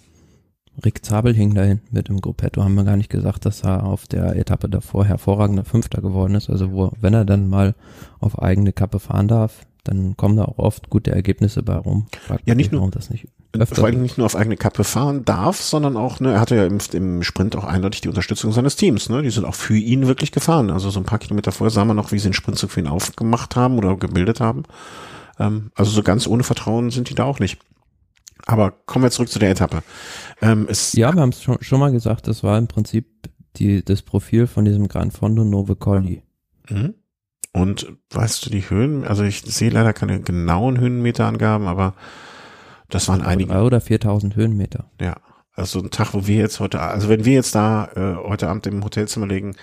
Rick 0.84 1.06
Zabel 1.06 1.34
hing 1.34 1.54
da 1.54 1.64
hinten 1.64 1.96
mit 1.96 2.10
im 2.10 2.22
Gruppetto, 2.22 2.64
haben 2.64 2.76
wir 2.76 2.84
gar 2.84 2.98
nicht 2.98 3.10
gesagt, 3.10 3.46
dass 3.46 3.64
er 3.64 3.84
auf 3.84 4.08
der 4.08 4.36
Etappe 4.36 4.70
davor 4.70 5.06
hervorragender 5.06 5.66
Fünfter 5.66 6.02
geworden 6.02 6.36
ist. 6.36 6.50
Also 6.50 6.72
wo, 6.72 6.92
wenn 7.00 7.14
er 7.14 7.26
dann 7.26 7.48
mal 7.48 7.76
auf 8.20 8.42
eigene 8.42 8.74
Kappe 8.74 9.00
fahren 9.00 9.28
darf, 9.28 9.66
dann 9.84 10.16
kommen 10.18 10.38
da 10.38 10.46
auch 10.46 10.58
oft 10.58 10.90
gute 10.90 11.12
Ergebnisse 11.12 11.62
bei 11.62 11.76
rum. 11.76 12.08
Fragt 12.26 12.48
ja, 12.48 12.56
nicht 12.56 12.72
nur, 12.72 12.90
das 12.90 13.10
nicht 13.10 13.28
öfter 13.60 13.76
vor 13.76 13.86
allem 13.86 14.02
nicht 14.02 14.18
nur 14.18 14.26
auf 14.26 14.36
eigene 14.36 14.58
Kappe 14.58 14.84
fahren 14.84 15.26
darf, 15.26 15.62
sondern 15.62 15.96
auch, 15.96 16.20
ne, 16.20 16.34
er 16.34 16.40
hatte 16.40 16.56
ja 16.56 16.66
im, 16.66 16.80
im 16.94 17.22
Sprint 17.22 17.56
auch 17.56 17.66
eindeutig 17.66 18.02
die 18.02 18.08
Unterstützung 18.08 18.52
seines 18.52 18.76
Teams, 18.76 19.10
ne, 19.10 19.22
die 19.22 19.30
sind 19.30 19.46
auch 19.46 19.56
für 19.56 19.78
ihn 19.78 20.08
wirklich 20.08 20.32
gefahren. 20.32 20.72
Also 20.72 20.90
so 20.90 21.00
ein 21.00 21.06
paar 21.06 21.20
Kilometer 21.20 21.52
vorher 21.52 21.72
sah 21.72 21.86
man 21.86 21.96
noch, 21.96 22.12
wie 22.12 22.20
sie 22.20 22.30
den 22.30 22.34
Sprintzug 22.34 22.72
für 22.72 22.80
ihn 22.80 22.88
aufgemacht 22.88 23.56
haben 23.56 23.78
oder 23.78 23.96
gebildet 23.96 24.40
haben. 24.40 24.64
Ähm, 25.40 25.72
also 25.76 25.92
so 25.92 26.02
ganz 26.02 26.26
ohne 26.28 26.44
Vertrauen 26.44 26.90
sind 26.90 27.10
die 27.10 27.16
da 27.16 27.26
auch 27.26 27.40
nicht. 27.40 27.60
Aber 28.45 28.71
kommen 28.71 29.03
wir 29.03 29.12
zurück 29.12 29.29
zu 29.29 29.39
der 29.39 29.51
Etappe. 29.51 29.84
Ähm, 30.41 30.67
ja, 30.93 31.13
wir 31.13 31.21
haben 31.21 31.29
es 31.29 31.41
schon, 31.41 31.62
schon 31.62 31.79
mal 31.79 31.91
gesagt, 31.91 32.27
das 32.27 32.43
war 32.43 32.58
im 32.58 32.67
Prinzip 32.67 33.08
die, 33.56 33.84
das 33.84 34.01
Profil 34.01 34.47
von 34.47 34.65
diesem 34.65 34.88
Gran 34.88 35.12
Fondo 35.12 35.43
Nove 35.43 35.75
Colli. 35.75 36.23
Mhm. 36.69 36.95
Und 37.53 37.93
weißt 38.10 38.45
du 38.45 38.49
die 38.49 38.69
Höhen? 38.69 39.06
Also 39.06 39.23
ich 39.23 39.41
sehe 39.41 39.69
leider 39.69 39.93
keine 39.93 40.21
genauen 40.21 40.79
Höhenmeterangaben, 40.79 41.67
aber 41.67 41.93
das 42.89 43.08
waren 43.08 43.21
einige. 43.21 43.53
Oder 43.53 43.79
4000 43.79 44.36
Höhenmeter. 44.36 44.89
Ja. 44.99 45.17
Also 45.56 45.79
ein 45.79 45.91
Tag, 45.91 46.13
wo 46.15 46.25
wir 46.25 46.38
jetzt 46.38 46.60
heute, 46.60 46.79
also 46.79 47.10
wenn 47.10 47.25
wir 47.25 47.34
jetzt 47.34 47.53
da 47.53 47.89
äh, 47.95 48.27
heute 48.27 48.49
Abend 48.49 48.65
im 48.65 48.84
Hotelzimmer 48.84 49.27
legen, 49.27 49.56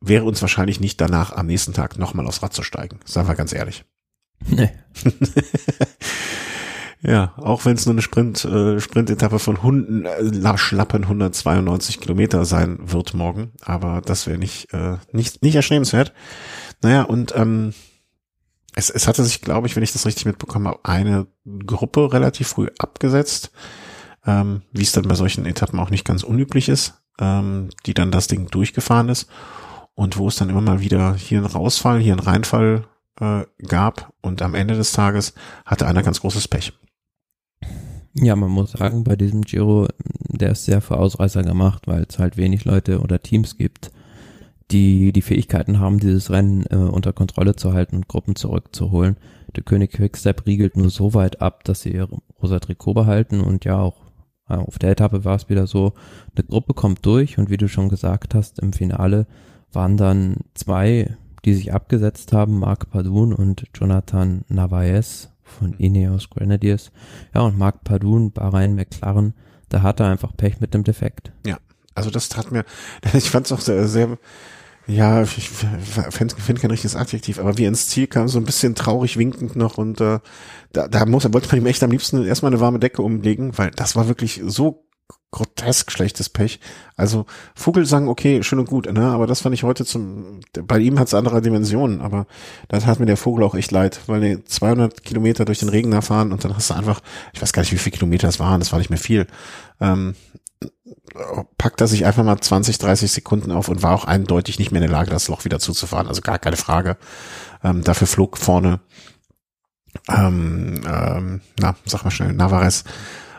wäre 0.00 0.24
uns 0.24 0.40
wahrscheinlich 0.40 0.78
nicht 0.78 1.00
danach 1.00 1.32
am 1.32 1.46
nächsten 1.46 1.72
Tag 1.72 1.98
nochmal 1.98 2.26
aufs 2.28 2.42
Rad 2.42 2.52
zu 2.52 2.62
steigen. 2.62 3.00
Sagen 3.04 3.26
wir 3.26 3.34
ganz 3.34 3.52
ehrlich. 3.52 3.84
Nee. 4.48 4.70
ja, 7.06 7.32
auch 7.36 7.64
wenn 7.64 7.76
es 7.76 7.86
nur 7.86 7.94
eine 7.94 8.02
Sprint, 8.02 8.44
äh, 8.44 8.80
Sprintetappe 8.80 9.38
von 9.38 9.62
Hunden, 9.62 10.06
äh, 10.06 10.58
schlappen 10.58 11.04
192 11.04 12.00
Kilometer 12.00 12.44
sein 12.44 12.78
wird 12.82 13.14
morgen, 13.14 13.52
aber 13.62 14.02
das 14.04 14.26
wäre 14.26 14.38
nicht, 14.38 14.72
äh, 14.74 14.96
nicht, 15.12 15.40
nicht 15.40 15.54
erstrebenswert. 15.54 16.12
Naja, 16.82 17.02
und 17.02 17.32
ähm, 17.36 17.74
es, 18.74 18.90
es 18.90 19.06
hatte 19.06 19.22
sich, 19.22 19.40
glaube 19.40 19.68
ich, 19.68 19.76
wenn 19.76 19.84
ich 19.84 19.92
das 19.92 20.04
richtig 20.04 20.26
mitbekommen 20.26 20.66
habe, 20.66 20.80
eine 20.82 21.28
Gruppe 21.64 22.12
relativ 22.12 22.48
früh 22.48 22.70
abgesetzt, 22.78 23.52
ähm, 24.26 24.62
wie 24.72 24.82
es 24.82 24.90
dann 24.90 25.06
bei 25.06 25.14
solchen 25.14 25.46
Etappen 25.46 25.78
auch 25.78 25.90
nicht 25.90 26.04
ganz 26.04 26.24
unüblich 26.24 26.68
ist, 26.68 26.94
ähm, 27.20 27.68
die 27.86 27.94
dann 27.94 28.10
das 28.10 28.26
Ding 28.26 28.48
durchgefahren 28.48 29.10
ist 29.10 29.30
und 29.94 30.18
wo 30.18 30.26
es 30.26 30.34
dann 30.34 30.50
immer 30.50 30.60
mal 30.60 30.80
wieder 30.80 31.14
hier 31.14 31.38
einen 31.38 31.46
Rausfall, 31.46 32.00
hier 32.00 32.14
einen 32.14 32.26
Reinfall 32.26 32.88
äh, 33.20 33.44
gab 33.64 34.12
und 34.22 34.42
am 34.42 34.56
Ende 34.56 34.74
des 34.74 34.90
Tages 34.90 35.34
hatte 35.64 35.86
einer 35.86 36.02
ganz 36.02 36.20
großes 36.20 36.48
Pech. 36.48 36.72
Ja, 38.18 38.34
man 38.34 38.50
muss 38.50 38.72
sagen, 38.72 39.04
bei 39.04 39.14
diesem 39.16 39.42
Giro, 39.42 39.88
der 40.28 40.52
ist 40.52 40.64
sehr 40.64 40.80
für 40.80 40.98
Ausreißer 40.98 41.42
gemacht, 41.42 41.86
weil 41.86 42.06
es 42.08 42.18
halt 42.18 42.36
wenig 42.36 42.64
Leute 42.64 43.00
oder 43.00 43.22
Teams 43.22 43.58
gibt, 43.58 43.90
die 44.70 45.12
die 45.12 45.22
Fähigkeiten 45.22 45.80
haben, 45.80 45.98
dieses 46.00 46.30
Rennen 46.30 46.64
äh, 46.70 46.76
unter 46.76 47.12
Kontrolle 47.12 47.56
zu 47.56 47.74
halten 47.74 47.96
und 47.96 48.08
Gruppen 48.08 48.34
zurückzuholen. 48.34 49.16
Der 49.54 49.62
König 49.62 49.92
Quickstep 49.92 50.46
riegelt 50.46 50.76
nur 50.76 50.90
so 50.90 51.14
weit 51.14 51.42
ab, 51.42 51.64
dass 51.64 51.82
sie 51.82 51.92
ihr 51.92 52.08
rosa 52.42 52.58
Trikot 52.58 52.94
behalten 52.94 53.40
und 53.40 53.64
ja 53.64 53.78
auch 53.78 54.06
äh, 54.48 54.54
auf 54.54 54.78
der 54.78 54.92
Etappe 54.92 55.24
war 55.24 55.36
es 55.36 55.48
wieder 55.48 55.66
so, 55.66 55.92
eine 56.34 56.44
Gruppe 56.44 56.74
kommt 56.74 57.04
durch 57.04 57.38
und 57.38 57.50
wie 57.50 57.56
du 57.58 57.68
schon 57.68 57.88
gesagt 57.88 58.34
hast, 58.34 58.58
im 58.60 58.72
Finale 58.72 59.26
waren 59.72 59.96
dann 59.96 60.38
zwei, 60.54 61.16
die 61.44 61.54
sich 61.54 61.72
abgesetzt 61.72 62.32
haben, 62.32 62.58
Marc 62.58 62.90
Padun 62.90 63.32
und 63.32 63.66
Jonathan 63.74 64.44
Navaez 64.48 65.30
von 65.46 65.72
Ineos 65.74 66.28
Grenadiers. 66.28 66.92
Ja, 67.34 67.42
und 67.42 67.56
Marc 67.56 67.84
Padun, 67.84 68.32
Bahrain 68.32 68.74
McLaren, 68.74 69.34
da 69.68 69.82
hatte 69.82 70.04
er 70.04 70.10
einfach 70.10 70.36
Pech 70.36 70.60
mit 70.60 70.74
dem 70.74 70.84
Defekt. 70.84 71.32
Ja, 71.46 71.58
also 71.94 72.10
das 72.10 72.28
tat 72.28 72.52
mir, 72.52 72.64
ich 73.14 73.30
fand 73.30 73.46
es 73.46 73.52
auch 73.52 73.60
sehr, 73.60 73.88
sehr 73.88 74.18
ja, 74.88 75.22
ich 75.22 75.48
finde 75.48 76.36
find 76.36 76.60
kein 76.60 76.70
richtiges 76.70 76.94
Adjektiv, 76.94 77.40
aber 77.40 77.58
wie 77.58 77.64
er 77.64 77.68
ins 77.68 77.88
Ziel 77.88 78.06
kam, 78.06 78.28
so 78.28 78.38
ein 78.38 78.44
bisschen 78.44 78.76
traurig 78.76 79.16
winkend 79.16 79.56
noch 79.56 79.78
und 79.78 80.00
äh, 80.00 80.20
da, 80.72 80.86
da 80.86 81.04
muss, 81.06 81.24
wollte 81.32 81.48
man 81.48 81.56
ihm 81.60 81.66
echt 81.66 81.82
am 81.82 81.90
liebsten 81.90 82.24
erstmal 82.24 82.52
eine 82.52 82.60
warme 82.60 82.78
Decke 82.78 83.02
umlegen, 83.02 83.58
weil 83.58 83.72
das 83.72 83.96
war 83.96 84.06
wirklich 84.06 84.42
so 84.46 84.85
grotesk 85.30 85.92
schlechtes 85.92 86.28
Pech. 86.28 86.60
Also 86.96 87.26
Vogelsang, 87.54 88.08
okay, 88.08 88.42
schön 88.42 88.58
und 88.58 88.68
gut, 88.68 88.90
ne? 88.90 89.08
Aber 89.08 89.26
das 89.26 89.42
fand 89.42 89.54
ich 89.54 89.64
heute 89.64 89.84
zum, 89.84 90.40
bei 90.52 90.78
ihm 90.78 90.98
hat 90.98 91.08
es 91.08 91.14
andere 91.14 91.42
Dimensionen, 91.42 92.00
aber 92.00 92.26
da 92.68 92.82
hat 92.82 93.00
mir 93.00 93.06
der 93.06 93.18
Vogel 93.18 93.44
auch 93.44 93.54
echt 93.54 93.70
leid, 93.70 94.00
weil 94.06 94.20
die 94.20 94.44
200 94.44 95.04
Kilometer 95.04 95.44
durch 95.44 95.58
den 95.58 95.68
Regen 95.68 95.90
da 95.90 96.00
fahren 96.00 96.32
und 96.32 96.42
dann 96.44 96.56
hast 96.56 96.70
du 96.70 96.74
einfach, 96.74 97.00
ich 97.34 97.42
weiß 97.42 97.52
gar 97.52 97.62
nicht, 97.62 97.72
wie 97.72 97.78
viele 97.78 97.96
Kilometer 97.96 98.28
es 98.28 98.40
waren, 98.40 98.60
das 98.60 98.72
war 98.72 98.78
nicht 98.78 98.88
mehr 98.88 98.98
viel. 98.98 99.26
Ähm, 99.80 100.14
packt 101.58 101.80
er 101.80 101.86
sich 101.86 102.06
einfach 102.06 102.24
mal 102.24 102.40
20, 102.40 102.78
30 102.78 103.10
Sekunden 103.12 103.50
auf 103.52 103.68
und 103.68 103.82
war 103.82 103.94
auch 103.94 104.04
eindeutig 104.04 104.58
nicht 104.58 104.70
mehr 104.70 104.80
in 104.80 104.88
der 104.88 104.96
Lage, 104.96 105.10
das 105.10 105.28
Loch 105.28 105.44
wieder 105.44 105.58
zuzufahren. 105.58 106.08
Also 106.08 106.22
gar 106.22 106.38
keine 106.38 106.56
Frage. 106.56 106.96
Ähm, 107.62 107.84
dafür 107.84 108.06
flog 108.06 108.38
vorne, 108.38 108.80
ähm, 110.08 110.80
ähm, 110.86 111.40
na, 111.58 111.76
sag 111.84 112.04
mal 112.04 112.10
schnell, 112.10 112.32
Navares 112.32 112.84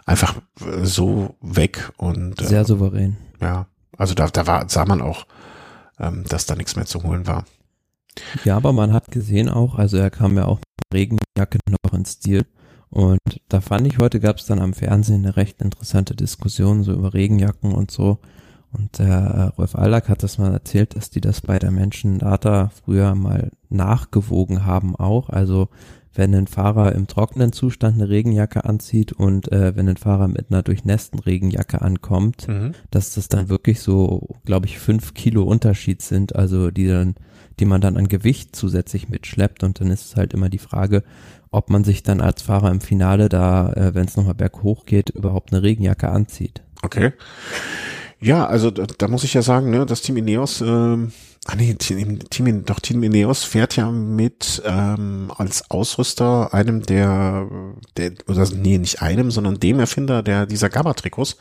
einfach 0.08 0.42
so 0.82 1.36
weg 1.42 1.92
und 1.98 2.42
äh, 2.42 2.46
sehr 2.46 2.66
souverän. 2.66 3.18
Ja, 3.40 3.68
also 3.96 4.16
da, 4.16 4.28
da 4.28 4.48
war, 4.48 4.68
sah 4.68 4.86
man 4.86 5.02
auch, 5.02 5.28
ähm, 6.00 6.24
dass 6.28 6.48
da 6.48 6.56
nichts 6.56 6.76
mehr 6.76 6.86
zu 6.86 7.04
holen 7.04 7.28
war. 7.28 7.46
Ja, 8.44 8.58
aber 8.58 8.74
man 8.74 8.94
hat 8.94 9.12
gesehen 9.12 9.50
auch, 9.50 9.76
also 9.76 9.98
er 9.98 10.10
kam 10.10 10.36
ja 10.38 10.46
auch 10.46 10.58
mit 10.58 10.98
Regenjacke 10.98 11.60
noch 11.70 11.94
ins 11.94 12.14
Stil. 12.14 12.46
Und 12.90 13.20
da 13.50 13.62
fand 13.62 13.86
ich, 13.86 14.00
heute 14.00 14.20
gab 14.20 14.38
es 14.38 14.46
dann 14.46 14.60
am 14.60 14.74
Fernsehen 14.74 15.26
eine 15.26 15.36
recht 15.36 15.62
interessante 15.62 16.16
Diskussion 16.16 16.84
so 16.84 16.94
über 16.94 17.14
Regenjacken 17.14 17.74
und 17.74 17.92
so. 17.92 18.20
Und 18.72 19.00
der 19.00 19.08
äh, 19.08 19.42
Rolf 19.58 19.76
Allack 19.76 20.08
hat 20.10 20.24
das 20.24 20.38
mal 20.38 20.54
erzählt, 20.54 20.96
dass 20.96 21.10
die 21.10 21.22
das 21.22 21.42
bei 21.42 21.60
der 21.60 21.72
Menschen 21.72 22.20
Data 22.20 22.72
früher 22.84 23.14
mal 23.14 23.52
nachgewogen 23.70 24.66
haben 24.66 24.96
auch. 24.96 25.30
Also 25.30 25.68
wenn 26.18 26.34
ein 26.34 26.48
Fahrer 26.48 26.94
im 26.94 27.08
trockenen 27.08 27.54
Zustand 27.54 27.96
eine 27.96 28.10
Regenjacke 28.10 28.66
anzieht 28.66 29.14
und 29.14 29.52
äh, 29.52 29.76
wenn 29.76 29.88
ein 29.88 29.98
Fahrer 29.98 30.28
mit 30.28 30.48
einer 30.50 30.64
durchnässten 30.64 31.20
Regenjacke 31.20 31.82
ankommt, 31.82 32.48
mhm. 32.48 32.74
dass 32.90 33.14
das 33.14 33.30
dann 33.30 33.50
wirklich 33.50 33.80
so, 33.82 34.28
glaube 34.44 34.66
ich, 34.66 34.80
fünf 34.80 35.14
Kilo 35.14 35.44
Unterschied 35.44 36.02
sind, 36.02 36.36
also 36.36 36.72
die 36.72 36.88
dann, 36.88 37.16
die 37.60 37.66
man 37.66 37.82
dann 37.82 37.98
an 37.98 38.08
Gewicht 38.08 38.56
zusätzlich 38.56 39.10
mitschleppt 39.10 39.64
und 39.64 39.80
dann 39.80 39.92
ist 39.92 40.06
es 40.06 40.16
halt 40.16 40.34
immer 40.34 40.50
die 40.50 40.58
Frage, 40.58 41.04
ob 41.52 41.70
man 41.70 41.84
sich 41.84 42.04
dann 42.04 42.20
als 42.20 42.42
Fahrer 42.42 42.72
im 42.72 42.82
Finale 42.82 43.30
da, 43.30 43.72
äh, 43.74 43.94
wenn 43.94 44.08
es 44.08 44.18
nochmal 44.18 44.34
berghoch 44.34 44.86
geht, 44.86 45.12
überhaupt 45.12 45.54
eine 45.54 45.62
Regenjacke 45.62 46.10
anzieht. 46.10 46.64
Okay. 46.82 47.14
Ja, 48.20 48.48
also 48.48 48.72
da, 48.72 48.86
da 48.86 49.08
muss 49.08 49.24
ich 49.24 49.36
ja 49.36 49.44
sagen, 49.44 49.70
ne, 49.70 49.86
das 49.86 50.02
Team 50.02 50.18
Ineos, 50.18 50.62
ähm, 50.62 51.12
ah 51.46 51.56
nee, 51.56 51.74
Team, 51.76 52.20
Team, 52.30 52.66
doch 52.66 52.80
Team 52.80 53.04
Ineos 53.04 53.44
fährt 53.44 53.76
ja 53.76 53.92
mit 53.92 54.62
ähm, 54.66 55.32
als 55.36 55.70
Ausrüster 55.70 56.54
einem 56.54 56.84
der, 56.84 57.48
der, 57.96 58.14
oder 58.28 58.48
nee, 58.50 58.78
nicht 58.78 59.02
einem, 59.02 59.32
sondern 59.32 59.60
dem 59.60 59.80
Erfinder 59.80 60.24
der 60.24 60.46
dieser 60.46 60.70
Gabba-Trikots. 60.70 61.38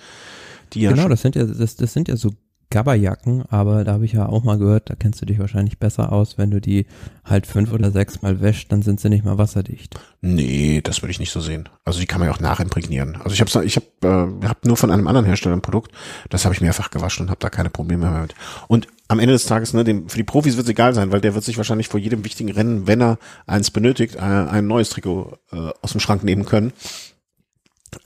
Die 0.73 0.81
ja 0.81 0.91
genau, 0.91 1.09
das 1.09 1.23
sind 1.23 1.37
ja, 1.37 1.45
das, 1.45 1.77
das 1.77 1.93
sind 1.93 2.09
ja 2.09 2.17
so 2.17 2.31
Gabberjacken, 2.71 3.45
aber 3.49 3.85
da 3.85 3.93
habe 3.93 4.05
ich 4.05 4.13
ja 4.13 4.27
auch 4.27 4.43
mal 4.43 4.59
gehört, 4.59 4.91
da 4.91 4.95
kennst 4.97 5.23
du 5.23 5.27
dich 5.27 5.39
wahrscheinlich 5.39 5.79
besser 5.79 6.13
aus, 6.13 6.37
wenn 6.37 6.51
du 6.51 6.61
die 6.61 6.87
halt 7.25 7.47
fünf 7.47 7.73
oder 7.73 7.93
sechs 7.93 8.23
Mal 8.23 8.41
wäscht, 8.41 8.73
dann 8.73 8.83
sind 8.83 8.99
sie 9.01 9.09
nicht 9.09 9.25
mal 9.25 9.39
wasserdicht. 9.39 9.99
Nee, 10.21 10.81
das 10.83 11.01
würde 11.03 11.13
ich 11.13 11.21
nicht 11.21 11.31
so 11.31 11.41
sehen. 11.41 11.69
Also 11.85 12.01
die 12.01 12.07
kann 12.07 12.19
man 12.19 12.29
ja 12.29 12.35
auch 12.35 12.41
nachimprägnieren. 12.41 13.17
Also 13.23 13.35
ich 13.35 13.41
habe 13.41 13.65
ich 13.65 13.77
hab, 13.77 14.05
äh, 14.05 14.47
hab 14.47 14.65
nur 14.65 14.77
von 14.77 14.91
einem 14.91 15.07
anderen 15.07 15.27
Hersteller 15.27 15.55
ein 15.55 15.63
Produkt, 15.63 15.93
das 16.29 16.45
habe 16.45 16.55
ich 16.55 16.61
mehrfach 16.61 16.91
gewaschen 16.91 17.27
und 17.27 17.31
habe 17.31 17.41
da 17.41 17.51
keine 17.51 17.71
Probleme 17.71 18.11
mehr 18.11 18.23
mit. 18.23 18.35
Und 18.67 18.89
am 19.09 19.21
Ende 19.21 19.33
des 19.33 19.47
Tages, 19.47 19.73
ne, 19.73 19.85
dem, 19.85 20.09
für 20.09 20.17
die 20.17 20.25
Profis 20.25 20.57
wird 20.57 20.67
es 20.67 20.71
egal 20.71 20.93
sein, 20.93 21.13
weil 21.13 21.21
der 21.21 21.35
wird 21.35 21.45
sich 21.45 21.57
wahrscheinlich 21.57 21.89
vor 21.89 22.01
jedem 22.01 22.25
wichtigen 22.25 22.51
Rennen, 22.51 22.87
wenn 22.89 23.01
er 23.01 23.19
eins 23.47 23.71
benötigt, 23.71 24.17
äh, 24.17 24.21
ein 24.21 24.67
neues 24.67 24.91
Trikot 24.91 25.39
äh, 25.53 25.71
aus 25.81 25.93
dem 25.93 26.01
Schrank 26.01 26.25
nehmen 26.25 26.45
können. 26.45 26.73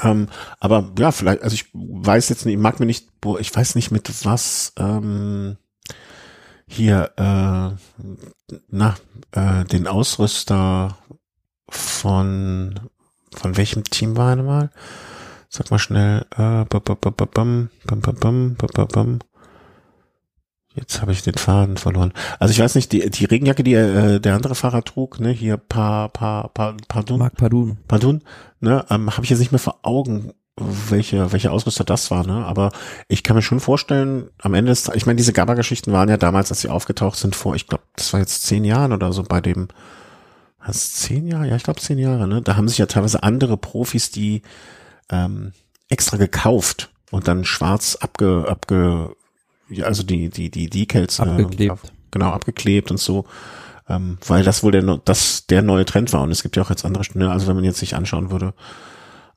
Ähm, 0.02 0.28
aber 0.58 0.92
ja, 0.98 1.12
vielleicht, 1.12 1.42
also 1.42 1.54
ich 1.54 1.66
weiß 1.72 2.28
jetzt 2.28 2.46
nicht, 2.46 2.54
ich 2.54 2.60
mag 2.60 2.80
mir 2.80 2.86
nicht, 2.86 3.08
ich 3.38 3.54
weiß 3.54 3.74
nicht 3.74 3.90
mit 3.90 4.24
was 4.24 4.72
ähm, 4.78 5.56
hier 6.66 7.12
äh, 7.16 7.76
na 8.68 8.96
äh, 9.32 9.64
den 9.64 9.86
Ausrüster 9.86 10.98
von 11.68 12.90
von 13.34 13.56
welchem 13.56 13.84
Team 13.84 14.16
war 14.16 14.36
er 14.36 14.42
mal? 14.42 14.70
Sag 15.48 15.70
mal 15.70 15.78
schnell. 15.78 16.26
Äh, 16.32 16.64
bam, 16.64 16.82
bam, 16.84 16.96
bam, 17.00 17.14
bam, 17.14 17.70
bam, 17.86 18.00
bam, 18.16 18.56
bam, 18.56 18.88
bam. 18.88 19.18
Jetzt 20.74 21.02
habe 21.02 21.12
ich 21.12 21.22
den 21.22 21.34
Faden 21.34 21.76
verloren. 21.76 22.12
Also 22.38 22.52
ich 22.52 22.60
weiß 22.60 22.76
nicht, 22.76 22.92
die, 22.92 23.10
die 23.10 23.24
Regenjacke, 23.24 23.64
die 23.64 23.74
äh, 23.74 24.20
der 24.20 24.36
andere 24.36 24.54
Fahrer 24.54 24.84
trug, 24.84 25.18
ne, 25.18 25.30
hier 25.30 25.56
pa, 25.56 26.08
pa, 26.08 26.48
pa, 26.48 26.76
Pardun. 26.86 27.18
Marc 27.18 27.36
Pardun. 27.36 27.78
Pardun, 27.88 28.22
ne, 28.60 28.84
ähm, 28.88 29.10
habe 29.10 29.24
ich 29.24 29.30
jetzt 29.30 29.40
nicht 29.40 29.50
mehr 29.50 29.58
vor 29.58 29.80
Augen, 29.82 30.32
welche, 30.56 31.32
welche 31.32 31.50
Ausrüster 31.50 31.84
das 31.84 32.10
war, 32.10 32.26
ne? 32.26 32.44
Aber 32.44 32.70
ich 33.08 33.22
kann 33.22 33.34
mir 33.34 33.42
schon 33.42 33.60
vorstellen, 33.60 34.30
am 34.38 34.54
Ende 34.54 34.70
ist, 34.70 34.90
ich 34.94 35.06
meine, 35.06 35.16
diese 35.16 35.32
GABA-Geschichten 35.32 35.92
waren 35.92 36.08
ja 36.08 36.16
damals, 36.16 36.50
als 36.50 36.60
sie 36.60 36.68
aufgetaucht 36.68 37.18
sind, 37.18 37.34
vor, 37.34 37.54
ich 37.56 37.66
glaube, 37.66 37.84
das 37.96 38.12
war 38.12 38.20
jetzt 38.20 38.42
zehn 38.42 38.64
Jahren 38.64 38.92
oder 38.92 39.12
so 39.12 39.22
bei 39.22 39.40
dem, 39.40 39.68
was, 40.64 40.92
zehn 40.94 41.26
Jahre? 41.26 41.48
Ja, 41.48 41.56
ich 41.56 41.62
glaube 41.62 41.80
zehn 41.80 41.98
Jahre, 41.98 42.28
ne? 42.28 42.42
Da 42.42 42.56
haben 42.56 42.68
sich 42.68 42.78
ja 42.78 42.86
teilweise 42.86 43.22
andere 43.22 43.56
Profis, 43.56 44.10
die 44.10 44.42
ähm, 45.10 45.52
extra 45.88 46.16
gekauft 46.18 46.90
und 47.10 47.26
dann 47.26 47.44
schwarz 47.44 47.96
abge, 47.96 48.44
abge 48.46 49.16
also 49.82 50.02
die, 50.02 50.28
die, 50.28 50.50
die 50.50 50.68
Decals. 50.68 51.20
Abgeklebt. 51.20 51.84
Äh, 51.84 51.88
genau, 52.10 52.30
abgeklebt 52.30 52.90
und 52.90 52.98
so. 52.98 53.24
Ähm, 53.88 54.18
weil 54.26 54.44
das 54.44 54.62
wohl 54.62 54.72
der, 54.72 54.82
das 55.04 55.46
der 55.46 55.62
neue 55.62 55.84
Trend 55.84 56.12
war. 56.12 56.22
Und 56.22 56.30
es 56.30 56.42
gibt 56.42 56.56
ja 56.56 56.62
auch 56.62 56.70
jetzt 56.70 56.84
andere, 56.84 57.04
ne, 57.14 57.30
also 57.30 57.46
wenn 57.46 57.56
man 57.56 57.64
jetzt 57.64 57.78
sich 57.78 57.96
anschauen 57.96 58.30
würde, 58.30 58.54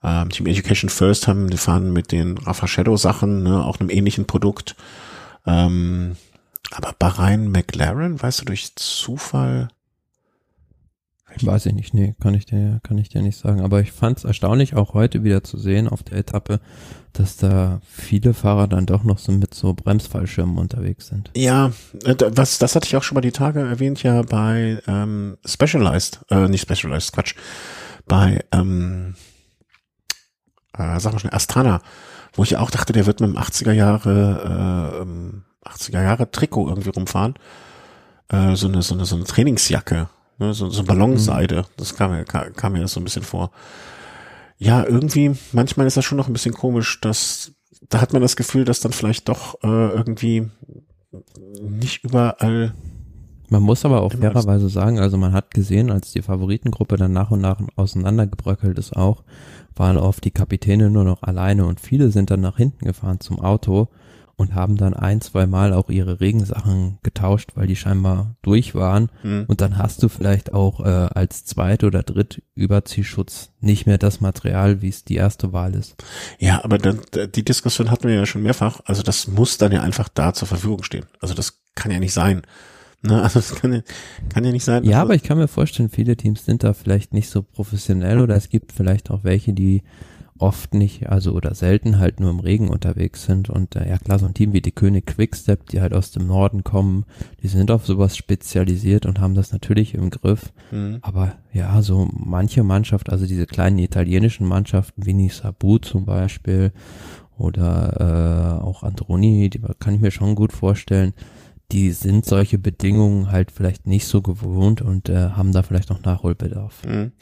ähm, 0.03 0.29
Team 0.29 0.47
Education 0.47 0.89
First 0.89 1.27
haben, 1.27 1.49
die 1.49 1.57
fahren 1.57 1.91
mit 1.91 2.11
den 2.11 2.37
Rafa 2.37 2.67
Shadow 2.67 2.97
Sachen, 2.97 3.43
ne, 3.43 3.63
auch 3.63 3.79
einem 3.79 3.89
ähnlichen 3.89 4.25
Produkt. 4.25 4.75
Ähm, 5.45 6.15
aber 6.71 6.93
Bahrain 6.97 7.51
McLaren, 7.51 8.21
weißt 8.21 8.41
du, 8.41 8.45
durch 8.45 8.75
Zufall, 8.75 9.69
Weiß 11.41 11.65
ich 11.65 11.73
nicht, 11.73 11.93
nee, 11.93 12.15
kann 12.21 12.33
ich 12.33 12.45
dir, 12.45 12.79
kann 12.83 12.97
ich 12.97 13.09
dir 13.09 13.21
nicht 13.21 13.37
sagen. 13.37 13.61
Aber 13.61 13.81
ich 13.81 13.91
fand 13.91 14.19
es 14.19 14.23
erstaunlich, 14.23 14.75
auch 14.75 14.93
heute 14.93 15.23
wieder 15.23 15.43
zu 15.43 15.57
sehen 15.57 15.87
auf 15.87 16.03
der 16.03 16.17
Etappe, 16.19 16.59
dass 17.13 17.37
da 17.37 17.79
viele 17.87 18.33
Fahrer 18.33 18.67
dann 18.67 18.85
doch 18.85 19.03
noch 19.03 19.17
so 19.17 19.31
mit 19.31 19.53
so 19.53 19.73
Bremsfallschirmen 19.73 20.57
unterwegs 20.57 21.07
sind. 21.07 21.31
Ja, 21.35 21.71
äh, 22.03 22.15
was, 22.35 22.59
das 22.59 22.75
hatte 22.75 22.87
ich 22.87 22.95
auch 22.95 23.03
schon 23.03 23.15
mal 23.15 23.21
die 23.21 23.31
Tage 23.31 23.61
erwähnt, 23.61 24.03
ja 24.03 24.21
bei 24.21 24.81
ähm, 24.87 25.37
Specialized, 25.45 26.21
äh, 26.29 26.47
nicht 26.47 26.61
Specialized, 26.61 27.13
Quatsch, 27.13 27.35
bei, 28.07 28.43
ähm, 28.51 29.15
äh, 30.77 30.99
sag 30.99 31.13
mal 31.13 31.19
schnell, 31.19 31.33
Astana, 31.33 31.81
wo 32.33 32.43
ich 32.43 32.57
auch 32.57 32.71
dachte, 32.71 32.93
der 32.93 33.05
wird 33.05 33.21
mit 33.21 33.29
dem 33.29 33.37
80er 33.37 33.73
Jahre, 33.73 35.05
äh, 35.65 35.69
80er 35.69 35.97
ähm, 35.97 36.03
Jahre 36.03 36.31
Trikot 36.31 36.67
irgendwie 36.67 36.89
rumfahren. 36.89 37.35
Äh, 38.29 38.55
so 38.55 38.67
eine, 38.67 38.81
so 38.81 38.95
eine, 38.95 39.05
so 39.05 39.15
eine 39.15 39.25
Trainingsjacke 39.25 40.09
Ne, 40.39 40.53
so, 40.53 40.69
so 40.69 40.83
Ballonseide. 40.83 41.65
Das 41.77 41.95
kam 41.95 42.11
mir, 42.11 42.25
kam, 42.25 42.53
kam 42.53 42.73
mir 42.73 42.87
so 42.87 42.99
ein 42.99 43.03
bisschen 43.03 43.23
vor. 43.23 43.51
Ja, 44.57 44.83
irgendwie, 44.83 45.35
manchmal 45.51 45.87
ist 45.87 45.97
das 45.97 46.05
schon 46.05 46.17
noch 46.17 46.27
ein 46.27 46.33
bisschen 46.33 46.53
komisch, 46.53 47.01
dass, 47.01 47.51
da 47.89 48.01
hat 48.01 48.13
man 48.13 48.21
das 48.21 48.35
Gefühl, 48.35 48.65
dass 48.65 48.79
dann 48.79 48.93
vielleicht 48.93 49.29
doch 49.29 49.55
äh, 49.63 49.89
irgendwie 49.89 50.49
nicht 51.61 52.03
überall. 52.03 52.73
Man 53.49 53.61
muss 53.61 53.85
aber 53.85 54.01
auch 54.01 54.13
fairerweise 54.13 54.69
sagen, 54.69 54.99
also 54.99 55.17
man 55.17 55.33
hat 55.33 55.53
gesehen, 55.53 55.91
als 55.91 56.11
die 56.11 56.21
Favoritengruppe 56.21 56.97
dann 56.97 57.13
nach 57.13 57.29
und 57.29 57.41
nach 57.41 57.61
auseinandergebröckelt 57.75 58.79
ist 58.79 58.95
auch, 58.95 59.23
waren 59.75 59.97
oft 59.97 60.23
die 60.23 60.31
Kapitäne 60.31 60.89
nur 60.89 61.03
noch 61.03 61.21
alleine 61.21 61.65
und 61.65 61.79
viele 61.79 62.09
sind 62.09 62.31
dann 62.31 62.41
nach 62.41 62.57
hinten 62.57 62.85
gefahren 62.85 63.19
zum 63.19 63.39
Auto 63.39 63.89
und 64.35 64.55
haben 64.55 64.77
dann 64.77 64.93
ein, 64.93 65.21
zwei 65.21 65.45
Mal 65.45 65.73
auch 65.73 65.89
ihre 65.89 66.19
Regensachen 66.19 66.97
getauscht, 67.03 67.51
weil 67.55 67.67
die 67.67 67.75
scheinbar 67.75 68.35
durch 68.41 68.73
waren. 68.73 69.09
Mhm. 69.21 69.45
Und 69.47 69.61
dann 69.61 69.77
hast 69.77 70.01
du 70.01 70.09
vielleicht 70.09 70.53
auch 70.53 70.79
äh, 70.79 70.83
als 70.83 71.45
Zweit- 71.45 71.83
oder 71.83 72.03
Dritt-Überziehschutz 72.03 73.51
nicht 73.59 73.85
mehr 73.85 73.97
das 73.97 74.21
Material, 74.21 74.81
wie 74.81 74.89
es 74.89 75.03
die 75.03 75.15
erste 75.15 75.53
Wahl 75.53 75.75
ist. 75.75 75.95
Ja, 76.39 76.63
aber 76.63 76.77
dann, 76.77 77.01
die 77.35 77.45
Diskussion 77.45 77.91
hatten 77.91 78.07
wir 78.07 78.15
ja 78.15 78.25
schon 78.25 78.43
mehrfach. 78.43 78.81
Also 78.85 79.03
das 79.03 79.27
muss 79.27 79.57
dann 79.57 79.71
ja 79.71 79.81
einfach 79.81 80.09
da 80.09 80.33
zur 80.33 80.47
Verfügung 80.47 80.83
stehen. 80.83 81.05
Also 81.21 81.33
das 81.35 81.61
kann 81.75 81.91
ja 81.91 81.99
nicht 81.99 82.13
sein. 82.13 82.41
Ne, 83.05 83.21
also 83.21 83.39
das 83.39 83.55
kann 83.55 83.73
ja, 83.73 83.81
kann 84.29 84.45
ja 84.45 84.51
nicht 84.51 84.63
sein. 84.63 84.85
Ja, 84.85 85.01
aber 85.01 85.13
ich 85.13 85.23
kann 85.23 85.37
mir 85.37 85.49
vorstellen, 85.49 85.89
viele 85.89 86.15
Teams 86.15 86.45
sind 86.45 86.63
da 86.63 86.73
vielleicht 86.73 87.13
nicht 87.13 87.29
so 87.29 87.43
professionell 87.43 88.21
oder 88.21 88.35
es 88.35 88.47
gibt 88.47 88.71
vielleicht 88.71 89.11
auch 89.11 89.25
welche, 89.25 89.51
die 89.51 89.83
oft 90.43 90.73
nicht, 90.73 91.07
also 91.07 91.31
oder 91.31 91.55
selten 91.55 91.99
halt 91.99 92.19
nur 92.19 92.29
im 92.29 92.41
Regen 92.41 92.67
unterwegs 92.67 93.23
sind. 93.23 93.49
Und 93.49 93.77
äh, 93.77 93.87
ja 93.87 93.97
klar, 93.97 94.19
so 94.19 94.25
ein 94.25 94.33
Team 94.33 94.51
wie 94.51 94.59
die 94.59 94.73
König 94.73 95.05
Quickstep, 95.05 95.67
die 95.69 95.79
halt 95.79 95.93
aus 95.93 96.11
dem 96.11 96.27
Norden 96.27 96.65
kommen, 96.65 97.05
die 97.41 97.47
sind 97.47 97.71
auf 97.71 97.85
sowas 97.85 98.17
spezialisiert 98.17 99.05
und 99.05 99.21
haben 99.21 99.35
das 99.35 99.53
natürlich 99.53 99.93
im 99.93 100.09
Griff. 100.09 100.51
Mhm. 100.71 100.99
Aber 101.01 101.35
ja, 101.53 101.81
so 101.81 102.09
manche 102.11 102.63
Mannschaft, 102.63 103.09
also 103.09 103.25
diese 103.25 103.45
kleinen 103.45 103.79
italienischen 103.79 104.45
Mannschaften 104.45 105.05
wie 105.05 105.13
Nisabu 105.13 105.77
zum 105.77 106.05
Beispiel 106.05 106.73
oder 107.37 108.59
äh, 108.59 108.63
auch 108.63 108.83
Androni, 108.83 109.49
die 109.49 109.61
kann 109.79 109.95
ich 109.95 110.01
mir 110.01 110.11
schon 110.11 110.35
gut 110.35 110.51
vorstellen, 110.51 111.13
die 111.73 111.91
sind 111.91 112.25
solche 112.25 112.59
Bedingungen 112.59 113.31
halt 113.31 113.51
vielleicht 113.51 113.87
nicht 113.87 114.05
so 114.05 114.21
gewohnt 114.21 114.81
und 114.81 115.09
äh, 115.09 115.31
haben 115.31 115.51
da 115.51 115.63
vielleicht 115.63 115.89
noch 115.89 116.03
Nachholbedarf. 116.03 116.85
Mhm. 116.85 117.13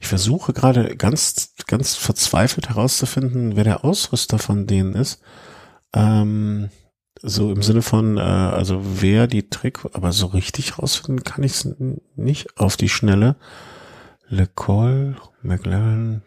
Ich 0.00 0.08
versuche 0.08 0.52
gerade 0.52 0.96
ganz, 0.96 1.54
ganz 1.68 1.94
verzweifelt 1.94 2.68
herauszufinden, 2.68 3.54
wer 3.54 3.62
der 3.62 3.84
Ausrüster 3.84 4.40
von 4.40 4.66
denen 4.66 4.94
ist. 4.94 5.22
Ähm, 5.94 6.70
so 7.22 7.52
im 7.52 7.62
Sinne 7.62 7.82
von, 7.82 8.16
äh, 8.16 8.20
also 8.20 8.82
wer 9.00 9.28
die 9.28 9.48
Trick, 9.48 9.78
aber 9.92 10.10
so 10.10 10.26
richtig 10.26 10.80
rausfinden 10.80 11.22
kann 11.22 11.44
ich 11.44 11.52
es 11.52 11.76
nicht 12.16 12.58
auf 12.58 12.76
die 12.76 12.88
Schnelle. 12.88 13.36
Le 14.26 14.48
Col, 14.48 15.16
McLaren, 15.42 16.22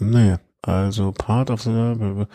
nee, 0.00 0.38
also 0.62 1.12
part 1.12 1.50
of 1.50 1.62
the 1.62 2.26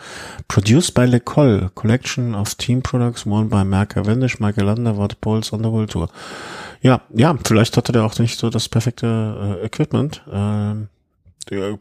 produced 0.48 0.94
by 0.94 1.06
Le 1.06 1.20
Col, 1.20 1.70
collection 1.74 2.34
of 2.34 2.56
team 2.56 2.82
products 2.82 3.24
worn 3.24 3.48
by 3.48 3.64
Mark 3.64 3.94
Cavendish, 3.94 4.38
Michael 4.38 4.66
Lander, 4.66 4.96
Watt 4.96 5.20
Poles 5.20 5.52
on 5.52 5.62
the 5.62 5.70
World 5.70 5.90
Tour. 5.90 6.08
Ja, 6.82 7.00
ja, 7.14 7.36
vielleicht 7.44 7.76
hatte 7.76 7.92
der 7.92 8.04
auch 8.04 8.18
nicht 8.18 8.38
so 8.38 8.50
das 8.50 8.68
perfekte 8.68 9.58
äh, 9.62 9.66
Equipment. 9.66 10.22
Ähm, 10.30 10.88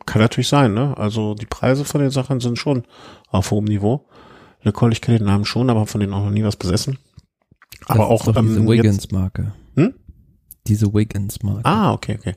kann 0.05 0.21
natürlich 0.21 0.47
sein, 0.47 0.73
ne? 0.73 0.95
Also 0.97 1.35
die 1.35 1.45
Preise 1.45 1.83
von 1.83 1.99
den 1.99 2.11
Sachen 2.11 2.39
sind 2.39 2.57
schon 2.57 2.83
auf 3.29 3.51
hohem 3.51 3.65
Niveau. 3.65 4.07
Le 4.61 4.71
Col, 4.71 4.93
ich 4.93 5.01
kenne 5.01 5.19
den 5.19 5.27
Namen 5.27 5.45
schon, 5.45 5.69
aber 5.69 5.85
von 5.85 5.99
denen 5.99 6.13
auch 6.13 6.23
noch 6.23 6.31
nie 6.31 6.43
was 6.43 6.55
besessen. 6.55 6.97
Aber 7.85 8.07
das 8.09 8.27
auch 8.27 8.35
ähm, 8.35 8.47
diese 8.47 8.67
Wiggins-Marke. 8.67 9.53
Hm? 9.75 9.93
Diese 10.67 10.93
Wiggins-Marke. 10.93 11.65
Ah, 11.65 11.91
okay, 11.91 12.17
okay. 12.17 12.35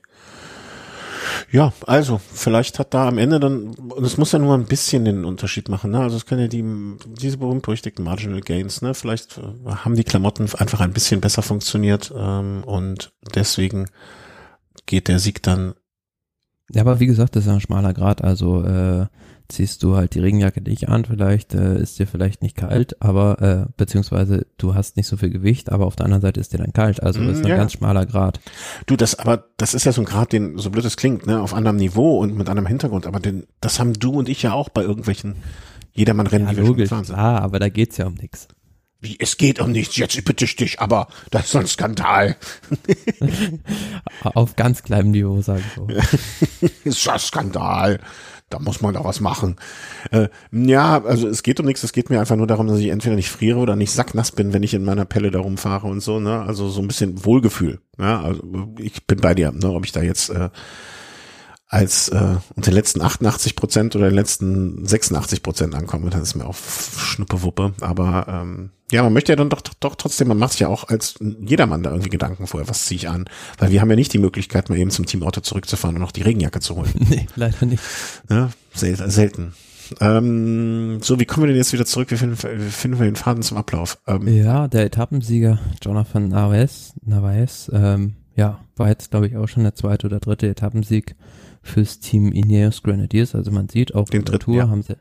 Ja, 1.50 1.72
also 1.86 2.18
vielleicht 2.18 2.78
hat 2.78 2.94
da 2.94 3.08
am 3.08 3.18
Ende 3.18 3.40
dann, 3.40 3.68
und 3.74 4.04
es 4.04 4.16
muss 4.16 4.32
ja 4.32 4.38
nur 4.38 4.54
ein 4.54 4.66
bisschen 4.66 5.04
den 5.04 5.24
Unterschied 5.24 5.68
machen, 5.68 5.90
ne? 5.90 6.00
Also 6.00 6.16
es 6.16 6.26
können 6.26 6.42
ja 6.42 6.48
die, 6.48 6.64
diese 7.20 7.38
berühmt-berüchtigten 7.38 8.04
Marginal 8.04 8.40
Gains, 8.40 8.82
ne? 8.82 8.94
Vielleicht 8.94 9.38
äh, 9.38 9.70
haben 9.70 9.94
die 9.94 10.04
Klamotten 10.04 10.48
einfach 10.58 10.80
ein 10.80 10.92
bisschen 10.92 11.20
besser 11.20 11.42
funktioniert 11.42 12.12
ähm, 12.16 12.62
und 12.64 13.12
deswegen 13.34 13.86
geht 14.86 15.08
der 15.08 15.18
Sieg 15.18 15.42
dann. 15.42 15.74
Ja, 16.72 16.82
aber 16.82 17.00
wie 17.00 17.06
gesagt, 17.06 17.36
das 17.36 17.44
ist 17.44 17.50
ein 17.50 17.60
schmaler 17.60 17.94
Grad, 17.94 18.22
also 18.22 18.62
äh, 18.64 19.06
ziehst 19.50 19.82
du 19.82 19.96
halt 19.96 20.14
die 20.14 20.20
Regenjacke 20.20 20.62
nicht 20.62 20.88
an, 20.88 21.04
vielleicht 21.04 21.54
äh, 21.54 21.80
ist 21.80 21.98
dir 21.98 22.06
vielleicht 22.06 22.42
nicht 22.42 22.56
kalt, 22.56 23.00
aber 23.02 23.42
äh, 23.68 23.72
beziehungsweise 23.76 24.46
du 24.56 24.74
hast 24.74 24.96
nicht 24.96 25.06
so 25.06 25.16
viel 25.16 25.30
Gewicht, 25.30 25.70
aber 25.70 25.86
auf 25.86 25.96
der 25.96 26.06
anderen 26.06 26.22
Seite 26.22 26.40
ist 26.40 26.52
dir 26.52 26.58
dann 26.58 26.72
kalt, 26.72 27.02
also 27.02 27.22
das 27.22 27.38
ist 27.38 27.44
ein 27.44 27.50
ja. 27.50 27.56
ganz 27.56 27.72
schmaler 27.72 28.06
Grad. 28.06 28.40
Du, 28.86 28.96
das 28.96 29.16
aber 29.16 29.44
das 29.56 29.74
ist 29.74 29.84
ja 29.84 29.92
so 29.92 30.00
ein 30.00 30.06
Grad, 30.06 30.32
den 30.32 30.56
so 30.58 30.70
blöd 30.70 30.84
es 30.84 30.96
klingt, 30.96 31.26
ne, 31.26 31.40
auf 31.40 31.54
anderem 31.54 31.76
Niveau 31.76 32.18
und 32.18 32.36
mit 32.36 32.48
anderem 32.48 32.66
Hintergrund, 32.66 33.06
aber 33.06 33.20
den, 33.20 33.46
das 33.60 33.78
haben 33.78 33.92
du 33.92 34.12
und 34.12 34.28
ich 34.28 34.42
ja 34.42 34.52
auch 34.52 34.68
bei 34.68 34.82
irgendwelchen 34.82 35.36
Jedermann-Rennen, 35.92 36.46
ja, 36.46 36.52
die 36.52 36.56
wir 36.58 36.64
logisch, 36.64 36.88
schon 36.88 37.02
gefahren 37.02 37.18
Ah, 37.18 37.38
aber 37.38 37.58
da 37.58 37.68
geht's 37.68 37.96
ja 37.96 38.06
um 38.06 38.14
nichts. 38.14 38.48
Wie, 39.02 39.16
es 39.18 39.38
geht 39.38 39.60
um 39.60 39.72
nichts, 39.72 39.96
jetzt 39.96 40.22
bitte 40.24 40.44
ich 40.44 40.56
dich, 40.56 40.80
aber 40.80 41.08
das 41.30 41.46
ist 41.46 41.56
ein 41.56 41.66
Skandal. 41.66 42.36
Auf 44.22 44.56
ganz 44.56 44.82
kleinem 44.82 45.10
Niveau, 45.10 45.40
sage 45.40 45.62
ich 45.66 45.74
so. 45.74 46.68
ist 46.84 47.08
ein 47.08 47.18
Skandal 47.18 48.00
da 48.50 48.58
muss 48.58 48.80
man 48.80 48.94
doch 48.94 49.04
was 49.04 49.20
machen. 49.20 49.56
Äh, 50.10 50.28
ja, 50.52 51.02
also 51.04 51.28
es 51.28 51.42
geht 51.42 51.60
um 51.60 51.66
nichts, 51.66 51.82
es 51.82 51.92
geht 51.92 52.10
mir 52.10 52.20
einfach 52.20 52.36
nur 52.36 52.46
darum, 52.46 52.66
dass 52.66 52.78
ich 52.78 52.88
entweder 52.88 53.16
nicht 53.16 53.30
friere 53.30 53.58
oder 53.58 53.76
nicht 53.76 53.92
sacknass 53.92 54.32
bin, 54.32 54.52
wenn 54.52 54.62
ich 54.62 54.74
in 54.74 54.84
meiner 54.84 55.04
Pelle 55.04 55.30
da 55.30 55.40
rumfahre 55.40 55.86
und 55.86 56.00
so, 56.00 56.20
ne? 56.20 56.42
Also 56.42 56.68
so 56.68 56.80
ein 56.80 56.88
bisschen 56.88 57.24
Wohlgefühl. 57.24 57.80
Ja, 57.98 58.20
also 58.20 58.42
ich 58.78 59.06
bin 59.06 59.20
bei 59.20 59.34
dir, 59.34 59.52
ne? 59.52 59.70
Ob 59.70 59.84
ich 59.84 59.92
da 59.92 60.02
jetzt 60.02 60.30
äh, 60.30 60.50
als 61.68 62.08
äh, 62.08 62.36
unter 62.56 62.70
den 62.72 62.74
letzten 62.74 63.00
88 63.00 63.54
Prozent 63.54 63.94
oder 63.94 64.10
den 64.10 64.16
letzten 64.16 64.84
86 64.84 65.42
Prozent 65.42 65.74
ankomme, 65.76 66.10
dann 66.10 66.22
ist 66.22 66.34
mir 66.34 66.46
auch 66.46 66.56
Schnuppewuppe. 66.56 67.74
Aber 67.80 68.26
ähm, 68.28 68.70
ja, 68.90 69.02
man 69.02 69.12
möchte 69.12 69.32
ja 69.32 69.36
dann 69.36 69.50
doch, 69.50 69.62
doch 69.80 69.94
trotzdem, 69.94 70.28
man 70.28 70.38
macht 70.38 70.52
sich 70.52 70.60
ja 70.60 70.68
auch 70.68 70.88
als 70.88 71.14
jedermann 71.20 71.82
da 71.82 71.90
irgendwie 71.90 72.10
Gedanken 72.10 72.46
vorher, 72.46 72.68
was 72.68 72.86
ziehe 72.86 72.96
ich 72.96 73.08
an. 73.08 73.26
Weil 73.58 73.70
wir 73.70 73.80
haben 73.80 73.90
ja 73.90 73.96
nicht 73.96 74.12
die 74.12 74.18
Möglichkeit, 74.18 74.68
mal 74.68 74.78
eben 74.78 74.90
zum 74.90 75.06
Teamauto 75.06 75.40
zurückzufahren 75.40 75.96
und 75.96 76.02
noch 76.02 76.12
die 76.12 76.22
Regenjacke 76.22 76.60
zu 76.60 76.76
holen. 76.76 76.90
Nee, 77.10 77.26
leider 77.34 77.66
nicht. 77.66 77.82
Ja, 78.28 78.50
sel 78.72 78.96
selten. 79.10 79.54
Ähm, 80.00 81.00
so, 81.02 81.18
wie 81.18 81.24
kommen 81.24 81.44
wir 81.44 81.48
denn 81.48 81.56
jetzt 81.56 81.72
wieder 81.72 81.86
zurück? 81.86 82.10
Wie 82.10 82.16
finden, 82.16 82.36
wie 82.36 82.70
finden 82.70 82.98
wir 82.98 83.06
den 83.06 83.16
Faden 83.16 83.42
zum 83.42 83.56
Ablauf? 83.56 83.98
Ähm, 84.06 84.28
ja, 84.28 84.68
der 84.68 84.84
Etappensieger 84.84 85.58
Jonathan 85.82 86.28
Narvaez, 86.28 86.92
Narvaez 87.02 87.70
ähm, 87.72 88.14
ja, 88.36 88.60
war 88.76 88.88
jetzt, 88.88 89.10
glaube 89.10 89.26
ich, 89.26 89.36
auch 89.36 89.48
schon 89.48 89.64
der 89.64 89.74
zweite 89.74 90.06
oder 90.06 90.20
dritte 90.20 90.48
Etappensieg 90.48 91.16
fürs 91.62 91.98
Team 91.98 92.30
Ineos 92.30 92.82
Grenadiers. 92.82 93.34
Also 93.34 93.50
man 93.50 93.68
sieht 93.68 93.94
auch 93.94 94.08
in 94.10 94.24
der 94.24 94.38
Tour 94.38 94.56
ja. 94.56 94.68
haben 94.68 94.82
sie 94.82 94.96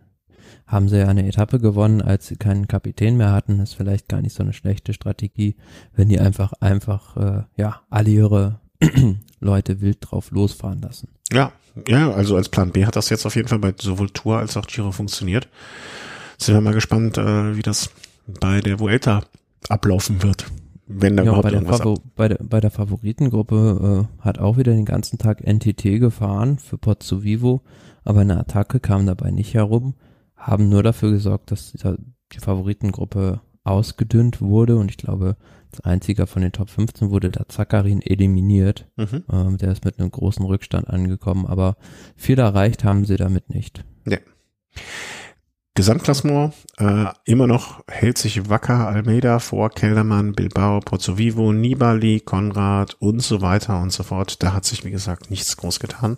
haben 0.69 0.87
sie 0.87 1.05
eine 1.05 1.27
Etappe 1.27 1.59
gewonnen, 1.59 2.01
als 2.01 2.27
sie 2.27 2.35
keinen 2.35 2.67
Kapitän 2.67 3.17
mehr 3.17 3.31
hatten. 3.31 3.57
Das 3.57 3.69
ist 3.69 3.75
vielleicht 3.75 4.07
gar 4.07 4.21
nicht 4.21 4.35
so 4.35 4.43
eine 4.43 4.53
schlechte 4.53 4.93
Strategie, 4.93 5.55
wenn 5.95 6.09
die 6.09 6.19
einfach 6.19 6.53
einfach 6.59 7.17
äh, 7.17 7.43
ja 7.57 7.81
alle 7.89 8.09
ihre 8.09 8.59
Leute 9.39 9.81
wild 9.81 9.97
drauf 10.01 10.29
losfahren 10.29 10.81
lassen. 10.81 11.09
Ja, 11.33 11.51
ja, 11.87 12.11
also 12.11 12.35
als 12.35 12.49
Plan 12.49 12.71
B 12.71 12.85
hat 12.85 12.95
das 12.95 13.09
jetzt 13.09 13.25
auf 13.25 13.35
jeden 13.35 13.47
Fall 13.47 13.59
bei 13.59 13.73
sowohl 13.79 14.11
Tour 14.11 14.37
als 14.37 14.57
auch 14.57 14.67
Giro 14.67 14.91
funktioniert. 14.91 15.49
Sind 16.37 16.53
wir 16.53 16.61
mal 16.61 16.73
gespannt, 16.73 17.17
äh, 17.17 17.57
wie 17.57 17.63
das 17.63 17.89
bei 18.27 18.61
der 18.61 18.79
Vuelta 18.79 19.23
ablaufen 19.69 20.21
wird. 20.21 20.45
Wenn 20.85 21.17
da 21.17 21.23
ja, 21.23 21.29
überhaupt 21.29 21.43
bei 21.43 21.51
der, 21.51 21.61
Favor 21.63 21.99
bei, 22.15 22.27
der, 22.27 22.37
bei 22.43 22.59
der 22.59 22.71
Favoritengruppe 22.71 24.07
äh, 24.07 24.23
hat 24.23 24.37
auch 24.37 24.57
wieder 24.57 24.73
den 24.73 24.85
ganzen 24.85 25.17
Tag 25.17 25.41
NTT 25.45 25.99
gefahren 25.99 26.59
für 26.59 26.77
Pozzo 26.77 27.23
Vivo, 27.23 27.61
aber 28.03 28.21
eine 28.21 28.39
Attacke 28.39 28.79
kam 28.79 29.07
dabei 29.07 29.31
nicht 29.31 29.55
herum, 29.55 29.95
haben 30.39 30.69
nur 30.69 30.81
dafür 30.81 31.11
gesorgt, 31.11 31.51
dass 31.51 31.73
die 31.73 32.39
Favoritengruppe 32.39 33.41
ausgedünnt 33.63 34.41
wurde 34.41 34.77
und 34.77 34.89
ich 34.89 34.97
glaube, 34.97 35.35
Als 35.71 35.81
einziger 35.81 36.25
von 36.25 36.41
den 36.41 36.51
Top 36.51 36.69
15 36.69 37.11
wurde 37.11 37.29
der 37.29 37.47
Zakarin 37.47 38.01
eliminiert. 38.01 38.87
Mhm. 38.95 39.23
Ähm, 39.31 39.57
der 39.57 39.71
ist 39.71 39.85
mit 39.85 39.99
einem 39.99 40.09
großen 40.09 40.43
Rückstand 40.43 40.89
angekommen, 40.89 41.45
aber 41.45 41.75
viel 42.15 42.39
erreicht 42.39 42.83
haben 42.83 43.05
sie 43.05 43.17
damit 43.17 43.49
nicht. 43.49 43.85
Ja. 44.07 44.17
Gesamtklassement 45.75 46.53
äh, 46.77 47.05
immer 47.25 47.45
noch 47.45 47.83
hält 47.87 48.17
sich 48.17 48.49
Wacker 48.49 48.87
Almeida 48.87 49.39
vor, 49.39 49.69
Keldermann, 49.69 50.33
Bilbao, 50.33 50.79
Pozzo 50.79 51.17
Vivo, 51.17 51.53
Nibali, 51.53 52.19
Konrad 52.19 52.97
und 52.99 53.21
so 53.21 53.41
weiter 53.41 53.79
und 53.79 53.93
so 53.93 54.03
fort. 54.03 54.41
Da 54.41 54.53
hat 54.53 54.65
sich, 54.65 54.83
wie 54.83 54.91
gesagt, 54.91 55.29
nichts 55.29 55.55
groß 55.55 55.79
getan. 55.79 56.17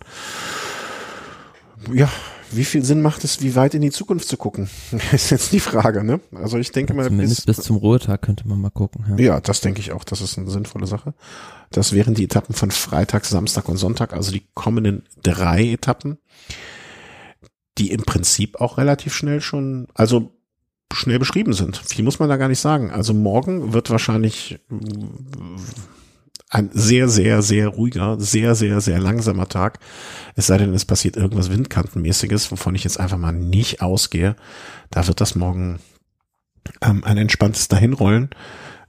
Ja, 1.93 2.09
wie 2.51 2.65
viel 2.65 2.83
Sinn 2.83 3.01
macht 3.01 3.23
es, 3.23 3.41
wie 3.41 3.55
weit 3.55 3.73
in 3.73 3.81
die 3.81 3.91
Zukunft 3.91 4.27
zu 4.27 4.37
gucken? 4.37 4.69
ist 5.11 5.31
jetzt 5.31 5.51
die 5.51 5.59
Frage, 5.59 6.03
ne? 6.03 6.19
Also 6.33 6.57
ich 6.57 6.71
denke 6.71 6.93
mal, 6.93 7.05
Zumindest 7.05 7.45
bis, 7.45 7.57
bis 7.57 7.65
zum 7.65 7.77
Ruhetag 7.77 8.21
könnte 8.21 8.47
man 8.47 8.59
mal 8.59 8.69
gucken. 8.69 9.05
Ja. 9.17 9.23
ja, 9.23 9.41
das 9.41 9.61
denke 9.61 9.79
ich 9.79 9.91
auch. 9.91 10.03
Das 10.03 10.21
ist 10.21 10.37
eine 10.37 10.49
sinnvolle 10.49 10.87
Sache. 10.87 11.13
Das 11.71 11.93
wären 11.93 12.13
die 12.13 12.25
Etappen 12.25 12.53
von 12.53 12.71
Freitag, 12.71 13.25
Samstag 13.25 13.69
und 13.69 13.77
Sonntag, 13.77 14.13
also 14.13 14.31
die 14.31 14.43
kommenden 14.53 15.03
drei 15.23 15.71
Etappen 15.71 16.17
die 17.77 17.91
im 17.91 18.03
Prinzip 18.03 18.59
auch 18.59 18.77
relativ 18.77 19.13
schnell 19.13 19.41
schon, 19.41 19.87
also 19.93 20.31
schnell 20.93 21.19
beschrieben 21.19 21.53
sind. 21.53 21.77
Viel 21.77 22.03
muss 22.03 22.19
man 22.19 22.29
da 22.29 22.37
gar 22.37 22.47
nicht 22.47 22.59
sagen. 22.59 22.91
Also 22.91 23.13
morgen 23.13 23.73
wird 23.73 23.89
wahrscheinlich 23.89 24.59
ein 26.51 26.69
sehr, 26.73 27.07
sehr, 27.07 27.41
sehr 27.41 27.69
ruhiger, 27.69 28.19
sehr, 28.19 28.55
sehr, 28.55 28.81
sehr 28.81 28.99
langsamer 28.99 29.47
Tag. 29.47 29.79
Es 30.35 30.47
sei 30.47 30.57
denn, 30.57 30.73
es 30.73 30.85
passiert 30.85 31.15
irgendwas 31.15 31.49
Windkantenmäßiges, 31.49 32.51
wovon 32.51 32.75
ich 32.75 32.83
jetzt 32.83 32.99
einfach 32.99 33.17
mal 33.17 33.31
nicht 33.31 33.81
ausgehe. 33.81 34.35
Da 34.89 35.07
wird 35.07 35.21
das 35.21 35.35
morgen 35.35 35.79
ähm, 36.81 37.03
ein 37.05 37.17
entspanntes 37.17 37.69
Dahinrollen. 37.69 38.29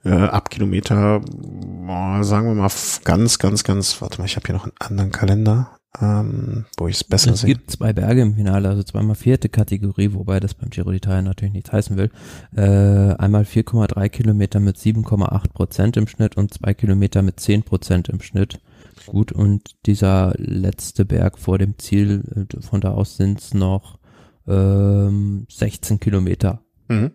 Äh, 0.05 0.11
ab 0.11 0.51
Kilometer, 0.51 1.21
boah, 1.21 2.25
sagen 2.25 2.49
wir 2.49 2.55
mal 2.55 2.71
ganz, 3.05 3.39
ganz, 3.39 3.63
ganz, 3.63 4.03
warte 4.03 4.19
mal, 4.19 4.25
ich 4.25 4.35
habe 4.35 4.47
hier 4.47 4.57
noch 4.57 4.65
einen 4.65 4.75
anderen 4.81 5.13
Kalender 5.13 5.71
ähm, 6.01 6.65
wo 6.79 6.89
ich 6.89 6.97
es 6.97 7.05
besser 7.05 7.37
sehe. 7.37 7.53
Es 7.53 7.59
gibt 7.59 7.71
zwei 7.71 7.93
Berge 7.93 8.23
im 8.23 8.35
Finale, 8.35 8.69
also 8.69 8.83
zweimal 8.83 9.15
vierte 9.15 9.49
Kategorie, 9.49 10.13
wobei 10.15 10.41
das 10.41 10.55
beim 10.55 10.71
Giro 10.71 10.91
d'Italia 10.91 11.23
natürlich 11.23 11.53
nichts 11.53 11.73
heißen 11.73 11.97
will. 11.97 12.11
Äh, 12.57 13.15
einmal 13.17 13.43
4,3 13.43 14.09
Kilometer 14.09 14.61
mit 14.61 14.77
7,8 14.79 15.53
Prozent 15.53 15.97
im 15.97 16.07
Schnitt 16.07 16.37
und 16.37 16.55
zwei 16.55 16.73
Kilometer 16.73 17.23
mit 17.23 17.41
10 17.41 17.65
Prozent 17.65 18.09
im 18.09 18.23
Schnitt. 18.23 18.61
Gut, 19.07 19.33
und 19.33 19.75
dieser 19.87 20.33
letzte 20.39 21.05
Berg 21.05 21.39
vor 21.39 21.59
dem 21.59 21.79
Ziel, 21.79 22.49
äh, 22.51 22.63
von 22.63 22.81
da 22.81 22.93
aus 22.93 23.17
sind 23.17 23.41
es 23.41 23.53
noch 23.53 23.99
ähm, 24.47 25.47
16 25.51 26.01
Kilometer. 26.01 26.61
Mhm. 26.89 27.11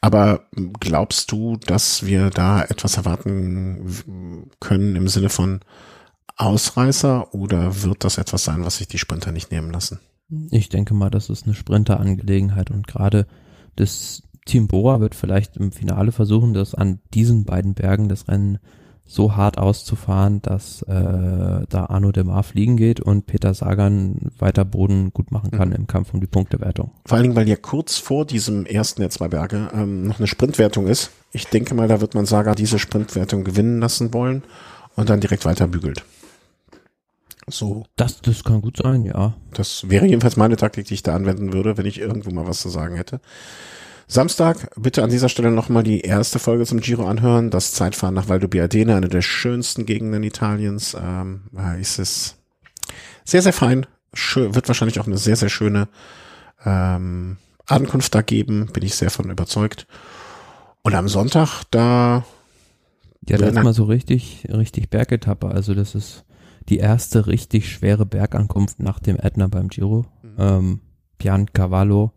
Aber 0.00 0.46
glaubst 0.80 1.32
du, 1.32 1.56
dass 1.56 2.06
wir 2.06 2.30
da 2.30 2.62
etwas 2.62 2.96
erwarten 2.96 4.50
können 4.60 4.96
im 4.96 5.08
Sinne 5.08 5.28
von 5.28 5.60
Ausreißer 6.36 7.34
oder 7.34 7.82
wird 7.82 8.04
das 8.04 8.18
etwas 8.18 8.44
sein, 8.44 8.64
was 8.64 8.76
sich 8.76 8.88
die 8.88 8.98
Sprinter 8.98 9.32
nicht 9.32 9.50
nehmen 9.50 9.70
lassen? 9.70 10.00
Ich 10.50 10.68
denke 10.68 10.92
mal, 10.92 11.10
das 11.10 11.30
ist 11.30 11.44
eine 11.46 11.54
Sprinterangelegenheit 11.54 12.70
und 12.70 12.86
gerade 12.86 13.26
das 13.76 14.22
Team 14.44 14.68
Bora 14.68 15.00
wird 15.00 15.14
vielleicht 15.14 15.56
im 15.56 15.72
Finale 15.72 16.12
versuchen, 16.12 16.54
das 16.54 16.74
an 16.74 17.00
diesen 17.14 17.44
beiden 17.44 17.74
Bergen 17.74 18.08
das 18.08 18.28
Rennen 18.28 18.58
so 19.08 19.36
hart 19.36 19.56
auszufahren, 19.56 20.42
dass 20.42 20.82
äh, 20.82 20.92
da 21.68 21.86
Arno 21.88 22.10
Demar 22.10 22.42
fliegen 22.42 22.76
geht 22.76 23.00
und 23.00 23.26
Peter 23.26 23.54
Sagan 23.54 24.32
weiter 24.38 24.64
Boden 24.64 25.12
gut 25.12 25.30
machen 25.30 25.52
kann 25.52 25.68
mhm. 25.68 25.76
im 25.76 25.86
Kampf 25.86 26.12
um 26.12 26.20
die 26.20 26.26
Punktewertung. 26.26 26.90
Vor 27.04 27.16
allen 27.16 27.22
Dingen, 27.22 27.36
weil 27.36 27.48
ja 27.48 27.56
kurz 27.56 27.98
vor 27.98 28.26
diesem 28.26 28.66
ersten 28.66 29.02
der 29.02 29.10
zwei 29.10 29.28
Berge 29.28 29.70
ähm, 29.72 30.08
noch 30.08 30.18
eine 30.18 30.26
Sprintwertung 30.26 30.88
ist. 30.88 31.10
Ich 31.30 31.46
denke 31.46 31.74
mal, 31.74 31.86
da 31.86 32.00
wird 32.00 32.14
man 32.14 32.26
Saga 32.26 32.56
diese 32.56 32.80
Sprintwertung 32.80 33.44
gewinnen 33.44 33.80
lassen 33.80 34.12
wollen 34.12 34.42
und 34.96 35.08
dann 35.08 35.20
direkt 35.20 35.44
weiter 35.44 35.68
bügelt. 35.68 36.04
So. 37.48 37.84
Das, 37.96 38.20
das 38.22 38.42
kann 38.42 38.60
gut 38.60 38.78
sein, 38.78 39.04
ja. 39.04 39.34
Das 39.52 39.88
wäre 39.88 40.06
jedenfalls 40.06 40.36
meine 40.36 40.56
Taktik, 40.56 40.86
die 40.86 40.94
ich 40.94 41.02
da 41.02 41.14
anwenden 41.14 41.52
würde, 41.52 41.76
wenn 41.76 41.86
ich 41.86 42.00
irgendwo 42.00 42.30
mal 42.30 42.46
was 42.46 42.60
zu 42.60 42.68
sagen 42.68 42.96
hätte. 42.96 43.20
Samstag, 44.08 44.70
bitte 44.76 45.02
an 45.02 45.10
dieser 45.10 45.28
Stelle 45.28 45.50
nochmal 45.50 45.82
die 45.82 46.00
erste 46.00 46.38
Folge 46.38 46.64
zum 46.64 46.80
Giro 46.80 47.06
anhören. 47.06 47.50
Das 47.50 47.72
Zeitfahren 47.72 48.14
nach 48.14 48.28
Val 48.28 48.38
Biadene, 48.40 48.94
eine 48.94 49.08
der 49.08 49.22
schönsten 49.22 49.86
Gegenden 49.86 50.22
Italiens. 50.22 50.96
Ähm, 51.00 51.42
ist 51.80 51.98
es 51.98 52.36
sehr, 53.24 53.42
sehr 53.42 53.52
fein. 53.52 53.86
Schön, 54.12 54.54
wird 54.54 54.68
wahrscheinlich 54.68 55.00
auch 55.00 55.06
eine 55.06 55.18
sehr, 55.18 55.36
sehr 55.36 55.48
schöne 55.48 55.88
ähm, 56.64 57.36
Ankunft 57.66 58.14
da 58.14 58.22
geben. 58.22 58.70
Bin 58.72 58.84
ich 58.84 58.94
sehr 58.94 59.10
von 59.10 59.30
überzeugt. 59.30 59.86
Und 60.82 60.94
am 60.94 61.08
Sonntag, 61.08 61.64
da 61.72 62.24
ja, 63.28 63.38
da 63.38 63.46
ist 63.48 63.54
mal 63.54 63.72
so 63.72 63.84
richtig, 63.84 64.46
richtig 64.48 64.88
Bergetappe. 64.88 65.48
Also 65.48 65.74
das 65.74 65.96
ist 65.96 66.24
die 66.68 66.78
erste 66.78 67.26
richtig 67.26 67.70
schwere 67.70 68.06
Bergankunft 68.06 68.80
nach 68.80 68.98
dem 68.98 69.16
Ätna 69.16 69.46
beim 69.46 69.68
Giro. 69.68 70.06
Mhm. 70.22 70.34
Ähm, 70.38 70.80
Pian 71.18 71.52
Cavallo. 71.52 72.12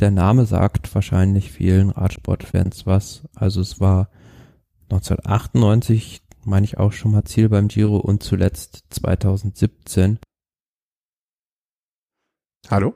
Der 0.00 0.10
Name 0.10 0.46
sagt 0.46 0.94
wahrscheinlich 0.94 1.50
vielen 1.50 1.90
Radsportfans 1.90 2.86
was. 2.86 3.24
Also 3.34 3.60
es 3.60 3.80
war 3.80 4.10
1998, 4.90 6.22
meine 6.44 6.64
ich 6.64 6.78
auch 6.78 6.92
schon 6.92 7.12
mal 7.12 7.24
Ziel 7.24 7.48
beim 7.48 7.68
Giro 7.68 7.96
und 7.96 8.22
zuletzt 8.22 8.84
2017. 8.90 10.18
Hallo? 12.70 12.94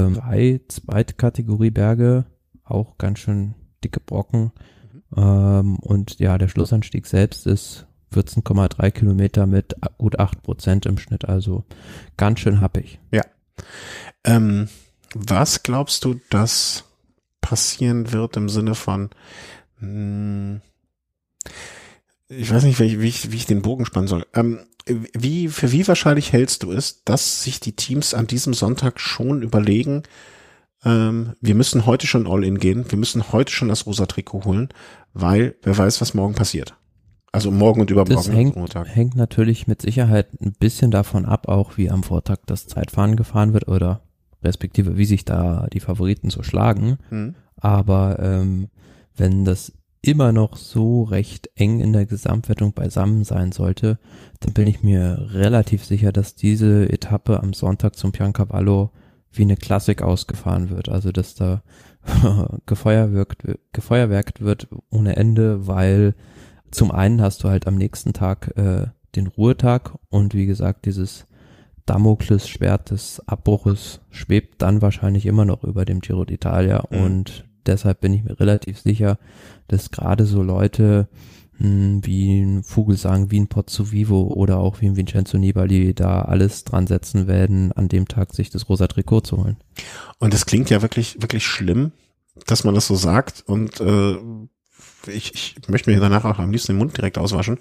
Ähm, 0.00 0.14
drei 0.14 0.60
Zweitkategorie 0.68 1.70
Berge, 1.70 2.24
auch 2.64 2.96
ganz 2.96 3.18
schön 3.18 3.54
dicke 3.84 4.00
Brocken. 4.00 4.52
Mhm. 4.92 5.02
Ähm, 5.16 5.78
und 5.80 6.18
ja, 6.20 6.38
der 6.38 6.48
Schlussanstieg 6.48 7.06
selbst 7.06 7.46
ist 7.46 7.86
14,3 8.14 8.90
Kilometer 8.90 9.46
mit 9.46 9.76
gut 9.98 10.18
8 10.18 10.42
Prozent 10.42 10.86
im 10.86 10.98
Schnitt, 10.98 11.28
also 11.28 11.64
ganz 12.16 12.40
schön 12.40 12.60
happig. 12.60 12.98
Ja. 13.10 13.22
Ähm, 14.24 14.68
was 15.14 15.62
glaubst 15.62 16.04
du, 16.04 16.20
dass 16.30 16.84
passieren 17.40 18.12
wird 18.12 18.36
im 18.36 18.48
Sinne 18.48 18.74
von, 18.74 19.10
mh, 19.80 19.86
hm, 19.86 20.60
ich 22.28 22.52
weiß 22.52 22.62
nicht, 22.62 22.78
wie 22.78 23.08
ich, 23.08 23.32
wie 23.32 23.36
ich 23.36 23.46
den 23.46 23.62
Bogen 23.62 23.84
spannen 23.86 24.06
soll. 24.06 24.24
Ähm, 24.34 24.60
wie, 24.86 25.48
für 25.48 25.72
wie 25.72 25.86
wahrscheinlich 25.88 26.32
hältst 26.32 26.62
du 26.62 26.72
es, 26.72 27.02
dass 27.04 27.42
sich 27.42 27.60
die 27.60 27.74
Teams 27.74 28.14
an 28.14 28.26
diesem 28.26 28.54
Sonntag 28.54 29.00
schon 29.00 29.42
überlegen, 29.42 30.04
ähm, 30.84 31.34
wir 31.40 31.54
müssen 31.54 31.86
heute 31.86 32.06
schon 32.06 32.26
All-In 32.26 32.58
gehen, 32.58 32.90
wir 32.90 32.98
müssen 32.98 33.32
heute 33.32 33.52
schon 33.52 33.68
das 33.68 33.86
rosa 33.86 34.06
Trikot 34.06 34.44
holen, 34.44 34.68
weil 35.12 35.56
wer 35.62 35.76
weiß, 35.76 36.00
was 36.00 36.14
morgen 36.14 36.34
passiert. 36.34 36.74
Also 37.32 37.50
morgen 37.50 37.80
und 37.80 37.90
übermorgen. 37.90 38.14
Das 38.14 38.32
hängt, 38.34 38.74
hängt 38.94 39.16
natürlich 39.16 39.66
mit 39.66 39.82
Sicherheit 39.82 40.28
ein 40.40 40.52
bisschen 40.52 40.90
davon 40.90 41.24
ab, 41.24 41.48
auch 41.48 41.76
wie 41.76 41.90
am 41.90 42.02
Vortag 42.02 42.38
das 42.46 42.66
Zeitfahren 42.66 43.16
gefahren 43.16 43.52
wird 43.52 43.68
oder 43.68 44.02
respektive 44.42 44.96
wie 44.96 45.04
sich 45.04 45.24
da 45.24 45.68
die 45.72 45.80
Favoriten 45.80 46.30
so 46.30 46.42
schlagen. 46.42 46.98
Hm. 47.10 47.34
Aber 47.56 48.18
ähm, 48.20 48.68
wenn 49.16 49.44
das 49.44 49.72
immer 50.02 50.32
noch 50.32 50.56
so 50.56 51.02
recht 51.02 51.50
eng 51.56 51.80
in 51.80 51.92
der 51.92 52.06
Gesamtwertung 52.06 52.72
beisammen 52.72 53.22
sein 53.22 53.52
sollte, 53.52 53.98
dann 54.40 54.54
bin 54.54 54.66
ich 54.66 54.82
mir 54.82 55.28
relativ 55.32 55.84
sicher, 55.84 56.10
dass 56.10 56.34
diese 56.34 56.88
Etappe 56.90 57.42
am 57.42 57.52
Sonntag 57.52 57.96
zum 57.96 58.12
Piancavallo 58.12 58.90
wie 59.32 59.42
eine 59.42 59.56
Klassik 59.56 60.02
ausgefahren 60.02 60.70
wird. 60.70 60.88
Also 60.88 61.12
dass 61.12 61.34
da 61.34 61.62
gefeuerwerkt, 62.66 63.42
gefeuerwerkt 63.72 64.40
wird 64.40 64.68
ohne 64.90 65.16
Ende, 65.16 65.66
weil 65.66 66.14
zum 66.70 66.90
einen 66.90 67.20
hast 67.20 67.42
du 67.44 67.48
halt 67.48 67.66
am 67.66 67.76
nächsten 67.76 68.12
Tag 68.12 68.56
äh, 68.56 68.86
den 69.16 69.26
Ruhetag 69.26 69.98
und 70.08 70.34
wie 70.34 70.46
gesagt, 70.46 70.86
dieses 70.86 71.26
Damoklesschwert 71.86 72.90
des 72.90 73.20
Abbruches 73.26 74.00
schwebt 74.10 74.62
dann 74.62 74.82
wahrscheinlich 74.82 75.26
immer 75.26 75.44
noch 75.44 75.64
über 75.64 75.84
dem 75.84 76.00
Giro 76.00 76.22
d'Italia 76.22 76.84
mhm. 76.90 77.04
und 77.04 77.44
deshalb 77.66 78.00
bin 78.00 78.14
ich 78.14 78.22
mir 78.22 78.38
relativ 78.38 78.78
sicher, 78.78 79.18
dass 79.68 79.90
gerade 79.90 80.26
so 80.26 80.42
Leute 80.42 81.08
mh, 81.58 81.68
hm, 81.68 82.06
wie 82.06 82.40
ein 82.40 82.62
Vogelsang, 82.62 83.30
wie 83.30 83.40
ein 83.40 83.48
Pozzo 83.48 83.90
Vivo 83.90 84.22
oder 84.22 84.58
auch 84.58 84.80
wie 84.80 84.86
ein 84.86 84.96
Vincenzo 84.96 85.38
Nibali 85.38 85.94
da 85.94 86.22
alles 86.22 86.64
dran 86.64 86.86
setzen 86.86 87.26
werden, 87.26 87.72
an 87.72 87.88
dem 87.88 88.06
Tag 88.08 88.34
sich 88.34 88.50
das 88.50 88.68
rosa 88.68 88.86
Trikot 88.86 89.22
zu 89.22 89.38
holen. 89.38 89.56
Und 90.18 90.34
es 90.34 90.46
klingt 90.46 90.70
ja 90.70 90.82
wirklich, 90.82 91.20
wirklich 91.20 91.44
schlimm, 91.44 91.92
dass 92.46 92.64
man 92.64 92.74
das 92.74 92.86
so 92.86 92.94
sagt 92.94 93.42
und 93.46 93.80
äh, 93.80 94.16
ich, 95.06 95.56
ich 95.60 95.68
möchte 95.68 95.90
mir 95.90 96.00
danach 96.00 96.24
auch 96.24 96.38
am 96.38 96.50
liebsten 96.50 96.72
den 96.72 96.78
Mund 96.78 96.96
direkt 96.96 97.18
auswaschen, 97.18 97.58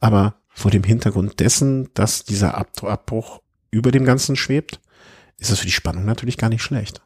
aber 0.00 0.34
vor 0.48 0.70
dem 0.70 0.84
Hintergrund 0.84 1.40
dessen, 1.40 1.88
dass 1.94 2.24
dieser 2.24 2.56
Abbruch 2.56 3.40
über 3.70 3.90
dem 3.90 4.04
Ganzen 4.04 4.36
schwebt, 4.36 4.80
ist 5.38 5.50
das 5.50 5.60
für 5.60 5.66
die 5.66 5.72
Spannung 5.72 6.04
natürlich 6.04 6.36
gar 6.36 6.50
nicht 6.50 6.62
schlecht. 6.62 7.02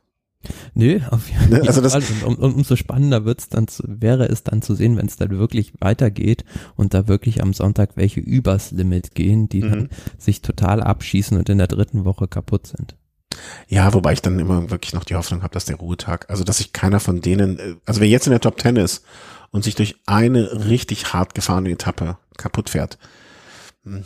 Nö, 0.74 1.00
auf 1.10 1.28
jeden 1.28 1.50
ne, 1.50 1.62
also 1.66 1.88
Fall. 1.88 2.02
Und, 2.24 2.38
um, 2.38 2.54
umso 2.54 2.76
spannender 2.76 3.24
wird's 3.24 3.48
dann 3.48 3.66
zu, 3.68 3.82
wäre 3.86 4.28
es 4.28 4.44
dann 4.44 4.62
zu 4.62 4.74
sehen, 4.74 4.96
wenn 4.96 5.06
es 5.06 5.16
dann 5.16 5.30
wirklich 5.30 5.72
weitergeht 5.80 6.44
und 6.76 6.94
da 6.94 7.08
wirklich 7.08 7.42
am 7.42 7.52
Sonntag 7.52 7.96
welche 7.96 8.20
übers 8.20 8.70
Limit 8.70 9.14
gehen, 9.14 9.48
die 9.48 9.62
mhm. 9.62 9.70
dann 9.70 9.88
sich 10.18 10.42
total 10.42 10.82
abschießen 10.82 11.36
und 11.36 11.48
in 11.48 11.58
der 11.58 11.66
dritten 11.66 12.04
Woche 12.04 12.28
kaputt 12.28 12.66
sind. 12.66 12.96
Ja, 13.68 13.92
wobei 13.94 14.12
ich 14.12 14.22
dann 14.22 14.38
immer 14.38 14.70
wirklich 14.70 14.92
noch 14.92 15.04
die 15.04 15.14
Hoffnung 15.14 15.42
habe, 15.42 15.54
dass 15.54 15.64
der 15.64 15.76
Ruhetag, 15.76 16.28
also 16.30 16.44
dass 16.44 16.58
sich 16.58 16.72
keiner 16.72 17.00
von 17.00 17.20
denen, 17.20 17.58
äh, 17.58 17.74
also 17.84 18.00
wer 18.00 18.08
jetzt 18.08 18.26
in 18.26 18.32
der 18.32 18.40
Top 18.40 18.58
Ten 18.58 18.76
ist 18.76 19.04
und 19.50 19.64
sich 19.64 19.74
durch 19.74 19.96
eine 20.06 20.66
richtig 20.66 21.12
hart 21.12 21.34
gefahrene 21.34 21.70
Etappe 21.70 22.18
kaputt 22.36 22.70
fährt, 22.70 22.98
hm, 23.84 24.04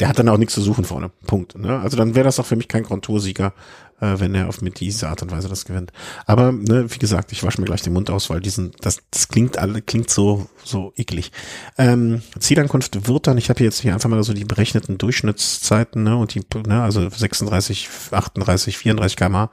der 0.00 0.08
hat 0.08 0.18
dann 0.18 0.28
auch 0.28 0.38
nichts 0.38 0.54
zu 0.54 0.60
suchen 0.60 0.84
vorne. 0.84 1.10
Punkt. 1.26 1.56
Ne? 1.58 1.78
Also 1.80 1.96
dann 1.96 2.14
wäre 2.14 2.24
das 2.24 2.40
auch 2.40 2.46
für 2.46 2.56
mich 2.56 2.68
kein 2.68 2.82
Grand 2.82 3.04
Tour-Sieger, 3.04 3.52
äh, 4.00 4.14
wenn 4.18 4.34
er 4.34 4.48
auf 4.48 4.60
mit 4.60 4.80
dieser 4.80 5.08
Art 5.10 5.22
und 5.22 5.30
Weise 5.30 5.48
das 5.48 5.64
gewinnt. 5.64 5.92
Aber 6.26 6.52
ne, 6.52 6.86
wie 6.92 6.98
gesagt, 6.98 7.32
ich 7.32 7.42
wasche 7.44 7.60
mir 7.60 7.66
gleich 7.66 7.82
den 7.82 7.92
Mund 7.92 8.10
aus, 8.10 8.30
weil 8.30 8.40
diesen, 8.40 8.72
das, 8.80 8.98
das 9.10 9.28
klingt 9.28 9.58
alle, 9.58 9.82
klingt 9.82 10.10
so 10.10 10.46
so 10.64 10.92
eklig. 10.96 11.30
Ähm, 11.78 12.22
Zielankunft 12.38 13.06
wird 13.08 13.26
dann, 13.26 13.38
ich 13.38 13.50
habe 13.50 13.62
jetzt 13.62 13.80
hier 13.80 13.94
einfach 13.94 14.08
mal 14.08 14.22
so 14.24 14.32
die 14.32 14.44
berechneten 14.44 14.98
Durchschnittszeiten, 14.98 16.02
ne, 16.02 16.16
und 16.16 16.34
die, 16.34 16.42
ne, 16.66 16.82
also 16.82 17.08
36, 17.08 17.88
38, 18.10 18.78
34 18.78 19.16
km 19.16 19.48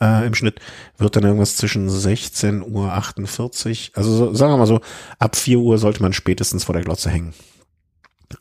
äh, 0.00 0.26
im 0.26 0.34
Schnitt, 0.34 0.60
wird 0.98 1.16
dann 1.16 1.24
irgendwas 1.24 1.56
zwischen 1.56 1.88
16 1.88 2.62
Uhr 2.62 2.92
48, 2.92 3.92
also 3.94 4.14
so, 4.14 4.34
sagen 4.34 4.52
wir 4.52 4.58
mal 4.58 4.66
so, 4.66 4.80
ab 5.18 5.36
4 5.36 5.58
Uhr 5.58 5.78
sollte 5.78 6.02
man 6.02 6.12
spätestens 6.12 6.64
vor 6.64 6.74
der 6.74 6.84
Glotze 6.84 7.10
hängen. 7.10 7.34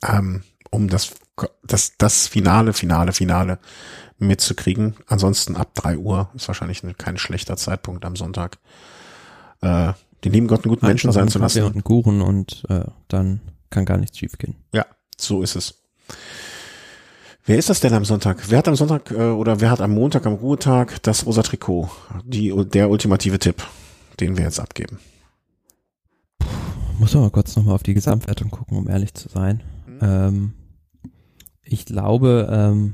Ähm, 0.08 0.44
um 0.72 0.90
das, 0.90 1.14
das, 1.64 1.94
das 1.98 2.28
Finale, 2.28 2.74
Finale, 2.74 3.12
Finale 3.14 3.60
mitzukriegen. 4.18 4.96
Ansonsten 5.08 5.56
ab 5.56 5.72
drei 5.74 5.98
Uhr 5.98 6.30
ist 6.36 6.48
wahrscheinlich 6.48 6.82
kein 6.98 7.18
schlechter 7.18 7.58
Zeitpunkt 7.58 8.06
am 8.06 8.16
Sonntag. 8.16 8.58
Äh, 9.62 9.94
den 10.24 10.32
lieben 10.32 10.48
Gott 10.48 10.64
einen 10.64 10.74
guten 10.74 10.88
Menschen 10.88 11.12
sein 11.12 11.28
zu 11.28 11.40
lassen. 11.40 11.64
Und 11.64 11.74
einen 11.74 11.84
Kuchen 11.84 12.22
und 12.22 12.64
äh, 12.70 12.86
dann 13.08 13.42
kann 13.70 13.86
gar 13.86 13.98
nichts 13.98 14.18
schiefgehen. 14.18 14.56
Ja, 14.74 14.86
so 15.18 15.42
ist 15.42 15.56
es. 15.56 15.76
Wer 17.46 17.58
ist 17.58 17.70
das 17.70 17.80
denn 17.80 17.94
am 17.94 18.06
Sonntag? 18.06 18.50
Wer 18.50 18.58
hat 18.58 18.68
am 18.68 18.76
Sonntag 18.76 19.12
äh, 19.12 19.30
oder 19.30 19.62
wer 19.62 19.70
hat 19.70 19.82
am 19.82 19.92
Montag 19.92 20.26
am 20.26 20.34
Ruhetag 20.34 21.04
das 21.04 21.26
rosa 21.26 21.44
Trikot? 21.44 21.90
Die, 22.24 22.52
der 22.66 22.90
ultimative 22.90 23.38
Tipp, 23.38 23.64
den 24.20 24.38
wir 24.38 24.46
jetzt 24.46 24.60
abgeben. 24.60 25.00
Muss 26.98 27.16
aber 27.16 27.30
kurz 27.30 27.56
nochmal 27.56 27.76
auf 27.76 27.84
die 27.84 27.94
Gesamtwertung 27.94 28.50
gucken, 28.50 28.78
um 28.78 28.88
ehrlich 28.88 29.14
zu 29.14 29.30
sein. 29.30 29.62
Mhm. 29.86 30.00
Ähm, 30.02 30.54
ich 31.66 31.86
glaube, 31.86 32.48
ähm, 32.52 32.94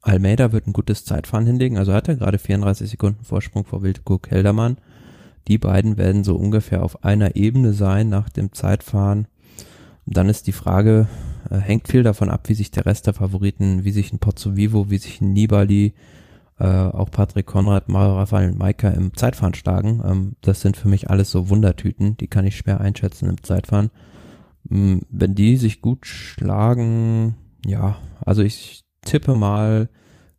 Almeida 0.00 0.52
wird 0.52 0.66
ein 0.66 0.72
gutes 0.72 1.04
Zeitfahren 1.04 1.46
hinlegen, 1.46 1.78
also 1.78 1.92
hat 1.92 2.08
er 2.08 2.16
gerade 2.16 2.38
34 2.38 2.90
Sekunden 2.90 3.24
Vorsprung 3.24 3.64
vor 3.64 3.82
Wildko 3.82 4.18
Keldermann. 4.18 4.78
Die 5.48 5.58
beiden 5.58 5.98
werden 5.98 6.24
so 6.24 6.36
ungefähr 6.36 6.82
auf 6.82 7.04
einer 7.04 7.36
Ebene 7.36 7.72
sein 7.72 8.08
nach 8.08 8.28
dem 8.28 8.52
Zeitfahren. 8.52 9.26
Dann 10.06 10.28
ist 10.28 10.46
die 10.46 10.52
Frage, 10.52 11.08
äh, 11.50 11.56
hängt 11.56 11.88
viel 11.88 12.02
davon 12.02 12.30
ab, 12.30 12.48
wie 12.48 12.54
sich 12.54 12.70
der 12.70 12.86
Rest 12.86 13.06
der 13.06 13.14
Favoriten, 13.14 13.84
wie 13.84 13.90
sich 13.90 14.12
ein 14.12 14.18
Pozzo 14.18 14.56
Vivo, 14.56 14.90
wie 14.90 14.98
sich 14.98 15.20
ein 15.20 15.32
Nibali, 15.32 15.94
äh, 16.58 16.66
auch 16.66 17.10
Patrick 17.10 17.46
Konrad, 17.46 17.88
Mario 17.88 18.16
Rafael 18.16 18.50
und 18.50 18.58
Maika 18.58 18.88
im 18.90 19.14
Zeitfahren 19.14 19.54
schlagen. 19.54 20.02
Ähm, 20.04 20.36
das 20.40 20.60
sind 20.60 20.76
für 20.76 20.88
mich 20.88 21.10
alles 21.10 21.30
so 21.30 21.48
Wundertüten, 21.48 22.16
die 22.16 22.28
kann 22.28 22.46
ich 22.46 22.56
schwer 22.56 22.80
einschätzen 22.80 23.28
im 23.28 23.42
Zeitfahren. 23.42 23.90
Ähm, 24.70 25.02
wenn 25.10 25.34
die 25.34 25.56
sich 25.56 25.80
gut 25.80 26.06
schlagen, 26.06 27.36
ja, 27.64 27.98
also 28.24 28.42
ich 28.42 28.84
tippe 29.02 29.34
mal, 29.34 29.88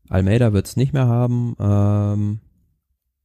Almeida 0.10 0.54
wird 0.54 0.68
es 0.68 0.78
nicht 0.78 0.94
mehr 0.94 1.08
haben. 1.08 1.56
Ähm, 1.60 2.40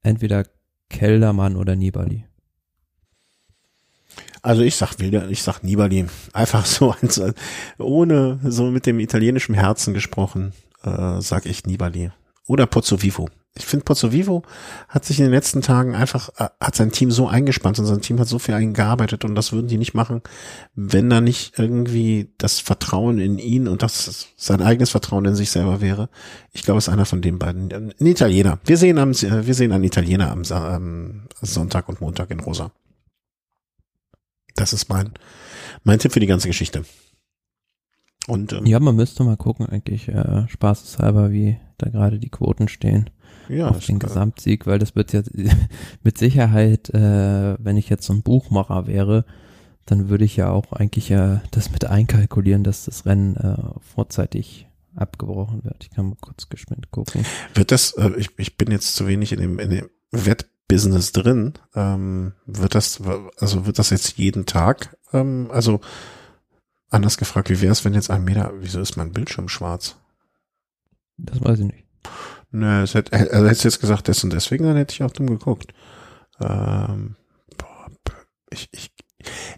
entweder 0.02 0.44
Keldermann 0.88 1.56
oder 1.56 1.76
Nibali. 1.76 2.24
Also 4.42 4.62
ich 4.62 4.76
sag 4.76 4.98
Wilder, 4.98 5.28
ich 5.28 5.42
sag 5.42 5.62
Nibali. 5.62 6.06
Einfach 6.32 6.64
so, 6.64 6.94
ohne 7.78 8.40
so 8.44 8.70
mit 8.70 8.86
dem 8.86 9.00
italienischen 9.00 9.54
Herzen 9.54 9.92
gesprochen, 9.94 10.52
äh, 10.82 11.20
sag 11.20 11.46
ich 11.46 11.66
Nibali. 11.66 12.10
Oder 12.46 12.66
Pozzo 12.66 13.02
Vivo 13.02 13.28
ich 13.56 13.66
finde 13.66 13.84
Pozzo 13.84 14.12
Vivo 14.12 14.42
hat 14.88 15.04
sich 15.04 15.18
in 15.18 15.24
den 15.24 15.32
letzten 15.32 15.60
Tagen 15.60 15.94
einfach, 15.96 16.28
äh, 16.38 16.48
hat 16.60 16.76
sein 16.76 16.92
Team 16.92 17.10
so 17.10 17.26
eingespannt 17.26 17.78
und 17.80 17.86
sein 17.86 18.00
Team 18.00 18.20
hat 18.20 18.28
so 18.28 18.38
viel 18.38 18.54
eingearbeitet 18.54 19.24
und 19.24 19.34
das 19.34 19.52
würden 19.52 19.66
die 19.66 19.78
nicht 19.78 19.92
machen, 19.92 20.22
wenn 20.74 21.10
da 21.10 21.20
nicht 21.20 21.58
irgendwie 21.58 22.32
das 22.38 22.60
Vertrauen 22.60 23.18
in 23.18 23.38
ihn 23.38 23.66
und 23.66 23.82
das 23.82 24.28
sein 24.36 24.62
eigenes 24.62 24.90
Vertrauen 24.90 25.24
in 25.24 25.34
sich 25.34 25.50
selber 25.50 25.80
wäre. 25.80 26.08
Ich 26.52 26.62
glaube, 26.62 26.78
es 26.78 26.86
ist 26.86 26.92
einer 26.92 27.06
von 27.06 27.22
den 27.22 27.38
beiden. 27.38 27.72
Ein 27.72 28.06
Italiener. 28.06 28.60
Wir 28.64 28.76
sehen 28.76 28.98
am, 28.98 29.10
wir 29.10 29.54
sehen 29.54 29.72
einen 29.72 29.84
Italiener 29.84 30.30
am, 30.30 30.42
am 30.44 31.28
Sonntag 31.42 31.88
und 31.88 32.00
Montag 32.00 32.30
in 32.30 32.40
Rosa. 32.40 32.70
Das 34.54 34.72
ist 34.72 34.88
mein, 34.88 35.12
mein 35.82 35.98
Tipp 35.98 36.12
für 36.12 36.20
die 36.20 36.26
ganze 36.26 36.48
Geschichte. 36.48 36.84
Und, 38.28 38.52
ähm, 38.52 38.66
ja, 38.66 38.78
man 38.78 38.94
müsste 38.94 39.24
mal 39.24 39.36
gucken, 39.36 39.66
eigentlich, 39.66 40.08
äh, 40.08 40.46
spaßeshalber, 40.48 41.32
wie 41.32 41.58
da 41.78 41.88
gerade 41.88 42.20
die 42.20 42.28
Quoten 42.28 42.68
stehen 42.68 43.10
ja, 43.50 43.68
auf 43.68 43.84
den 43.84 43.98
Gesamtsieg, 43.98 44.66
weil 44.66 44.78
das 44.78 44.96
wird 44.96 45.12
ja 45.12 45.22
mit 46.02 46.18
Sicherheit, 46.18 46.90
äh, 46.90 47.56
wenn 47.58 47.76
ich 47.76 47.88
jetzt 47.88 48.06
so 48.06 48.12
ein 48.12 48.22
Buchmacher 48.22 48.86
wäre, 48.86 49.24
dann 49.86 50.08
würde 50.08 50.24
ich 50.24 50.36
ja 50.36 50.50
auch 50.50 50.72
eigentlich 50.72 51.08
ja 51.08 51.42
das 51.50 51.72
mit 51.72 51.84
einkalkulieren, 51.84 52.64
dass 52.64 52.84
das 52.84 53.06
Rennen 53.06 53.36
äh, 53.36 53.56
vorzeitig 53.80 54.68
abgebrochen 54.94 55.64
wird. 55.64 55.84
Ich 55.84 55.90
kann 55.90 56.06
mal 56.06 56.16
kurz 56.20 56.48
geschwind 56.48 56.90
gucken. 56.90 57.24
Wird 57.54 57.72
das, 57.72 57.92
äh, 57.92 58.10
ich, 58.16 58.30
ich 58.38 58.56
bin 58.56 58.70
jetzt 58.70 58.94
zu 58.94 59.06
wenig 59.06 59.32
in 59.32 59.40
dem, 59.40 59.58
in 59.58 59.70
dem 59.70 59.90
Wettbusiness 60.10 61.12
drin, 61.12 61.54
ähm, 61.74 62.34
wird 62.46 62.74
das, 62.74 63.00
also 63.38 63.66
wird 63.66 63.78
das 63.78 63.90
jetzt 63.90 64.18
jeden 64.18 64.46
Tag, 64.46 64.96
ähm, 65.12 65.48
also 65.52 65.80
anders 66.88 67.16
gefragt, 67.16 67.50
wie 67.50 67.60
wäre 67.60 67.72
es, 67.72 67.84
wenn 67.84 67.94
jetzt 67.94 68.10
ein 68.10 68.24
Meter, 68.24 68.52
wieso 68.58 68.80
ist 68.80 68.96
mein 68.96 69.12
Bildschirm 69.12 69.48
schwarz? 69.48 69.96
Das 71.16 71.42
weiß 71.42 71.60
ich 71.60 71.66
nicht. 71.66 71.89
Nö, 72.52 72.82
es 72.82 72.94
hätte, 72.94 73.12
also 73.12 73.46
hättest 73.46 73.64
jetzt 73.64 73.80
gesagt, 73.80 74.08
das 74.08 74.24
und 74.24 74.32
deswegen, 74.32 74.64
dann 74.64 74.76
hätte 74.76 74.92
ich 74.92 75.02
auch 75.02 75.12
dumm 75.12 75.26
geguckt. 75.26 75.72
Ähm, 76.40 77.16
boah, 77.56 77.86
ich, 78.50 78.68
ich, 78.72 78.90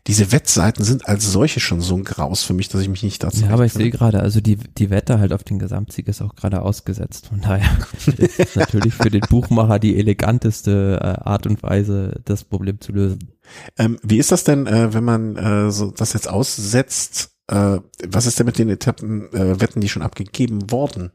diese 0.07 0.33
Wettseiten 0.33 0.85
sind 0.85 1.09
als 1.09 1.31
solche 1.31 1.61
schon 1.61 1.81
so 1.81 1.97
ein 1.97 2.05
Graus 2.05 2.43
für 2.43 2.53
mich, 2.53 2.69
dass 2.69 2.81
ich 2.81 2.89
mich 2.89 3.03
nicht 3.03 3.23
dazu. 3.23 3.45
Ja, 3.45 3.51
aber 3.51 3.65
ich 3.65 3.73
sehe 3.73 3.91
gerade, 3.91 4.21
also 4.21 4.41
die, 4.41 4.57
die 4.57 4.91
Wette 4.91 5.19
halt 5.19 5.33
auf 5.33 5.45
den 5.45 5.59
Gesamtsieg 5.59 6.09
ist 6.09 6.21
auch 6.21 6.35
gerade 6.35 6.63
ausgesetzt. 6.63 7.29
Von 7.29 7.41
daher 7.41 7.79
ist 8.17 8.57
natürlich 8.57 8.95
für 8.95 9.11
den 9.11 9.21
Buchmacher 9.21 9.79
die 9.79 9.97
eleganteste 9.97 10.99
äh, 11.01 11.29
Art 11.29 11.47
und 11.47 11.63
Weise, 11.63 12.21
das 12.25 12.45
Problem 12.45 12.81
zu 12.81 12.93
lösen. 12.93 13.33
Ähm, 13.79 13.99
wie 14.03 14.19
ist 14.19 14.33
das 14.33 14.45
denn, 14.45 14.67
äh, 14.67 14.93
wenn 14.93 15.05
man 15.05 15.37
äh, 15.37 15.71
so 15.71 15.91
das 15.91 16.13
jetzt 16.13 16.29
aussetzt? 16.29 17.31
Äh, 17.49 17.79
was 18.07 18.27
ist 18.27 18.39
denn 18.39 18.47
mit 18.47 18.59
den 18.59 18.69
Etappen, 18.69 19.33
äh, 19.33 19.61
Wetten, 19.61 19.81
die 19.81 19.89
schon 19.89 20.03
abgegeben 20.03 20.71
worden? 20.71 21.13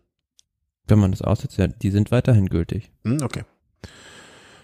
Wenn 0.87 0.99
man 0.99 1.11
das 1.11 1.21
aussetzt, 1.21 1.57
ja, 1.57 1.67
die 1.67 1.91
sind 1.91 2.11
weiterhin 2.11 2.47
gültig. 2.47 2.91
Hm, 3.03 3.21
okay. 3.23 3.43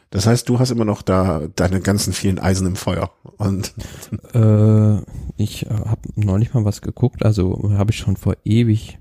Das 0.10 0.28
heißt, 0.28 0.48
du 0.48 0.60
hast 0.60 0.70
immer 0.70 0.86
noch 0.86 1.02
da 1.02 1.48
deine 1.56 1.82
ganzen 1.82 2.14
vielen 2.14 2.38
Eisen 2.38 2.68
im 2.68 2.76
Feuer. 2.76 3.12
Und 3.38 3.74
äh, 4.36 4.98
ich 5.38 5.66
habe 5.70 6.02
neulich 6.16 6.54
mal 6.54 6.66
was 6.66 6.82
geguckt, 6.82 7.26
also 7.26 7.72
habe 7.72 7.92
ich 7.92 7.98
schon 7.98 8.16
vor 8.16 8.38
ewig 8.44 9.00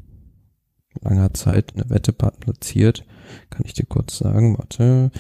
langer 1.01 1.35
Zeit 1.35 1.75
eine 1.75 1.91
Wette 1.91 2.13
platziert. 2.13 3.05
Kann 3.51 3.63
ich 3.65 3.75
dir 3.75 3.85
kurz 3.85 4.19
sagen, 4.19 4.57
warte. 4.59 5.11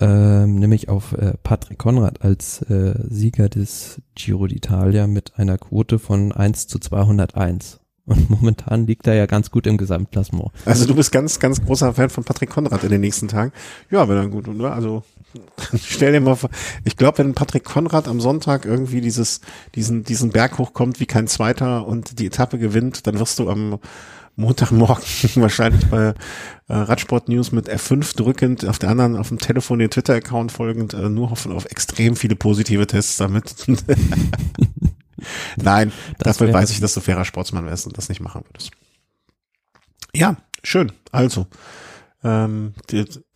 Ähm, 0.00 0.56
nämlich 0.56 0.88
auf 0.88 1.12
äh, 1.12 1.34
Patrick 1.42 1.78
Konrad 1.78 2.22
als 2.22 2.62
äh, 2.62 2.94
Sieger 3.08 3.48
des 3.48 4.02
Giro 4.16 4.44
d'Italia 4.44 5.06
mit 5.06 5.38
einer 5.38 5.56
Quote 5.56 6.00
von 6.00 6.32
1 6.32 6.66
zu 6.66 6.80
201. 6.80 7.80
Und 8.06 8.30
momentan 8.40 8.86
liegt 8.86 9.06
er 9.06 9.14
ja 9.14 9.26
ganz 9.26 9.50
gut 9.50 9.66
im 9.66 9.76
Gesamtklassement. 9.76 10.50
Also 10.64 10.86
du 10.86 10.94
bist 10.94 11.12
ganz, 11.12 11.38
ganz 11.38 11.64
großer 11.64 11.94
Fan 11.94 12.10
von 12.10 12.24
Patrick 12.24 12.50
Konrad 12.50 12.84
in 12.84 12.90
den 12.90 13.00
nächsten 13.00 13.28
Tagen. 13.28 13.52
Ja, 13.90 14.08
wenn 14.08 14.16
dann 14.16 14.30
gut, 14.30 14.48
oder? 14.48 14.74
Also 14.74 15.02
stell 15.76 16.12
dir 16.12 16.20
mal 16.20 16.36
vor, 16.36 16.50
ich 16.84 16.96
glaube, 16.96 17.18
wenn 17.18 17.34
Patrick 17.34 17.64
Konrad 17.64 18.08
am 18.08 18.20
Sonntag 18.20 18.66
irgendwie 18.66 19.00
dieses, 19.00 19.40
diesen, 19.74 20.04
diesen 20.04 20.30
Berg 20.30 20.58
hochkommt 20.58 21.00
wie 21.00 21.06
kein 21.06 21.26
Zweiter 21.26 21.86
und 21.86 22.18
die 22.18 22.26
Etappe 22.26 22.58
gewinnt, 22.58 23.06
dann 23.06 23.18
wirst 23.18 23.38
du 23.38 23.48
am 23.48 23.78
Montagmorgen 24.36 25.04
wahrscheinlich 25.36 25.86
bei 25.86 26.14
äh, 26.68 26.74
Radsport 26.74 27.28
News 27.28 27.52
mit 27.52 27.70
F5 27.70 28.16
drückend, 28.16 28.66
auf 28.66 28.78
der 28.78 28.90
anderen 28.90 29.16
auf 29.16 29.28
dem 29.28 29.38
Telefon 29.38 29.78
den 29.78 29.90
Twitter-Account 29.90 30.52
folgend, 30.52 30.92
äh, 30.92 31.08
nur 31.08 31.30
hoffen 31.30 31.52
auf 31.52 31.66
extrem 31.66 32.16
viele 32.16 32.36
positive 32.36 32.86
Tests 32.86 33.16
damit. 33.16 33.54
Nein, 35.56 35.92
das 36.18 36.38
dafür 36.38 36.52
weiß 36.52 36.70
ich, 36.70 36.80
dass 36.80 36.94
du 36.94 37.00
fairer 37.00 37.24
Sportsmann 37.24 37.66
wärst 37.66 37.86
und 37.86 37.96
das 37.96 38.08
nicht 38.08 38.20
machen 38.20 38.42
würdest. 38.46 38.70
Ja, 40.14 40.36
schön. 40.62 40.92
Also, 41.12 41.46
ähm, 42.22 42.72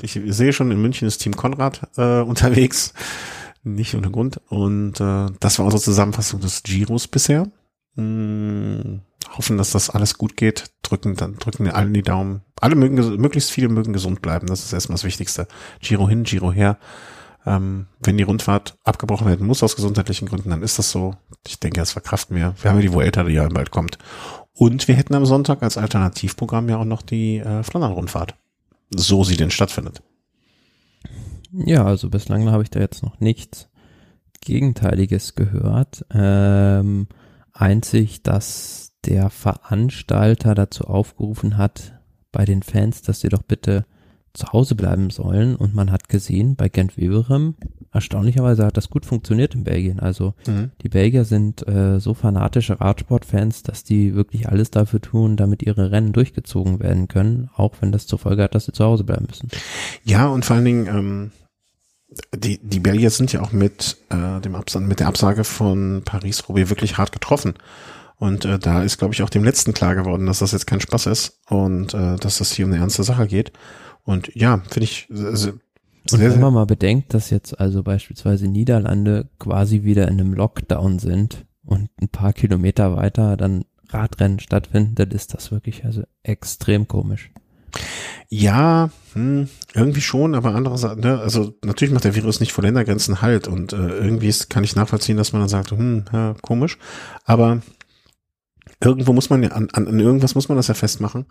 ich 0.01 0.20
sehe 0.26 0.53
schon, 0.53 0.70
in 0.70 0.81
München 0.81 1.07
ist 1.07 1.18
Team 1.18 1.37
Konrad 1.37 1.89
äh, 1.97 2.20
unterwegs. 2.22 2.95
Nicht 3.64 3.95
ohne 3.95 4.11
Grund. 4.11 4.41
Und 4.49 5.01
äh, 5.01 5.26
das 5.41 5.59
war 5.59 5.66
unsere 5.66 5.83
Zusammenfassung 5.83 6.41
des 6.41 6.62
Giros 6.62 7.07
bisher. 7.07 7.51
Hm, 7.97 9.01
hoffen, 9.37 9.59
dass 9.59 9.72
das 9.72 9.91
alles 9.91 10.16
gut 10.16 10.37
geht. 10.37 10.70
Drücken, 10.83 11.16
dann 11.16 11.37
drücken 11.37 11.64
wir 11.64 11.76
allen 11.76 11.93
die 11.93 12.03
Daumen. 12.03 12.43
Alle 12.61 12.76
mögen, 12.76 12.95
möglichst 13.20 13.51
viele 13.51 13.68
mögen 13.68 13.93
gesund 13.93 14.22
bleiben. 14.22 14.47
Das 14.47 14.64
ist 14.64 14.72
erstmal 14.72 14.95
das 14.95 15.05
Wichtigste. 15.05 15.49
Giro 15.81 16.09
hin, 16.09 16.22
Giro 16.22 16.53
her. 16.53 16.79
Ähm, 17.49 17.87
wenn 18.01 18.17
die 18.17 18.25
Rundfahrt 18.25 18.79
abgebrochen 18.85 19.27
werden 19.27 19.47
muss 19.47 19.63
aus 19.63 19.77
gesundheitlichen 19.77 20.29
Gründen, 20.29 20.51
dann 20.51 20.63
ist 20.63 20.79
das 20.79 20.91
so. 20.91 21.15
Ich 21.47 21.59
denke, 21.61 21.81
das 21.81 21.93
verkraften 21.93 22.37
wir. 22.37 22.55
Wir 22.61 22.71
haben 22.71 22.79
ja 22.79 22.83
die 22.83 22.93
Vuelta, 22.93 23.25
die 23.25 23.35
ja 23.35 23.49
bald 23.49 23.71
kommt. 23.71 23.99
Und 24.53 24.89
wir 24.89 24.97
hätten 24.97 25.15
am 25.15 25.27
Sonntag 25.27 25.63
als 25.63 25.79
Alternativprogramm 25.79 26.69
ja 26.69 26.79
auch 26.79 26.85
noch 26.85 27.03
die 27.03 27.39
äh, 27.39 27.63
Flandern-Rundfahrt. 27.63 28.35
So 28.91 29.25
sie 29.25 29.37
denn 29.37 29.51
stattfindet. 29.51 30.03
Ja, 31.53 31.85
also 31.85 32.11
bislang 32.11 32.51
habe 32.51 32.63
ich 32.63 32.71
da 32.71 32.81
jetzt 32.81 33.03
noch 33.03 33.21
nichts 33.21 33.69
Gegenteiliges 34.41 35.35
gehört. 35.35 36.05
Ähm, 36.11 37.09
einzig, 37.53 38.23
dass 38.23 38.93
der 39.05 39.31
Veranstalter 39.31 40.55
dazu 40.55 40.85
aufgerufen 40.85 41.57
hat, 41.57 41.95
bei 42.33 42.45
den 42.45 42.63
Fans, 42.63 43.03
dass 43.03 43.21
sie 43.21 43.29
doch 43.29 43.43
bitte 43.43 43.87
zu 44.39 44.53
Hause 44.53 44.74
bleiben 44.74 45.11
sollen. 45.11 45.57
Und 45.57 45.74
man 45.74 45.91
hat 45.91 46.09
gesehen, 46.09 46.57
bei 46.57 46.68
Gent 46.68 46.97
Weberem, 46.97 47.57
erstaunlicherweise 47.93 48.64
hat 48.64 48.76
das 48.76 48.89
gut 48.89 49.05
funktioniert 49.05 49.55
in 49.55 49.64
Belgien. 49.64 50.01
Also 50.01 50.34
mhm. 50.47 50.70
die 50.82 50.89
Belgier 50.89 51.24
sind 51.24 51.66
äh, 51.68 52.01
so 52.01 52.14
fanatische 52.14 52.80
Radsportfans, 52.80 53.62
dass 53.62 53.84
die 53.84 54.14
wirklich 54.14 54.49
alles 54.49 54.70
dafür 54.70 55.01
tun, 55.01 55.36
damit 55.36 55.62
ihre 55.62 55.91
Rennen 55.91 56.12
durchgezogen 56.12 56.80
werden 56.80 57.09
können, 57.09 57.51
auch 57.55 57.74
wenn 57.80 57.93
das 57.93 58.07
zur 58.07 58.18
Folge 58.18 58.43
hat, 58.43 58.55
dass 58.55 58.66
sie 58.66 58.72
zu 58.72 58.84
Hause 58.84 59.05
bleiben 59.05 59.26
müssen. 59.28 59.49
Ja, 60.05 60.28
und 60.28 60.45
vor 60.45 60.57
allen 60.57 60.64
Dingen, 60.64 60.86
ähm, 60.86 61.30
die, 62.34 62.59
die 62.62 62.80
Belgier 62.80 63.11
sind 63.11 63.32
ja 63.32 63.43
auch 63.43 63.53
mit 63.53 63.99
äh, 64.09 64.41
dem 64.41 64.55
Absage, 64.55 64.86
mit 64.86 65.01
der 65.01 65.09
Absage 65.09 65.45
von 65.45 66.03
Paris-Roubaix 66.05 66.70
wirklich 66.70 66.97
hart 66.97 67.12
getroffen. 67.12 67.55
Und 68.16 68.45
äh, 68.45 68.59
da 68.59 68.82
ist, 68.82 68.99
glaube 68.99 69.14
ich, 69.14 69.22
auch 69.22 69.30
dem 69.30 69.45
letzten 69.45 69.74
klar 69.74 69.95
geworden, 69.95 70.26
dass 70.26 70.41
das 70.41 70.53
jetzt 70.53 70.66
kein 70.66 70.80
Spaß 70.80 71.07
ist 71.07 71.39
und 71.49 71.95
äh, 71.95 72.16
dass 72.16 72.39
das 72.39 72.53
hier 72.53 72.66
um 72.66 72.72
eine 72.72 72.80
ernste 72.80 73.05
Sache 73.05 73.28
geht. 73.28 73.53
Und 74.09 74.35
ja, 74.35 74.63
finde 74.71 74.85
ich 74.85 75.07
sehr, 75.11 75.53
und 76.13 76.21
wenn 76.21 76.41
man 76.41 76.55
mal 76.55 76.65
bedenkt, 76.65 77.13
dass 77.13 77.29
jetzt 77.29 77.61
also 77.61 77.83
beispielsweise 77.83 78.49
Niederlande 78.49 79.29
quasi 79.39 79.83
wieder 79.83 80.09
in 80.09 80.19
einem 80.19 80.33
Lockdown 80.33 80.99
sind 80.99 81.45
und 81.63 81.91
ein 82.01 82.09
paar 82.09 82.33
Kilometer 82.33 82.97
weiter 82.97 83.37
dann 83.37 83.67
Radrennen 83.91 84.41
stattfinden, 84.41 84.95
dann 84.95 85.11
ist 85.11 85.35
das 85.35 85.53
wirklich 85.53 85.85
also 85.85 86.05
extrem 86.23 86.89
komisch. 86.89 87.31
Ja, 88.31 88.89
hm, 89.13 89.51
irgendwie 89.75 90.01
schon, 90.01 90.35
aber 90.35 90.55
andererseits, 90.55 91.03
ne, 91.03 91.19
also 91.19 91.53
natürlich 91.63 91.93
macht 91.93 92.05
der 92.05 92.15
Virus 92.15 92.41
nicht 92.41 92.55
vor 92.55 92.65
Ländergrenzen 92.65 93.21
halt 93.21 93.47
und 93.47 93.75
äh, 93.75 93.77
irgendwie 93.77 94.29
ist, 94.29 94.49
kann 94.49 94.65
ich 94.65 94.75
nachvollziehen, 94.75 95.19
dass 95.19 95.35
man 95.35 95.43
dann 95.43 95.51
sagt, 95.51 95.73
hm, 95.73 96.07
ja, 96.15 96.35
komisch, 96.41 96.79
aber 97.27 97.61
irgendwo 98.83 99.13
muss 99.13 99.29
man 99.29 99.43
ja, 99.43 99.51
an, 99.51 99.69
an, 99.75 99.87
an 99.87 100.01
irgendwas 100.01 100.35
muss 100.35 100.49
man 100.49 100.57
das 100.57 100.69
ja 100.69 100.75
festmachen. 100.75 101.27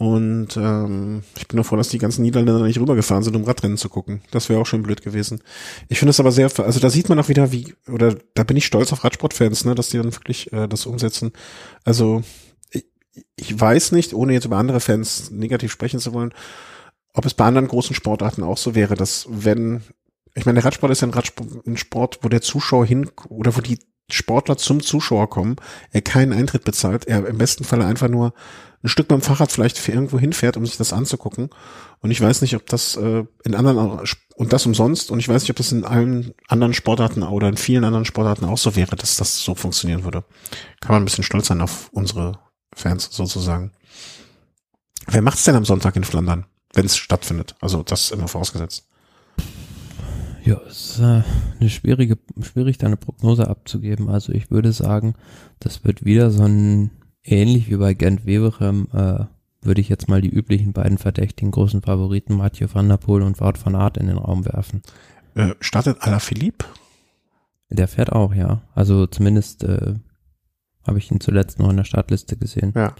Und 0.00 0.56
ähm, 0.56 1.24
ich 1.36 1.46
bin 1.46 1.56
nur 1.56 1.64
froh, 1.66 1.76
dass 1.76 1.90
die 1.90 1.98
ganzen 1.98 2.22
Niederländer 2.22 2.64
nicht 2.64 2.80
rübergefahren 2.80 3.22
sind, 3.22 3.36
um 3.36 3.44
Radrennen 3.44 3.76
zu 3.76 3.90
gucken. 3.90 4.22
Das 4.30 4.48
wäre 4.48 4.58
auch 4.58 4.64
schon 4.64 4.82
blöd 4.82 5.02
gewesen. 5.02 5.42
Ich 5.90 5.98
finde 5.98 6.08
es 6.08 6.20
aber 6.20 6.32
sehr, 6.32 6.50
also 6.58 6.80
da 6.80 6.88
sieht 6.88 7.10
man 7.10 7.18
auch 7.18 7.28
wieder, 7.28 7.52
wie, 7.52 7.74
oder 7.86 8.16
da 8.32 8.44
bin 8.44 8.56
ich 8.56 8.64
stolz 8.64 8.94
auf 8.94 9.04
Radsportfans, 9.04 9.66
ne, 9.66 9.74
dass 9.74 9.90
die 9.90 9.98
dann 9.98 10.14
wirklich 10.14 10.50
äh, 10.54 10.68
das 10.68 10.86
umsetzen. 10.86 11.32
Also 11.84 12.22
ich, 12.70 12.86
ich 13.36 13.60
weiß 13.60 13.92
nicht, 13.92 14.14
ohne 14.14 14.32
jetzt 14.32 14.46
über 14.46 14.56
andere 14.56 14.80
Fans 14.80 15.30
negativ 15.32 15.70
sprechen 15.70 16.00
zu 16.00 16.14
wollen, 16.14 16.32
ob 17.12 17.26
es 17.26 17.34
bei 17.34 17.44
anderen 17.44 17.68
großen 17.68 17.94
Sportarten 17.94 18.42
auch 18.42 18.56
so 18.56 18.74
wäre, 18.74 18.94
dass 18.94 19.26
wenn, 19.28 19.82
ich 20.34 20.46
meine, 20.46 20.60
der 20.60 20.64
Radsport 20.64 20.92
ist 20.92 21.02
ja 21.02 21.08
ein, 21.08 21.12
Radsport, 21.14 21.66
ein 21.66 21.76
Sport, 21.76 22.20
wo 22.22 22.30
der 22.30 22.40
Zuschauer 22.40 22.86
hin, 22.86 23.10
oder 23.28 23.54
wo 23.54 23.60
die 23.60 23.78
Sportler 24.12 24.56
zum 24.56 24.82
Zuschauer 24.82 25.30
kommen, 25.30 25.56
er 25.92 26.02
keinen 26.02 26.32
Eintritt 26.32 26.64
bezahlt, 26.64 27.06
er 27.06 27.26
im 27.26 27.38
besten 27.38 27.64
Falle 27.64 27.86
einfach 27.86 28.08
nur 28.08 28.32
ein 28.82 28.88
Stück 28.88 29.08
beim 29.08 29.20
Fahrrad 29.20 29.52
vielleicht 29.52 29.78
für 29.78 29.92
irgendwo 29.92 30.18
hinfährt, 30.18 30.56
um 30.56 30.64
sich 30.64 30.78
das 30.78 30.92
anzugucken. 30.92 31.50
Und 32.00 32.10
ich 32.10 32.20
weiß 32.20 32.40
nicht, 32.40 32.56
ob 32.56 32.66
das 32.66 32.96
äh, 32.96 33.24
in 33.44 33.54
anderen 33.54 34.00
und 34.36 34.52
das 34.54 34.64
umsonst. 34.64 35.10
Und 35.10 35.18
ich 35.18 35.28
weiß 35.28 35.42
nicht, 35.42 35.50
ob 35.50 35.56
das 35.56 35.70
in 35.70 35.84
allen 35.84 36.32
anderen 36.48 36.72
Sportarten 36.72 37.22
oder 37.22 37.48
in 37.48 37.58
vielen 37.58 37.84
anderen 37.84 38.06
Sportarten 38.06 38.46
auch 38.46 38.56
so 38.56 38.76
wäre, 38.76 38.96
dass 38.96 39.16
das 39.16 39.38
so 39.40 39.54
funktionieren 39.54 40.04
würde. 40.04 40.24
Kann 40.80 40.94
man 40.94 41.02
ein 41.02 41.04
bisschen 41.04 41.24
stolz 41.24 41.48
sein 41.48 41.60
auf 41.60 41.90
unsere 41.92 42.38
Fans 42.74 43.10
sozusagen. 43.10 43.72
Wer 45.06 45.22
macht's 45.22 45.44
denn 45.44 45.56
am 45.56 45.66
Sonntag 45.66 45.96
in 45.96 46.04
Flandern, 46.04 46.46
wenn 46.72 46.86
es 46.86 46.96
stattfindet? 46.96 47.54
Also 47.60 47.82
das 47.82 48.10
immer 48.12 48.28
vorausgesetzt. 48.28 48.86
Ja, 50.44 50.60
es 50.66 50.92
ist 50.92 51.00
äh, 51.00 51.22
eine 51.60 51.70
schwierige, 51.70 52.18
schwierig, 52.40 52.78
da 52.78 52.86
eine 52.86 52.96
Prognose 52.96 53.48
abzugeben. 53.48 54.08
Also 54.08 54.32
ich 54.32 54.50
würde 54.50 54.72
sagen, 54.72 55.14
das 55.58 55.84
wird 55.84 56.04
wieder 56.04 56.30
so 56.30 56.44
ein 56.44 56.90
ähnlich 57.22 57.70
wie 57.70 57.76
bei 57.76 57.94
Gent 57.94 58.26
Weverem, 58.26 58.88
äh, 58.92 59.24
würde 59.62 59.80
ich 59.80 59.88
jetzt 59.88 60.08
mal 60.08 60.22
die 60.22 60.30
üblichen 60.30 60.72
beiden 60.72 60.98
verdächtigen 60.98 61.50
großen 61.50 61.82
Favoriten 61.82 62.36
Mathieu 62.36 62.68
van 62.72 62.88
der 62.88 62.96
Poel 62.96 63.22
und 63.22 63.40
Wout 63.40 63.54
van 63.62 63.74
Aert 63.74 63.98
in 63.98 64.06
den 64.06 64.16
Raum 64.16 64.46
werfen. 64.46 64.82
Äh, 65.34 65.54
startet 65.60 65.98
Alaphilippe? 66.00 66.64
Der 67.68 67.86
fährt 67.86 68.10
auch, 68.10 68.34
ja. 68.34 68.62
Also 68.74 69.06
zumindest 69.06 69.62
äh, 69.64 69.94
habe 70.86 70.98
ich 70.98 71.10
ihn 71.10 71.20
zuletzt 71.20 71.58
noch 71.58 71.70
in 71.70 71.76
der 71.76 71.84
Startliste 71.84 72.36
gesehen. 72.36 72.72
Ja. 72.74 72.94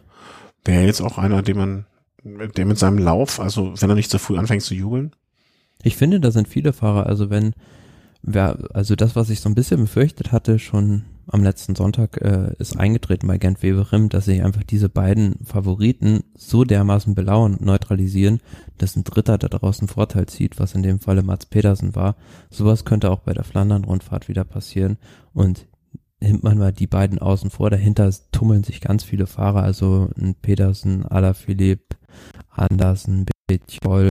Wäre 0.65 0.85
jetzt 0.85 1.01
auch 1.01 1.19
einer, 1.19 1.43
den 1.43 1.57
man, 1.57 1.87
der 2.23 2.67
mit 2.67 2.79
seinem 2.79 2.99
Lauf, 2.99 3.41
also 3.41 3.75
wenn 3.81 3.89
er 3.89 3.97
nicht 3.97 4.11
so 4.11 4.19
früh 4.19 4.37
anfängt 4.37 4.63
zu 4.63 4.75
jubeln? 4.75 5.17
Ich 5.83 5.97
finde, 5.97 6.21
da 6.21 6.31
sind 6.31 6.49
viele 6.49 6.73
Fahrer, 6.73 7.07
also 7.07 7.31
wenn, 7.31 7.55
wer, 8.23 8.59
also 8.75 8.97
das, 8.97 9.17
was 9.17 9.31
ich 9.31 9.41
so 9.41 9.49
ein 9.49 9.55
bisschen 9.55 9.81
befürchtet 9.81 10.33
hatte, 10.33 10.59
schon 10.59 11.05
am 11.33 11.45
letzten 11.45 11.77
Sonntag 11.77 12.21
äh, 12.21 12.55
ist 12.59 12.77
eingetreten 12.77 13.29
bei 13.29 13.39
Gent 13.39 13.63
Weverim, 13.63 14.09
dass 14.09 14.25
sich 14.25 14.43
einfach 14.43 14.65
diese 14.65 14.89
beiden 14.89 15.37
Favoriten 15.45 16.25
so 16.35 16.65
dermaßen 16.65 17.15
belauern 17.15 17.55
und 17.55 17.65
neutralisieren, 17.65 18.41
dass 18.79 18.97
ein 18.97 19.05
Dritter 19.05 19.39
da 19.39 19.49
draußen 19.49 19.87
Vorteil 19.87 20.27
zieht, 20.27 20.59
was 20.59 20.75
in 20.75 20.83
dem 20.83 20.99
Falle 20.99 21.23
Mats 21.23 21.47
Pedersen 21.47 21.95
war. 21.95 22.17
Sowas 22.51 22.85
könnte 22.85 23.11
auch 23.11 23.21
bei 23.21 23.33
der 23.33 23.45
Flandern-Rundfahrt 23.45 24.29
wieder 24.29 24.45
passieren 24.45 24.99
und 25.33 25.67
nimmt 26.21 26.43
man 26.43 26.59
mal 26.59 26.73
die 26.73 26.89
beiden 26.89 27.19
außen 27.19 27.51
vor, 27.51 27.71
dahinter 27.71 28.13
tummeln 28.33 28.65
sich 28.65 28.81
ganz 28.81 29.05
viele 29.05 29.27
Fahrer, 29.27 29.63
also 29.63 30.11
ein 30.21 30.35
Pedersen, 30.35 31.07
Alaphilippe, 31.07 31.97
Andersen, 32.51 33.27
Bitchol, 33.47 34.09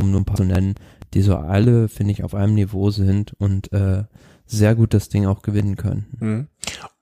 um 0.00 0.10
nur 0.12 0.20
ein 0.20 0.24
paar 0.24 0.36
zu 0.36 0.44
nennen, 0.44 0.74
die 1.14 1.22
so 1.22 1.36
alle, 1.36 1.88
finde 1.88 2.12
ich, 2.12 2.24
auf 2.24 2.34
einem 2.34 2.54
Niveau 2.54 2.90
sind 2.90 3.34
und 3.38 3.72
äh, 3.72 4.04
sehr 4.46 4.74
gut 4.74 4.94
das 4.94 5.08
Ding 5.08 5.26
auch 5.26 5.42
gewinnen 5.42 5.76
können. 5.76 6.06
Mhm. 6.20 6.48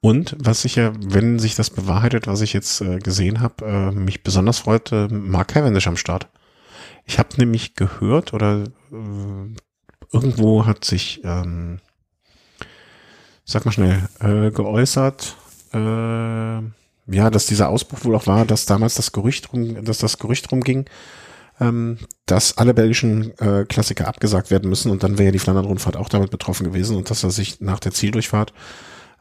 Und 0.01 0.37
was 0.39 0.65
ich 0.65 0.77
ja, 0.77 0.93
wenn 1.01 1.39
sich 1.39 1.55
das 1.55 1.71
bewahrheitet, 1.71 2.27
was 2.27 2.41
ich 2.41 2.53
jetzt 2.53 2.81
äh, 2.81 2.99
gesehen 2.99 3.41
habe, 3.41 3.65
äh, 3.65 3.91
mich 3.91 4.23
besonders 4.23 4.61
freut, 4.61 4.93
äh, 4.93 5.09
Mark 5.09 5.49
Cavendish 5.49 5.87
am 5.87 5.97
Start. 5.97 6.29
Ich 7.05 7.19
habe 7.19 7.31
nämlich 7.39 7.75
gehört 7.75 8.33
oder 8.33 8.65
äh, 8.93 9.55
irgendwo 10.13 10.65
hat 10.65 10.85
sich, 10.85 11.21
ähm, 11.25 11.81
sag 13.45 13.65
mal 13.65 13.73
schnell, 13.73 14.09
äh, 14.21 14.51
geäußert, 14.51 15.37
äh, 15.73 15.79
ja, 17.13 17.31
dass 17.31 17.47
dieser 17.47 17.69
Ausbruch 17.69 18.05
wohl 18.05 18.15
auch 18.15 18.27
war, 18.27 18.47
dass 18.47 18.67
damals 18.67 18.95
das 18.95 19.13
Gerücht 19.13 19.53
rum, 19.53 19.85
dass 19.85 19.99
das 19.99 20.19
Gerücht 20.19 20.51
rumging, 20.53 20.87
ähm, 21.61 21.99
dass 22.27 22.59
alle 22.59 22.75
belgischen 22.75 23.39
äh, 23.39 23.65
Klassiker 23.65 24.09
abgesagt 24.09 24.51
werden 24.51 24.69
müssen 24.69 24.91
und 24.91 25.03
dann 25.03 25.19
wäre 25.19 25.27
ja 25.27 25.33
die 25.33 25.39
Flandern-Rundfahrt 25.39 25.97
auch 25.97 26.09
damit 26.09 26.31
betroffen 26.31 26.65
gewesen 26.65 26.97
und 26.97 27.11
dass 27.11 27.23
er 27.23 27.31
sich 27.31 27.61
nach 27.61 27.81
der 27.81 27.93
Zieldurchfahrt 27.93 28.53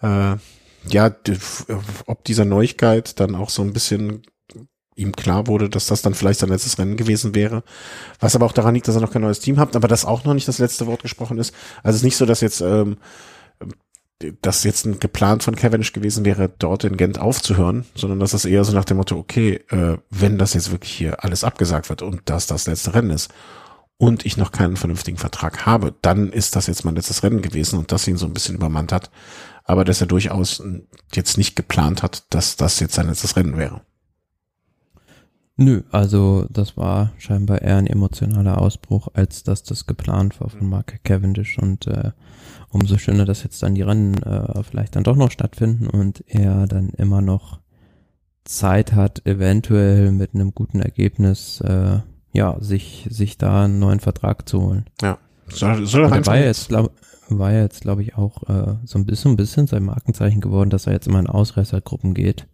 äh, 0.02 0.36
ja, 0.88 1.12
ob 2.06 2.24
dieser 2.24 2.46
Neuigkeit 2.46 3.20
dann 3.20 3.36
auch 3.36 3.50
so 3.50 3.62
ein 3.62 3.74
bisschen 3.74 4.24
ihm 4.96 5.14
klar 5.14 5.48
wurde, 5.48 5.70
dass 5.70 5.88
das 5.88 6.02
dann 6.02 6.14
vielleicht 6.14 6.40
sein 6.42 6.50
letztes 6.50 6.78
Rennen 6.78 6.98
gewesen 6.98 7.34
wäre. 7.34 7.64
Was 8.20 8.36
aber 8.36 8.46
auch 8.46 8.52
daran 8.52 8.76
liegt, 8.76 8.88
dass 8.88 8.96
er 8.96 9.02
noch 9.02 9.12
kein 9.12 9.22
neues 9.22 9.40
Team 9.40 9.58
hat, 9.58 9.76
aber 9.76 9.88
das 9.88 10.06
auch 10.06 10.26
noch 10.26 10.34
nicht 10.34 10.48
das 10.48 10.58
letzte 10.58 10.88
Wort 10.88 11.02
gesprochen 11.02 11.38
ist. 11.38 11.54
Also 11.84 11.96
es 11.96 11.96
ist 11.98 12.04
nicht 12.04 12.18
so, 12.18 12.26
dass 12.26 12.42
jetzt 12.42 12.62
ähm, 12.62 12.98
das 14.42 14.64
jetzt 14.64 14.86
ein 14.86 15.00
geplant 15.00 15.44
von 15.44 15.56
Cavendish 15.56 15.94
gewesen 15.94 16.26
wäre, 16.26 16.50
dort 16.60 16.84
in 16.84 16.98
Gent 16.98 17.20
aufzuhören, 17.20 17.86
sondern 17.96 18.20
dass 18.20 18.34
es 18.34 18.46
eher 18.46 18.64
so 18.66 18.74
nach 18.74 18.86
dem 18.86 18.98
Motto, 18.98 19.18
okay, 19.18 19.62
äh, 19.70 19.98
wenn 20.10 20.38
das 20.38 20.54
jetzt 20.54 20.72
wirklich 20.72 20.92
hier 20.92 21.24
alles 21.24 21.44
abgesagt 21.44 21.90
wird 21.90 22.02
und 22.02 22.22
das 22.26 22.48
das 22.48 22.68
letzte 22.68 22.94
Rennen 22.94 23.12
ist 23.12 23.32
und 23.98 24.26
ich 24.26 24.36
noch 24.36 24.52
keinen 24.52 24.76
vernünftigen 24.76 25.18
Vertrag 25.18 25.66
habe, 25.66 25.96
dann 26.02 26.32
ist 26.32 26.56
das 26.56 26.68
jetzt 26.68 26.84
mein 26.84 26.96
letztes 26.96 27.24
Rennen 27.24 27.42
gewesen 27.42 27.80
und 27.80 27.92
das 27.92 28.08
ihn 28.08 28.18
so 28.18 28.26
ein 28.26 28.34
bisschen 28.34 28.56
übermannt 28.56 28.92
hat, 28.92 29.10
aber 29.64 29.86
dass 29.86 30.02
er 30.02 30.08
durchaus 30.08 30.62
jetzt 31.14 31.38
nicht 31.38 31.56
geplant 31.56 32.04
hat, 32.04 32.26
dass 32.30 32.58
das 32.58 32.80
jetzt 32.82 32.96
sein 32.96 33.08
letztes 33.08 33.38
Rennen 33.38 33.58
wäre. 33.58 33.82
Nö, 35.62 35.84
also 35.92 36.46
das 36.50 36.78
war 36.78 37.12
scheinbar 37.18 37.62
eher 37.62 37.76
ein 37.76 37.88
emotionaler 37.88 38.62
Ausbruch, 38.62 39.10
als 39.14 39.44
dass 39.44 39.62
das 39.64 39.86
geplant 39.86 40.40
war 40.40 40.50
von 40.50 40.70
Mark 40.70 41.04
Cavendish 41.04 41.58
und 41.58 41.86
äh, 41.86 42.12
umso 42.72 42.98
schöner, 42.98 43.26
dass 43.26 43.44
jetzt 43.44 43.62
dann 43.64 43.76
die 43.76 43.82
Rennen 43.82 44.22
äh, 44.24 44.64
vielleicht 44.64 44.96
dann 44.96 45.04
doch 45.04 45.16
noch 45.16 45.32
stattfinden 45.32 45.88
und 45.88 46.24
er 46.28 46.68
dann 46.68 46.90
immer 46.90 47.22
noch 47.22 47.60
Zeit 48.46 48.94
hat, 48.94 49.26
eventuell 49.26 50.12
mit 50.12 50.34
einem 50.34 50.54
guten 50.54 50.80
Ergebnis, 50.80 51.62
äh, 51.62 52.00
ja, 52.34 52.58
sich, 52.60 53.08
sich 53.10 53.38
da 53.38 53.66
einen 53.66 53.80
neuen 53.80 54.00
Vertrag 54.00 54.48
zu 54.48 54.62
holen. 54.62 54.86
Ja. 55.02 55.18
Soll, 55.48 55.86
soll 55.88 56.04
er 56.04 56.26
war 56.26 56.38
jetzt, 56.38 56.70
glaub, 56.70 56.92
war 57.30 57.52
jetzt, 57.52 57.82
glaube 57.82 58.04
ich, 58.04 58.16
auch 58.18 58.44
äh, 58.50 58.76
so 58.86 59.00
ein 59.00 59.06
bisschen, 59.06 59.32
ein 59.32 59.38
bisschen 59.38 59.68
sein 59.68 59.84
Markenzeichen 59.84 60.42
geworden, 60.42 60.70
dass 60.70 60.88
er 60.88 60.94
jetzt 60.94 61.08
immer 61.08 61.20
in 61.20 61.28
Ausreißergruppen 61.28 62.14
geht. 62.14 62.48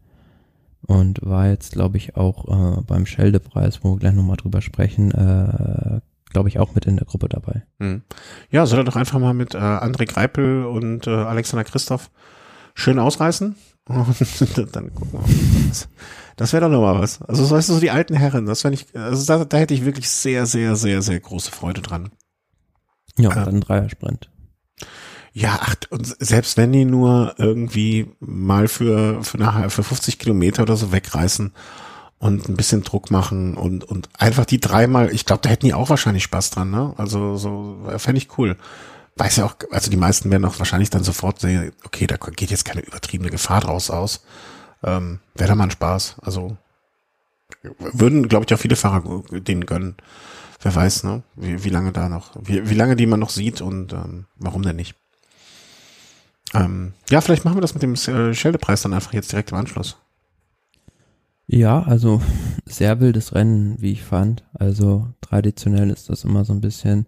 Und 0.88 1.26
war 1.26 1.48
jetzt, 1.50 1.74
glaube 1.74 1.98
ich, 1.98 2.16
auch 2.16 2.78
äh, 2.78 2.82
beim 2.86 3.06
Schelde-Preis, 3.06 3.84
wo 3.84 3.94
wir 3.94 4.00
gleich 4.00 4.14
nochmal 4.14 4.38
drüber 4.38 4.62
sprechen, 4.62 5.12
äh, 5.12 6.00
glaube 6.36 6.50
ich, 6.50 6.60
auch 6.60 6.76
mit 6.76 6.86
in 6.86 6.98
der 6.98 7.06
Gruppe 7.06 7.30
dabei. 7.30 7.64
Hm. 7.80 8.02
Ja, 8.50 8.66
soll 8.66 8.80
er 8.80 8.84
doch 8.84 8.98
einfach 8.98 9.20
mal 9.20 9.34
mit 9.34 9.56
äh, 9.56 9.58
André 9.58 10.06
Greipel 10.06 10.66
und 10.66 11.08
äh, 11.08 11.12
Alexander 11.12 11.64
Christoph 11.64 12.12
schön 12.74 13.00
ausreißen 13.00 13.56
und 13.88 14.76
dann 14.76 14.94
gucken 14.94 15.14
wir 15.14 15.20
mal. 15.22 15.30
Das, 16.36 16.52
wäre 16.52 16.66
doch 16.66 16.70
nochmal 16.70 17.00
was. 17.00 17.22
Also 17.22 17.50
weißt 17.50 17.70
du, 17.70 17.76
so 17.76 17.80
die 17.80 17.92
alten 17.92 18.16
Herren, 18.16 18.46
das 18.48 18.66
ich, 18.66 18.88
also 18.94 19.26
da, 19.26 19.46
da 19.46 19.56
hätte 19.56 19.74
ich 19.74 19.86
wirklich 19.86 20.10
sehr, 20.10 20.46
sehr, 20.46 20.76
sehr, 20.76 21.02
sehr 21.02 21.22
große 21.22 21.52
Freude 21.52 21.82
dran. 21.82 22.10
Ja, 23.18 23.30
ähm, 23.30 23.46
dann 23.46 23.62
Dreiersprint. 23.62 24.30
Ja, 25.32 25.60
ach, 25.62 25.76
und 25.90 26.06
selbst 26.20 26.58
wenn 26.58 26.74
die 26.74 26.84
nur 26.84 27.36
irgendwie 27.38 28.12
mal 28.20 28.68
für, 28.68 29.24
für, 29.24 29.38
nachher, 29.38 29.70
für 29.70 29.84
50 29.84 30.20
Kilometer 30.20 30.64
oder 30.64 30.76
so 30.76 30.92
wegreißen 30.92 31.54
und 32.20 32.48
ein 32.48 32.56
bisschen 32.56 32.84
Druck 32.84 33.12
machen 33.12 33.56
und, 33.56 33.84
und 33.84 34.10
einfach 34.18 34.46
die 34.46 34.60
dreimal, 34.60 35.14
ich 35.14 35.26
glaube, 35.26 35.42
da 35.42 35.50
hätten 35.50 35.66
die 35.66 35.74
auch 35.74 35.90
wahrscheinlich 35.90 36.24
Spaß 36.24 36.52
dran, 36.52 36.72
ne? 36.72 36.94
Also 36.98 37.36
so, 37.38 37.78
fände 37.98 38.18
ich 38.18 38.38
cool. 38.38 38.58
Weiß 39.18 39.38
ja 39.38 39.46
auch, 39.46 39.56
also 39.72 39.90
die 39.90 39.98
meisten 39.98 40.32
werden 40.32 40.46
auch 40.46 40.60
wahrscheinlich 40.60 40.90
dann 40.90 41.04
sofort 41.04 41.40
sehen, 41.40 41.72
okay, 41.86 42.08
da 42.08 42.18
geht 42.18 42.52
jetzt 42.52 42.66
keine 42.66 42.82
übertriebene 42.82 43.30
Gefahr 43.30 43.62
draus 43.62 43.90
aus. 43.90 44.24
Ähm, 44.84 45.20
Wäre 45.36 45.50
da 45.50 45.56
mal 45.56 45.66
ein 45.66 45.72
Spaß. 45.72 46.18
Also 46.22 46.58
würden, 47.80 48.28
glaube 48.28 48.46
ich, 48.46 48.54
auch 48.54 48.60
viele 48.60 48.76
Fahrer 48.76 49.24
denen 49.32 49.66
gönnen. 49.66 49.96
Wer 50.62 50.76
weiß, 50.76 51.04
ne? 51.04 51.24
Wie, 51.36 51.64
wie 51.64 51.70
lange 51.70 51.92
da 51.92 52.10
noch, 52.10 52.32
wie, 52.42 52.70
wie 52.70 52.76
lange 52.76 52.96
die 52.96 53.06
man 53.06 53.20
noch 53.20 53.30
sieht 53.30 53.62
und 53.62 53.94
ähm, 53.94 54.26
warum 54.38 54.64
denn 54.64 54.78
nicht? 54.78 54.96
Ähm, 56.54 56.94
ja, 57.10 57.22
vielleicht 57.22 57.46
machen 57.46 57.58
wir 57.58 57.62
das 57.62 57.74
mit 57.74 57.84
dem 57.84 57.94
äh, 57.94 58.34
Scheldepreis 58.34 58.82
dann 58.82 58.94
einfach 58.94 59.14
jetzt 59.14 59.32
direkt 59.32 59.52
im 59.52 59.58
Anschluss. 59.58 59.98
Ja, 61.48 61.84
also 61.84 62.22
sehr 62.66 63.00
wildes 63.00 63.34
Rennen, 63.36 63.76
wie 63.80 63.92
ich 63.92 64.04
fand. 64.04 64.44
Also 64.54 65.08
traditionell 65.22 65.90
ist 65.90 66.10
das 66.10 66.24
immer 66.24 66.46
so 66.46 66.54
ein 66.54 66.62
bisschen 66.62 67.06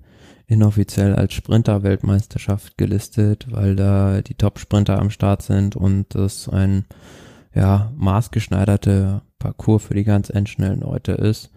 inoffiziell 0.48 1.14
als 1.16 1.34
Sprinter-Weltmeisterschaft 1.34 2.78
gelistet, 2.78 3.48
weil 3.50 3.76
da 3.76 4.22
die 4.22 4.36
Top-Sprinter 4.36 5.00
am 5.00 5.10
Start 5.10 5.42
sind 5.42 5.76
und 5.76 6.16
das 6.16 6.48
ein 6.48 6.86
ja 7.54 7.92
maßgeschneiderte 7.96 9.22
Parcours 9.40 9.84
für 9.84 9.94
die 9.94 10.04
ganz 10.04 10.30
endschnellen 10.30 10.82
Leute 10.82 11.14
ist. 11.14 11.52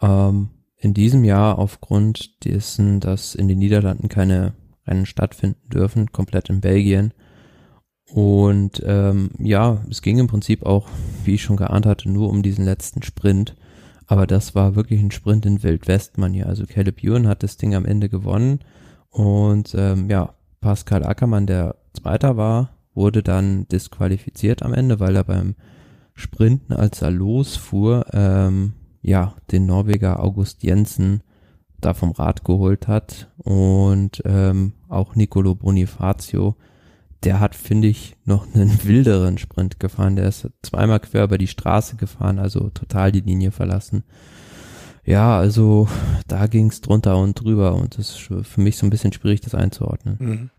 Ähm, 0.00 0.50
in 0.78 0.94
diesem 0.94 1.24
Jahr 1.24 1.58
aufgrund 1.58 2.44
dessen, 2.44 3.00
dass 3.00 3.34
in 3.34 3.48
den 3.48 3.58
Niederlanden 3.58 4.08
keine 4.08 4.54
Rennen 4.86 5.06
stattfinden 5.06 5.68
dürfen, 5.68 6.12
komplett 6.12 6.50
in 6.50 6.60
Belgien, 6.60 7.12
und 8.10 8.82
ähm, 8.86 9.30
ja, 9.38 9.78
es 9.90 10.00
ging 10.00 10.18
im 10.18 10.28
Prinzip 10.28 10.64
auch, 10.64 10.88
wie 11.24 11.34
ich 11.34 11.42
schon 11.42 11.56
geahnt 11.56 11.86
hatte, 11.86 12.10
nur 12.10 12.30
um 12.30 12.42
diesen 12.42 12.64
letzten 12.64 13.02
Sprint. 13.02 13.56
Aber 14.06 14.26
das 14.26 14.54
war 14.54 14.76
wirklich 14.76 15.00
ein 15.00 15.10
Sprint 15.10 15.44
in 15.46 15.62
Wildwest-Manier. 15.62 16.46
Also 16.46 16.66
Caleb 16.66 17.02
Ewan 17.02 17.26
hat 17.26 17.42
das 17.42 17.56
Ding 17.56 17.74
am 17.74 17.84
Ende 17.84 18.08
gewonnen. 18.08 18.60
Und 19.10 19.74
ähm, 19.76 20.08
ja, 20.08 20.34
Pascal 20.60 21.04
Ackermann, 21.04 21.46
der 21.46 21.76
Zweiter 21.92 22.36
war, 22.36 22.70
wurde 22.94 23.22
dann 23.22 23.66
disqualifiziert 23.68 24.62
am 24.62 24.72
Ende, 24.72 25.00
weil 25.00 25.16
er 25.16 25.24
beim 25.24 25.56
Sprinten, 26.14 26.72
als 26.72 27.02
er 27.02 27.10
losfuhr, 27.10 28.06
ähm, 28.12 28.74
ja, 29.02 29.34
den 29.50 29.66
Norweger 29.66 30.22
August 30.22 30.62
Jensen 30.62 31.22
da 31.80 31.92
vom 31.92 32.12
Rad 32.12 32.44
geholt 32.44 32.86
hat. 32.86 33.32
Und 33.36 34.22
ähm, 34.24 34.74
auch 34.88 35.16
Nicolo 35.16 35.56
Bonifacio 35.56 36.54
der 37.26 37.40
hat, 37.40 37.56
finde 37.56 37.88
ich, 37.88 38.16
noch 38.24 38.46
einen 38.54 38.84
wilderen 38.84 39.36
Sprint 39.36 39.80
gefahren. 39.80 40.16
Der 40.16 40.28
ist 40.28 40.48
zweimal 40.62 41.00
quer 41.00 41.24
über 41.24 41.38
die 41.38 41.48
Straße 41.48 41.96
gefahren, 41.96 42.38
also 42.38 42.70
total 42.70 43.12
die 43.12 43.20
Linie 43.20 43.50
verlassen. 43.50 44.04
Ja, 45.04 45.36
also 45.36 45.88
da 46.26 46.46
ging 46.46 46.68
es 46.68 46.80
drunter 46.80 47.16
und 47.18 47.34
drüber 47.34 47.74
und 47.74 47.98
das 47.98 48.10
ist 48.10 48.18
für 48.18 48.60
mich 48.60 48.76
so 48.76 48.86
ein 48.86 48.90
bisschen 48.90 49.12
schwierig, 49.12 49.40
das 49.40 49.54
einzuordnen. 49.54 50.16
Mhm. 50.18 50.50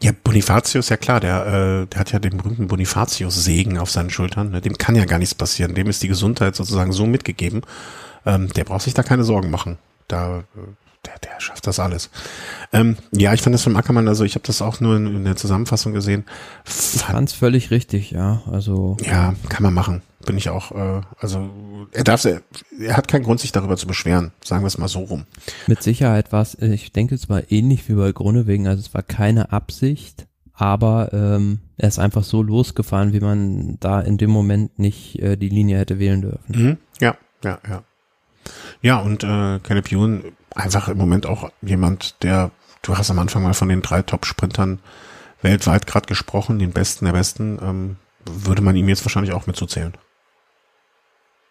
Ja, 0.00 0.12
Bonifacio 0.24 0.80
ist 0.80 0.90
ja 0.90 0.96
klar, 0.96 1.20
der, 1.20 1.46
äh, 1.46 1.86
der 1.86 2.00
hat 2.00 2.12
ja 2.12 2.18
den 2.18 2.36
berühmten 2.36 2.66
Bonifacio-Segen 2.66 3.78
auf 3.78 3.90
seinen 3.90 4.10
Schultern. 4.10 4.50
Ne? 4.50 4.60
Dem 4.60 4.76
kann 4.76 4.96
ja 4.96 5.04
gar 5.04 5.18
nichts 5.18 5.34
passieren. 5.34 5.74
Dem 5.74 5.88
ist 5.88 6.02
die 6.02 6.08
Gesundheit 6.08 6.56
sozusagen 6.56 6.92
so 6.92 7.06
mitgegeben. 7.06 7.62
Ähm, 8.26 8.48
der 8.48 8.64
braucht 8.64 8.82
sich 8.82 8.94
da 8.94 9.02
keine 9.02 9.24
Sorgen 9.24 9.50
machen. 9.50 9.78
Da 10.08 10.40
äh, 10.40 10.42
der, 11.06 11.18
der 11.18 11.40
schafft 11.40 11.66
das 11.66 11.80
alles. 11.80 12.10
Ähm, 12.72 12.96
ja, 13.12 13.34
ich 13.34 13.42
fand 13.42 13.54
das 13.54 13.62
von 13.62 13.76
Ackermann, 13.76 14.08
also 14.08 14.24
ich 14.24 14.34
habe 14.34 14.46
das 14.46 14.62
auch 14.62 14.80
nur 14.80 14.96
in, 14.96 15.06
in, 15.16 15.24
der 15.24 15.36
Zusammenfassung 15.36 15.92
gesehen. 15.92 16.24
Ich 16.64 17.02
fand's 17.02 17.32
völlig 17.32 17.70
richtig, 17.70 18.12
ja. 18.12 18.42
Also 18.50 18.96
ja, 19.02 19.34
kann 19.48 19.62
man 19.62 19.74
machen. 19.74 20.02
Bin 20.24 20.36
ich 20.36 20.48
auch. 20.48 20.70
Äh, 20.72 21.00
also 21.18 21.50
er 21.90 22.04
darf, 22.04 22.24
er, 22.24 22.42
er 22.78 22.96
hat 22.96 23.08
keinen 23.08 23.24
Grund, 23.24 23.40
sich 23.40 23.52
darüber 23.52 23.76
zu 23.76 23.86
beschweren. 23.86 24.32
Sagen 24.44 24.62
wir 24.62 24.68
es 24.68 24.78
mal 24.78 24.88
so 24.88 25.00
rum. 25.00 25.24
Mit 25.66 25.82
Sicherheit 25.82 26.32
war 26.32 26.42
es, 26.42 26.54
ich 26.54 26.92
denke, 26.92 27.14
es 27.14 27.28
war 27.28 27.50
ähnlich 27.50 27.88
wie 27.88 27.94
bei 27.94 28.12
Grunewegen. 28.12 28.68
Also 28.68 28.80
es 28.80 28.94
war 28.94 29.02
keine 29.02 29.50
Absicht, 29.52 30.26
aber 30.54 31.12
ähm, 31.12 31.58
er 31.76 31.88
ist 31.88 31.98
einfach 31.98 32.22
so 32.22 32.42
losgefahren, 32.42 33.12
wie 33.12 33.20
man 33.20 33.78
da 33.80 34.00
in 34.00 34.18
dem 34.18 34.30
Moment 34.30 34.78
nicht 34.78 35.18
äh, 35.18 35.36
die 35.36 35.48
Linie 35.48 35.78
hätte 35.78 35.98
wählen 35.98 36.22
dürfen. 36.22 36.44
Mhm. 36.48 36.76
Ja, 37.00 37.16
ja, 37.42 37.58
ja. 37.68 37.82
Ja, 38.80 38.98
und 38.98 39.22
äh, 39.24 39.60
Caleb 39.60 39.90
Ewan 39.92 40.22
einfach 40.54 40.88
im 40.88 40.98
Moment 40.98 41.26
auch 41.26 41.50
jemand, 41.60 42.22
der, 42.22 42.50
du 42.82 42.96
hast 42.96 43.10
am 43.10 43.18
Anfang 43.18 43.42
mal 43.42 43.54
von 43.54 43.68
den 43.68 43.82
drei 43.82 44.02
Top-Sprintern 44.02 44.80
weltweit 45.42 45.86
gerade 45.86 46.06
gesprochen, 46.06 46.58
den 46.58 46.72
Besten 46.72 47.04
der 47.04 47.12
Besten, 47.12 47.58
ähm, 47.62 47.96
würde 48.24 48.62
man 48.62 48.76
ihm 48.76 48.88
jetzt 48.88 49.04
wahrscheinlich 49.04 49.32
auch 49.32 49.46
mitzuzählen. 49.46 49.94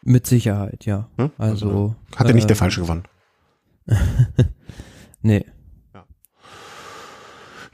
Mit 0.03 0.25
Sicherheit, 0.25 0.85
ja. 0.85 1.07
Hm? 1.17 1.31
Also, 1.37 1.67
also, 1.67 1.95
hat 2.15 2.27
er 2.27 2.33
nicht 2.33 2.49
der 2.49 2.55
äh, 2.55 2.59
Falsche 2.59 2.81
gewonnen. 2.81 3.03
nee. 5.21 5.45
Ja. 5.93 6.05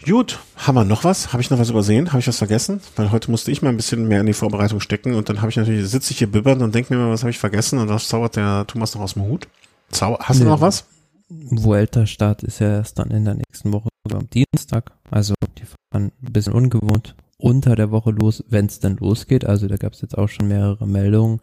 Gut, 0.06 0.40
haben 0.58 0.76
wir 0.76 0.84
noch 0.84 1.04
was? 1.04 1.32
Habe 1.32 1.42
ich 1.42 1.50
noch 1.50 1.60
was 1.60 1.70
übersehen? 1.70 2.10
Habe 2.10 2.20
ich 2.20 2.28
was 2.28 2.38
vergessen? 2.38 2.82
Weil 2.96 3.12
heute 3.12 3.32
musste 3.32 3.52
ich 3.52 3.62
mal 3.62 3.70
ein 3.70 3.78
bisschen 3.78 4.08
mehr 4.08 4.20
in 4.20 4.26
die 4.26 4.34
Vorbereitung 4.34 4.82
stecken 4.82 5.16
und 5.16 5.30
dann 5.30 5.42
habe 5.42 5.52
ich 5.52 5.58
natürlich, 5.58 5.88
sitze 5.90 6.12
ich 6.12 6.18
hier 6.18 6.32
bibbern 6.32 6.62
und 6.62 6.76
denke 6.76 6.94
mir 6.94 7.02
mal, 7.02 7.12
was 7.12 7.22
habe 7.22 7.32
ich 7.32 7.40
vergessen 7.40 7.80
und 7.80 7.88
was 7.88 8.10
zaubert 8.10 8.36
der 8.36 8.66
Thomas 8.68 8.94
noch 8.94 9.02
aus 9.02 9.14
dem 9.14 9.24
Hut? 9.24 9.48
Zau 9.90 10.20
Hast 10.20 10.40
nee. 10.40 10.44
du 10.44 10.50
noch 10.50 10.60
was? 10.60 10.86
Vuelta-Start 11.30 12.44
ist 12.44 12.60
ja 12.60 12.70
erst 12.70 13.00
dann 13.00 13.12
in 13.12 13.26
der 13.26 13.36
nächsten 13.36 13.74
Woche 13.74 13.90
am 14.12 14.30
Dienstag. 14.30 14.92
Also 15.12 15.34
die 15.58 15.66
fahren 15.66 16.12
ein 16.22 16.32
bisschen 16.34 16.54
ungewohnt 16.54 17.16
unter 17.38 17.76
der 17.76 17.92
Woche 17.92 18.12
los, 18.12 18.44
wenn 18.50 18.66
es 18.66 18.80
dann 18.80 18.98
losgeht. 18.98 19.46
Also 19.46 19.68
da 19.68 19.78
gab 19.78 19.94
es 19.94 20.02
jetzt 20.02 20.18
auch 20.18 20.30
schon 20.30 20.48
mehrere 20.48 20.88
Meldungen, 20.88 21.42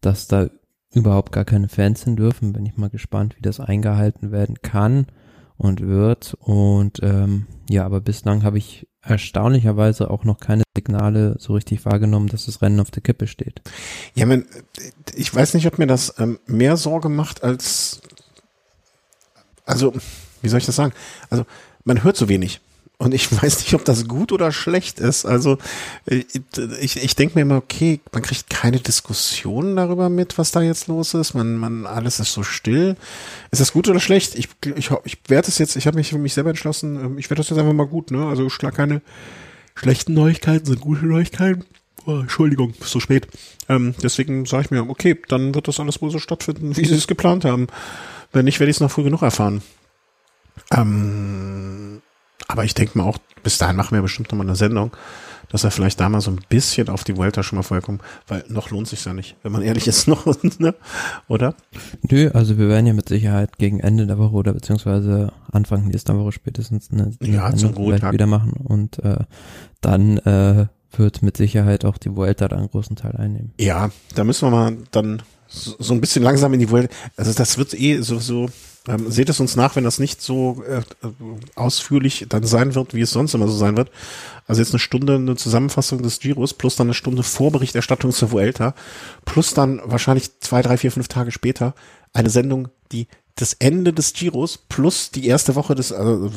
dass 0.00 0.26
da 0.26 0.48
überhaupt 0.92 1.32
gar 1.32 1.44
keine 1.44 1.68
Fans 1.68 2.04
hin 2.04 2.16
dürfen. 2.16 2.52
Bin 2.52 2.66
ich 2.66 2.76
mal 2.76 2.90
gespannt, 2.90 3.36
wie 3.36 3.42
das 3.42 3.60
eingehalten 3.60 4.32
werden 4.32 4.56
kann 4.62 5.06
und 5.56 5.80
wird. 5.80 6.34
Und 6.40 7.00
ähm, 7.02 7.46
ja, 7.68 7.84
aber 7.84 8.00
bislang 8.00 8.42
habe 8.42 8.58
ich 8.58 8.88
erstaunlicherweise 9.02 10.10
auch 10.10 10.24
noch 10.24 10.40
keine 10.40 10.62
Signale 10.76 11.36
so 11.38 11.54
richtig 11.54 11.84
wahrgenommen, 11.84 12.28
dass 12.28 12.46
das 12.46 12.60
Rennen 12.60 12.80
auf 12.80 12.90
der 12.90 13.02
Kippe 13.02 13.26
steht. 13.26 13.62
Ja, 14.14 14.26
man, 14.26 14.44
ich 15.14 15.34
weiß 15.34 15.54
nicht, 15.54 15.66
ob 15.66 15.78
mir 15.78 15.86
das 15.86 16.14
ähm, 16.18 16.38
mehr 16.46 16.76
Sorge 16.76 17.08
macht 17.08 17.42
als 17.42 18.02
also, 19.64 19.92
wie 20.42 20.48
soll 20.48 20.58
ich 20.58 20.66
das 20.66 20.76
sagen? 20.76 20.92
Also, 21.28 21.46
man 21.84 22.04
hört 22.04 22.16
so 22.16 22.28
wenig. 22.28 22.60
Und 23.00 23.14
ich 23.14 23.32
weiß 23.42 23.60
nicht, 23.60 23.74
ob 23.74 23.84
das 23.84 24.06
gut 24.06 24.30
oder 24.30 24.52
schlecht 24.52 25.00
ist. 25.00 25.24
Also 25.24 25.56
äh, 26.04 26.22
ich, 26.80 27.02
ich 27.02 27.16
denke 27.16 27.34
mir 27.34 27.42
immer, 27.42 27.56
okay, 27.56 28.00
man 28.12 28.22
kriegt 28.22 28.50
keine 28.50 28.78
Diskussion 28.78 29.74
darüber 29.74 30.10
mit, 30.10 30.36
was 30.36 30.50
da 30.50 30.60
jetzt 30.60 30.86
los 30.86 31.14
ist. 31.14 31.32
Man, 31.32 31.56
man, 31.56 31.86
alles 31.86 32.20
ist 32.20 32.34
so 32.34 32.42
still. 32.42 32.96
Ist 33.50 33.60
das 33.60 33.72
gut 33.72 33.88
oder 33.88 34.00
schlecht? 34.00 34.34
Ich, 34.34 34.50
ich, 34.76 34.90
ich 35.04 35.18
werde 35.28 35.48
es 35.48 35.56
jetzt, 35.56 35.76
ich 35.76 35.86
habe 35.86 35.96
mich 35.96 36.10
für 36.10 36.18
mich 36.18 36.34
selber 36.34 36.50
entschlossen, 36.50 36.96
ähm, 36.96 37.18
ich 37.18 37.30
werde 37.30 37.40
das 37.40 37.48
jetzt 37.48 37.58
einfach 37.58 37.72
mal 37.72 37.86
gut, 37.86 38.10
ne? 38.10 38.26
Also 38.26 38.50
schlag 38.50 38.74
keine 38.74 39.00
schlechten 39.74 40.12
Neuigkeiten, 40.12 40.66
sind 40.66 40.80
gute 40.82 41.06
Neuigkeiten. 41.06 41.64
Oh, 42.04 42.18
Entschuldigung, 42.18 42.74
so 42.80 43.00
spät. 43.00 43.28
Ähm, 43.68 43.94
deswegen 44.02 44.44
sage 44.44 44.64
ich 44.64 44.70
mir, 44.70 44.88
okay, 44.88 45.18
dann 45.28 45.54
wird 45.54 45.68
das 45.68 45.80
alles 45.80 46.02
wohl 46.02 46.10
so 46.10 46.18
stattfinden, 46.18 46.76
wie 46.76 46.84
sie 46.84 46.94
es 46.94 47.06
geplant 47.06 47.46
haben. 47.46 47.66
Wenn 48.32 48.44
nicht, 48.44 48.60
werde 48.60 48.70
ich 48.70 48.76
es 48.76 48.80
noch 48.80 48.90
früh 48.90 49.02
genug 49.02 49.22
erfahren. 49.22 49.62
Ähm, 50.72 52.02
aber 52.48 52.64
ich 52.64 52.74
denke 52.74 52.98
mal 52.98 53.04
auch, 53.04 53.18
bis 53.42 53.58
dahin 53.58 53.76
machen 53.76 53.94
wir 53.94 54.02
bestimmt 54.02 54.30
nochmal 54.30 54.46
eine 54.46 54.56
Sendung, 54.56 54.92
dass 55.50 55.64
er 55.64 55.70
vielleicht 55.70 56.00
da 56.00 56.08
mal 56.08 56.20
so 56.20 56.30
ein 56.30 56.40
bisschen 56.48 56.88
auf 56.88 57.04
die 57.04 57.16
Vuelta 57.16 57.42
schon 57.42 57.56
mal 57.56 57.62
vorkommt, 57.62 58.02
weil 58.28 58.44
noch 58.48 58.70
lohnt 58.70 58.88
sich 58.88 59.04
ja 59.04 59.12
nicht, 59.12 59.36
wenn 59.42 59.52
man 59.52 59.62
ehrlich 59.62 59.86
ist, 59.86 60.08
noch, 60.08 60.26
ne? 60.58 60.74
oder? 61.28 61.54
Nö, 62.08 62.30
also 62.32 62.58
wir 62.58 62.68
werden 62.68 62.86
ja 62.86 62.92
mit 62.92 63.08
Sicherheit 63.08 63.58
gegen 63.58 63.80
Ende 63.80 64.06
der 64.06 64.18
Woche 64.18 64.34
oder 64.34 64.52
beziehungsweise 64.52 65.32
Anfang 65.50 65.88
nächster 65.88 66.16
Woche 66.18 66.32
spätestens 66.32 66.90
eine, 66.92 67.12
eine 67.20 67.34
ja, 67.34 67.56
Sendung 67.56 67.86
wieder 67.86 68.26
machen 68.26 68.52
und 68.52 68.98
äh, 69.00 69.24
dann 69.80 70.18
äh, 70.18 70.66
wird 70.96 71.22
mit 71.22 71.36
Sicherheit 71.36 71.84
auch 71.84 71.98
die 71.98 72.14
Vuelta 72.14 72.48
da 72.48 72.56
einen 72.56 72.70
großen 72.70 72.96
Teil 72.96 73.16
einnehmen. 73.16 73.52
Ja, 73.58 73.90
da 74.14 74.24
müssen 74.24 74.46
wir 74.46 74.50
mal 74.50 74.76
dann 74.90 75.22
so, 75.50 75.74
so 75.78 75.92
ein 75.92 76.00
bisschen 76.00 76.22
langsam 76.22 76.54
in 76.54 76.60
die 76.60 76.70
Welt. 76.70 76.90
Also 77.16 77.32
das 77.32 77.58
wird 77.58 77.74
eh 77.74 78.00
so, 78.00 78.18
so 78.18 78.48
ähm, 78.88 79.10
seht 79.10 79.28
es 79.28 79.40
uns 79.40 79.56
nach, 79.56 79.76
wenn 79.76 79.84
das 79.84 79.98
nicht 79.98 80.22
so 80.22 80.62
äh, 80.66 80.82
ausführlich 81.54 82.26
dann 82.28 82.44
sein 82.44 82.74
wird, 82.74 82.94
wie 82.94 83.02
es 83.02 83.10
sonst 83.10 83.34
immer 83.34 83.48
so 83.48 83.56
sein 83.56 83.76
wird. 83.76 83.90
Also 84.46 84.62
jetzt 84.62 84.72
eine 84.72 84.78
Stunde 84.78 85.16
eine 85.16 85.36
Zusammenfassung 85.36 86.02
des 86.02 86.18
Giros 86.20 86.54
plus 86.54 86.76
dann 86.76 86.86
eine 86.86 86.94
Stunde 86.94 87.22
Vorberichterstattung 87.22 88.12
zur 88.12 88.32
Vuelta 88.32 88.74
plus 89.24 89.52
dann 89.52 89.80
wahrscheinlich 89.84 90.38
zwei, 90.40 90.62
drei, 90.62 90.78
vier, 90.78 90.92
fünf 90.92 91.08
Tage 91.08 91.30
später 91.30 91.74
eine 92.12 92.30
Sendung, 92.30 92.68
die 92.92 93.06
das 93.36 93.54
Ende 93.54 93.92
des 93.92 94.12
Giros 94.12 94.58
plus 94.58 95.10
die 95.10 95.26
erste 95.26 95.54
Woche 95.54 95.74
des, 95.74 95.92
also 95.92 96.30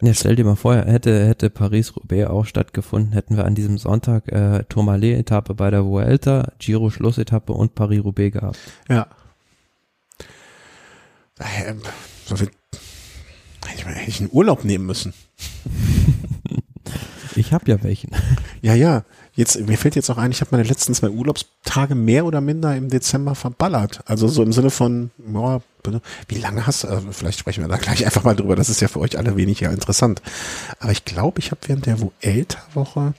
Ja, 0.00 0.14
stell 0.14 0.36
dir 0.36 0.44
mal 0.44 0.54
vor, 0.54 0.76
hätte, 0.76 1.26
hätte 1.26 1.50
Paris-Roubaix 1.50 2.30
auch 2.30 2.44
stattgefunden, 2.44 3.12
hätten 3.12 3.36
wir 3.36 3.44
an 3.44 3.56
diesem 3.56 3.78
Sonntag 3.78 4.28
äh, 4.28 4.62
Tourmalet-Etappe 4.68 5.54
bei 5.54 5.70
der 5.72 5.84
Vuelta, 5.84 6.52
Giro-Schlussetappe 6.60 7.52
und 7.52 7.74
Paris-Roubaix 7.74 8.32
gehabt. 8.32 8.58
Ja. 8.88 9.08
Ähm, 11.40 11.82
so 12.24 12.36
viel, 12.36 12.50
hätte 13.66 13.76
ich, 13.76 13.86
hätte 13.86 14.08
ich 14.08 14.20
einen 14.20 14.30
Urlaub 14.32 14.64
nehmen 14.64 14.86
müssen. 14.86 15.14
ich 17.34 17.52
habe 17.52 17.68
ja 17.68 17.82
welchen. 17.82 18.10
Ja, 18.62 18.74
ja. 18.74 19.04
Jetzt, 19.38 19.56
mir 19.60 19.78
fällt 19.78 19.94
jetzt 19.94 20.10
auch 20.10 20.18
ein, 20.18 20.32
ich 20.32 20.40
habe 20.40 20.48
meine 20.50 20.68
letzten 20.68 20.94
zwei 20.94 21.10
Urlaubstage 21.10 21.94
mehr 21.94 22.26
oder 22.26 22.40
minder 22.40 22.74
im 22.74 22.88
Dezember 22.88 23.36
verballert. 23.36 24.00
Also 24.04 24.26
so 24.26 24.42
im 24.42 24.52
Sinne 24.52 24.70
von, 24.70 25.12
boah, 25.16 25.62
wie 26.26 26.40
lange 26.40 26.66
hast 26.66 26.82
du, 26.82 26.88
also 26.88 27.12
vielleicht 27.12 27.38
sprechen 27.38 27.62
wir 27.62 27.68
da 27.68 27.76
gleich 27.76 28.04
einfach 28.04 28.24
mal 28.24 28.34
drüber, 28.34 28.56
das 28.56 28.68
ist 28.68 28.80
ja 28.80 28.88
für 28.88 28.98
euch 28.98 29.16
alle 29.16 29.36
wenig 29.36 29.60
ja 29.60 29.70
interessant. 29.70 30.22
Aber 30.80 30.90
ich 30.90 31.04
glaube, 31.04 31.38
ich 31.38 31.52
habe 31.52 31.60
während 31.68 31.86
der 31.86 32.00
Vuelta-Woche, 32.00 33.14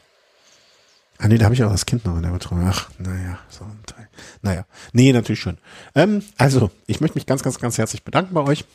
ah 1.19 1.27
nee, 1.29 1.37
da 1.37 1.45
habe 1.45 1.55
ich 1.55 1.63
auch 1.63 1.71
das 1.71 1.85
Kind 1.85 2.03
noch 2.03 2.17
in 2.17 2.23
der 2.23 2.31
Betreuung. 2.31 2.67
Ach, 2.67 2.89
naja, 2.97 3.39
so 3.47 3.63
ein 3.63 3.79
Teil. 3.85 4.09
Naja, 4.41 4.65
nee, 4.91 5.13
natürlich 5.13 5.39
schön. 5.39 5.57
Ähm, 5.95 6.21
also, 6.37 6.69
ich 6.85 6.99
möchte 6.99 7.15
mich 7.15 7.27
ganz, 7.27 7.43
ganz, 7.43 7.59
ganz 7.59 7.77
herzlich 7.77 8.03
bedanken 8.03 8.33
bei 8.33 8.41
euch. 8.41 8.65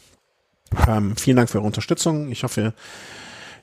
Ähm, 0.89 1.15
vielen 1.17 1.37
Dank 1.37 1.51
für 1.51 1.59
eure 1.59 1.67
Unterstützung. 1.67 2.31
Ich 2.31 2.43
hoffe, 2.43 2.73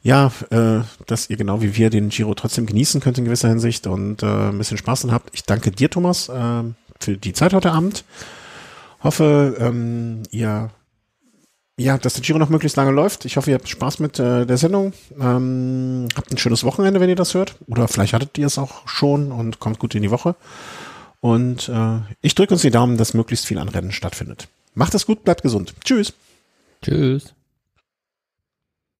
ja, 0.03 0.31
äh, 0.49 0.81
dass 1.05 1.29
ihr 1.29 1.37
genau 1.37 1.61
wie 1.61 1.75
wir 1.75 1.89
den 1.89 2.09
Giro 2.09 2.33
trotzdem 2.33 2.65
genießen 2.65 3.01
könnt 3.01 3.17
in 3.17 3.25
gewisser 3.25 3.49
Hinsicht 3.49 3.87
und 3.87 4.23
äh, 4.23 4.49
ein 4.49 4.57
bisschen 4.57 4.77
Spaß 4.77 5.01
dran 5.01 5.11
habt. 5.11 5.29
Ich 5.33 5.43
danke 5.43 5.71
dir, 5.71 5.89
Thomas, 5.89 6.29
äh, 6.29 6.63
für 6.99 7.17
die 7.17 7.33
Zeit 7.33 7.53
heute 7.53 7.71
Abend. 7.71 8.03
Hoffe, 9.03 9.55
ähm, 9.59 10.23
ihr 10.31 10.69
ja, 11.81 11.97
dass 11.97 12.13
der 12.13 12.21
Giro 12.21 12.37
noch 12.37 12.49
möglichst 12.49 12.77
lange 12.77 12.91
läuft. 12.91 13.25
Ich 13.25 13.37
hoffe, 13.37 13.49
ihr 13.49 13.55
habt 13.55 13.67
Spaß 13.67 13.99
mit 13.99 14.19
äh, 14.19 14.45
der 14.45 14.57
Sendung. 14.57 14.93
Ähm, 15.19 16.07
habt 16.15 16.31
ein 16.31 16.37
schönes 16.37 16.63
Wochenende, 16.63 16.99
wenn 16.99 17.09
ihr 17.09 17.15
das 17.15 17.33
hört. 17.33 17.55
Oder 17.67 17.87
vielleicht 17.87 18.13
hattet 18.13 18.37
ihr 18.37 18.45
es 18.45 18.57
auch 18.57 18.87
schon 18.87 19.31
und 19.31 19.59
kommt 19.59 19.79
gut 19.79 19.95
in 19.95 20.03
die 20.03 20.11
Woche. 20.11 20.35
Und 21.21 21.69
äh, 21.69 21.99
ich 22.21 22.35
drücke 22.35 22.53
uns 22.53 22.61
die 22.61 22.71
Daumen, 22.71 22.97
dass 22.97 23.13
möglichst 23.13 23.45
viel 23.45 23.57
an 23.57 23.69
Rennen 23.69 23.91
stattfindet. 23.91 24.47
Macht 24.73 24.93
es 24.93 25.05
gut, 25.05 25.23
bleibt 25.23 25.41
gesund. 25.41 25.73
Tschüss. 25.83 26.13
Tschüss. 26.83 27.33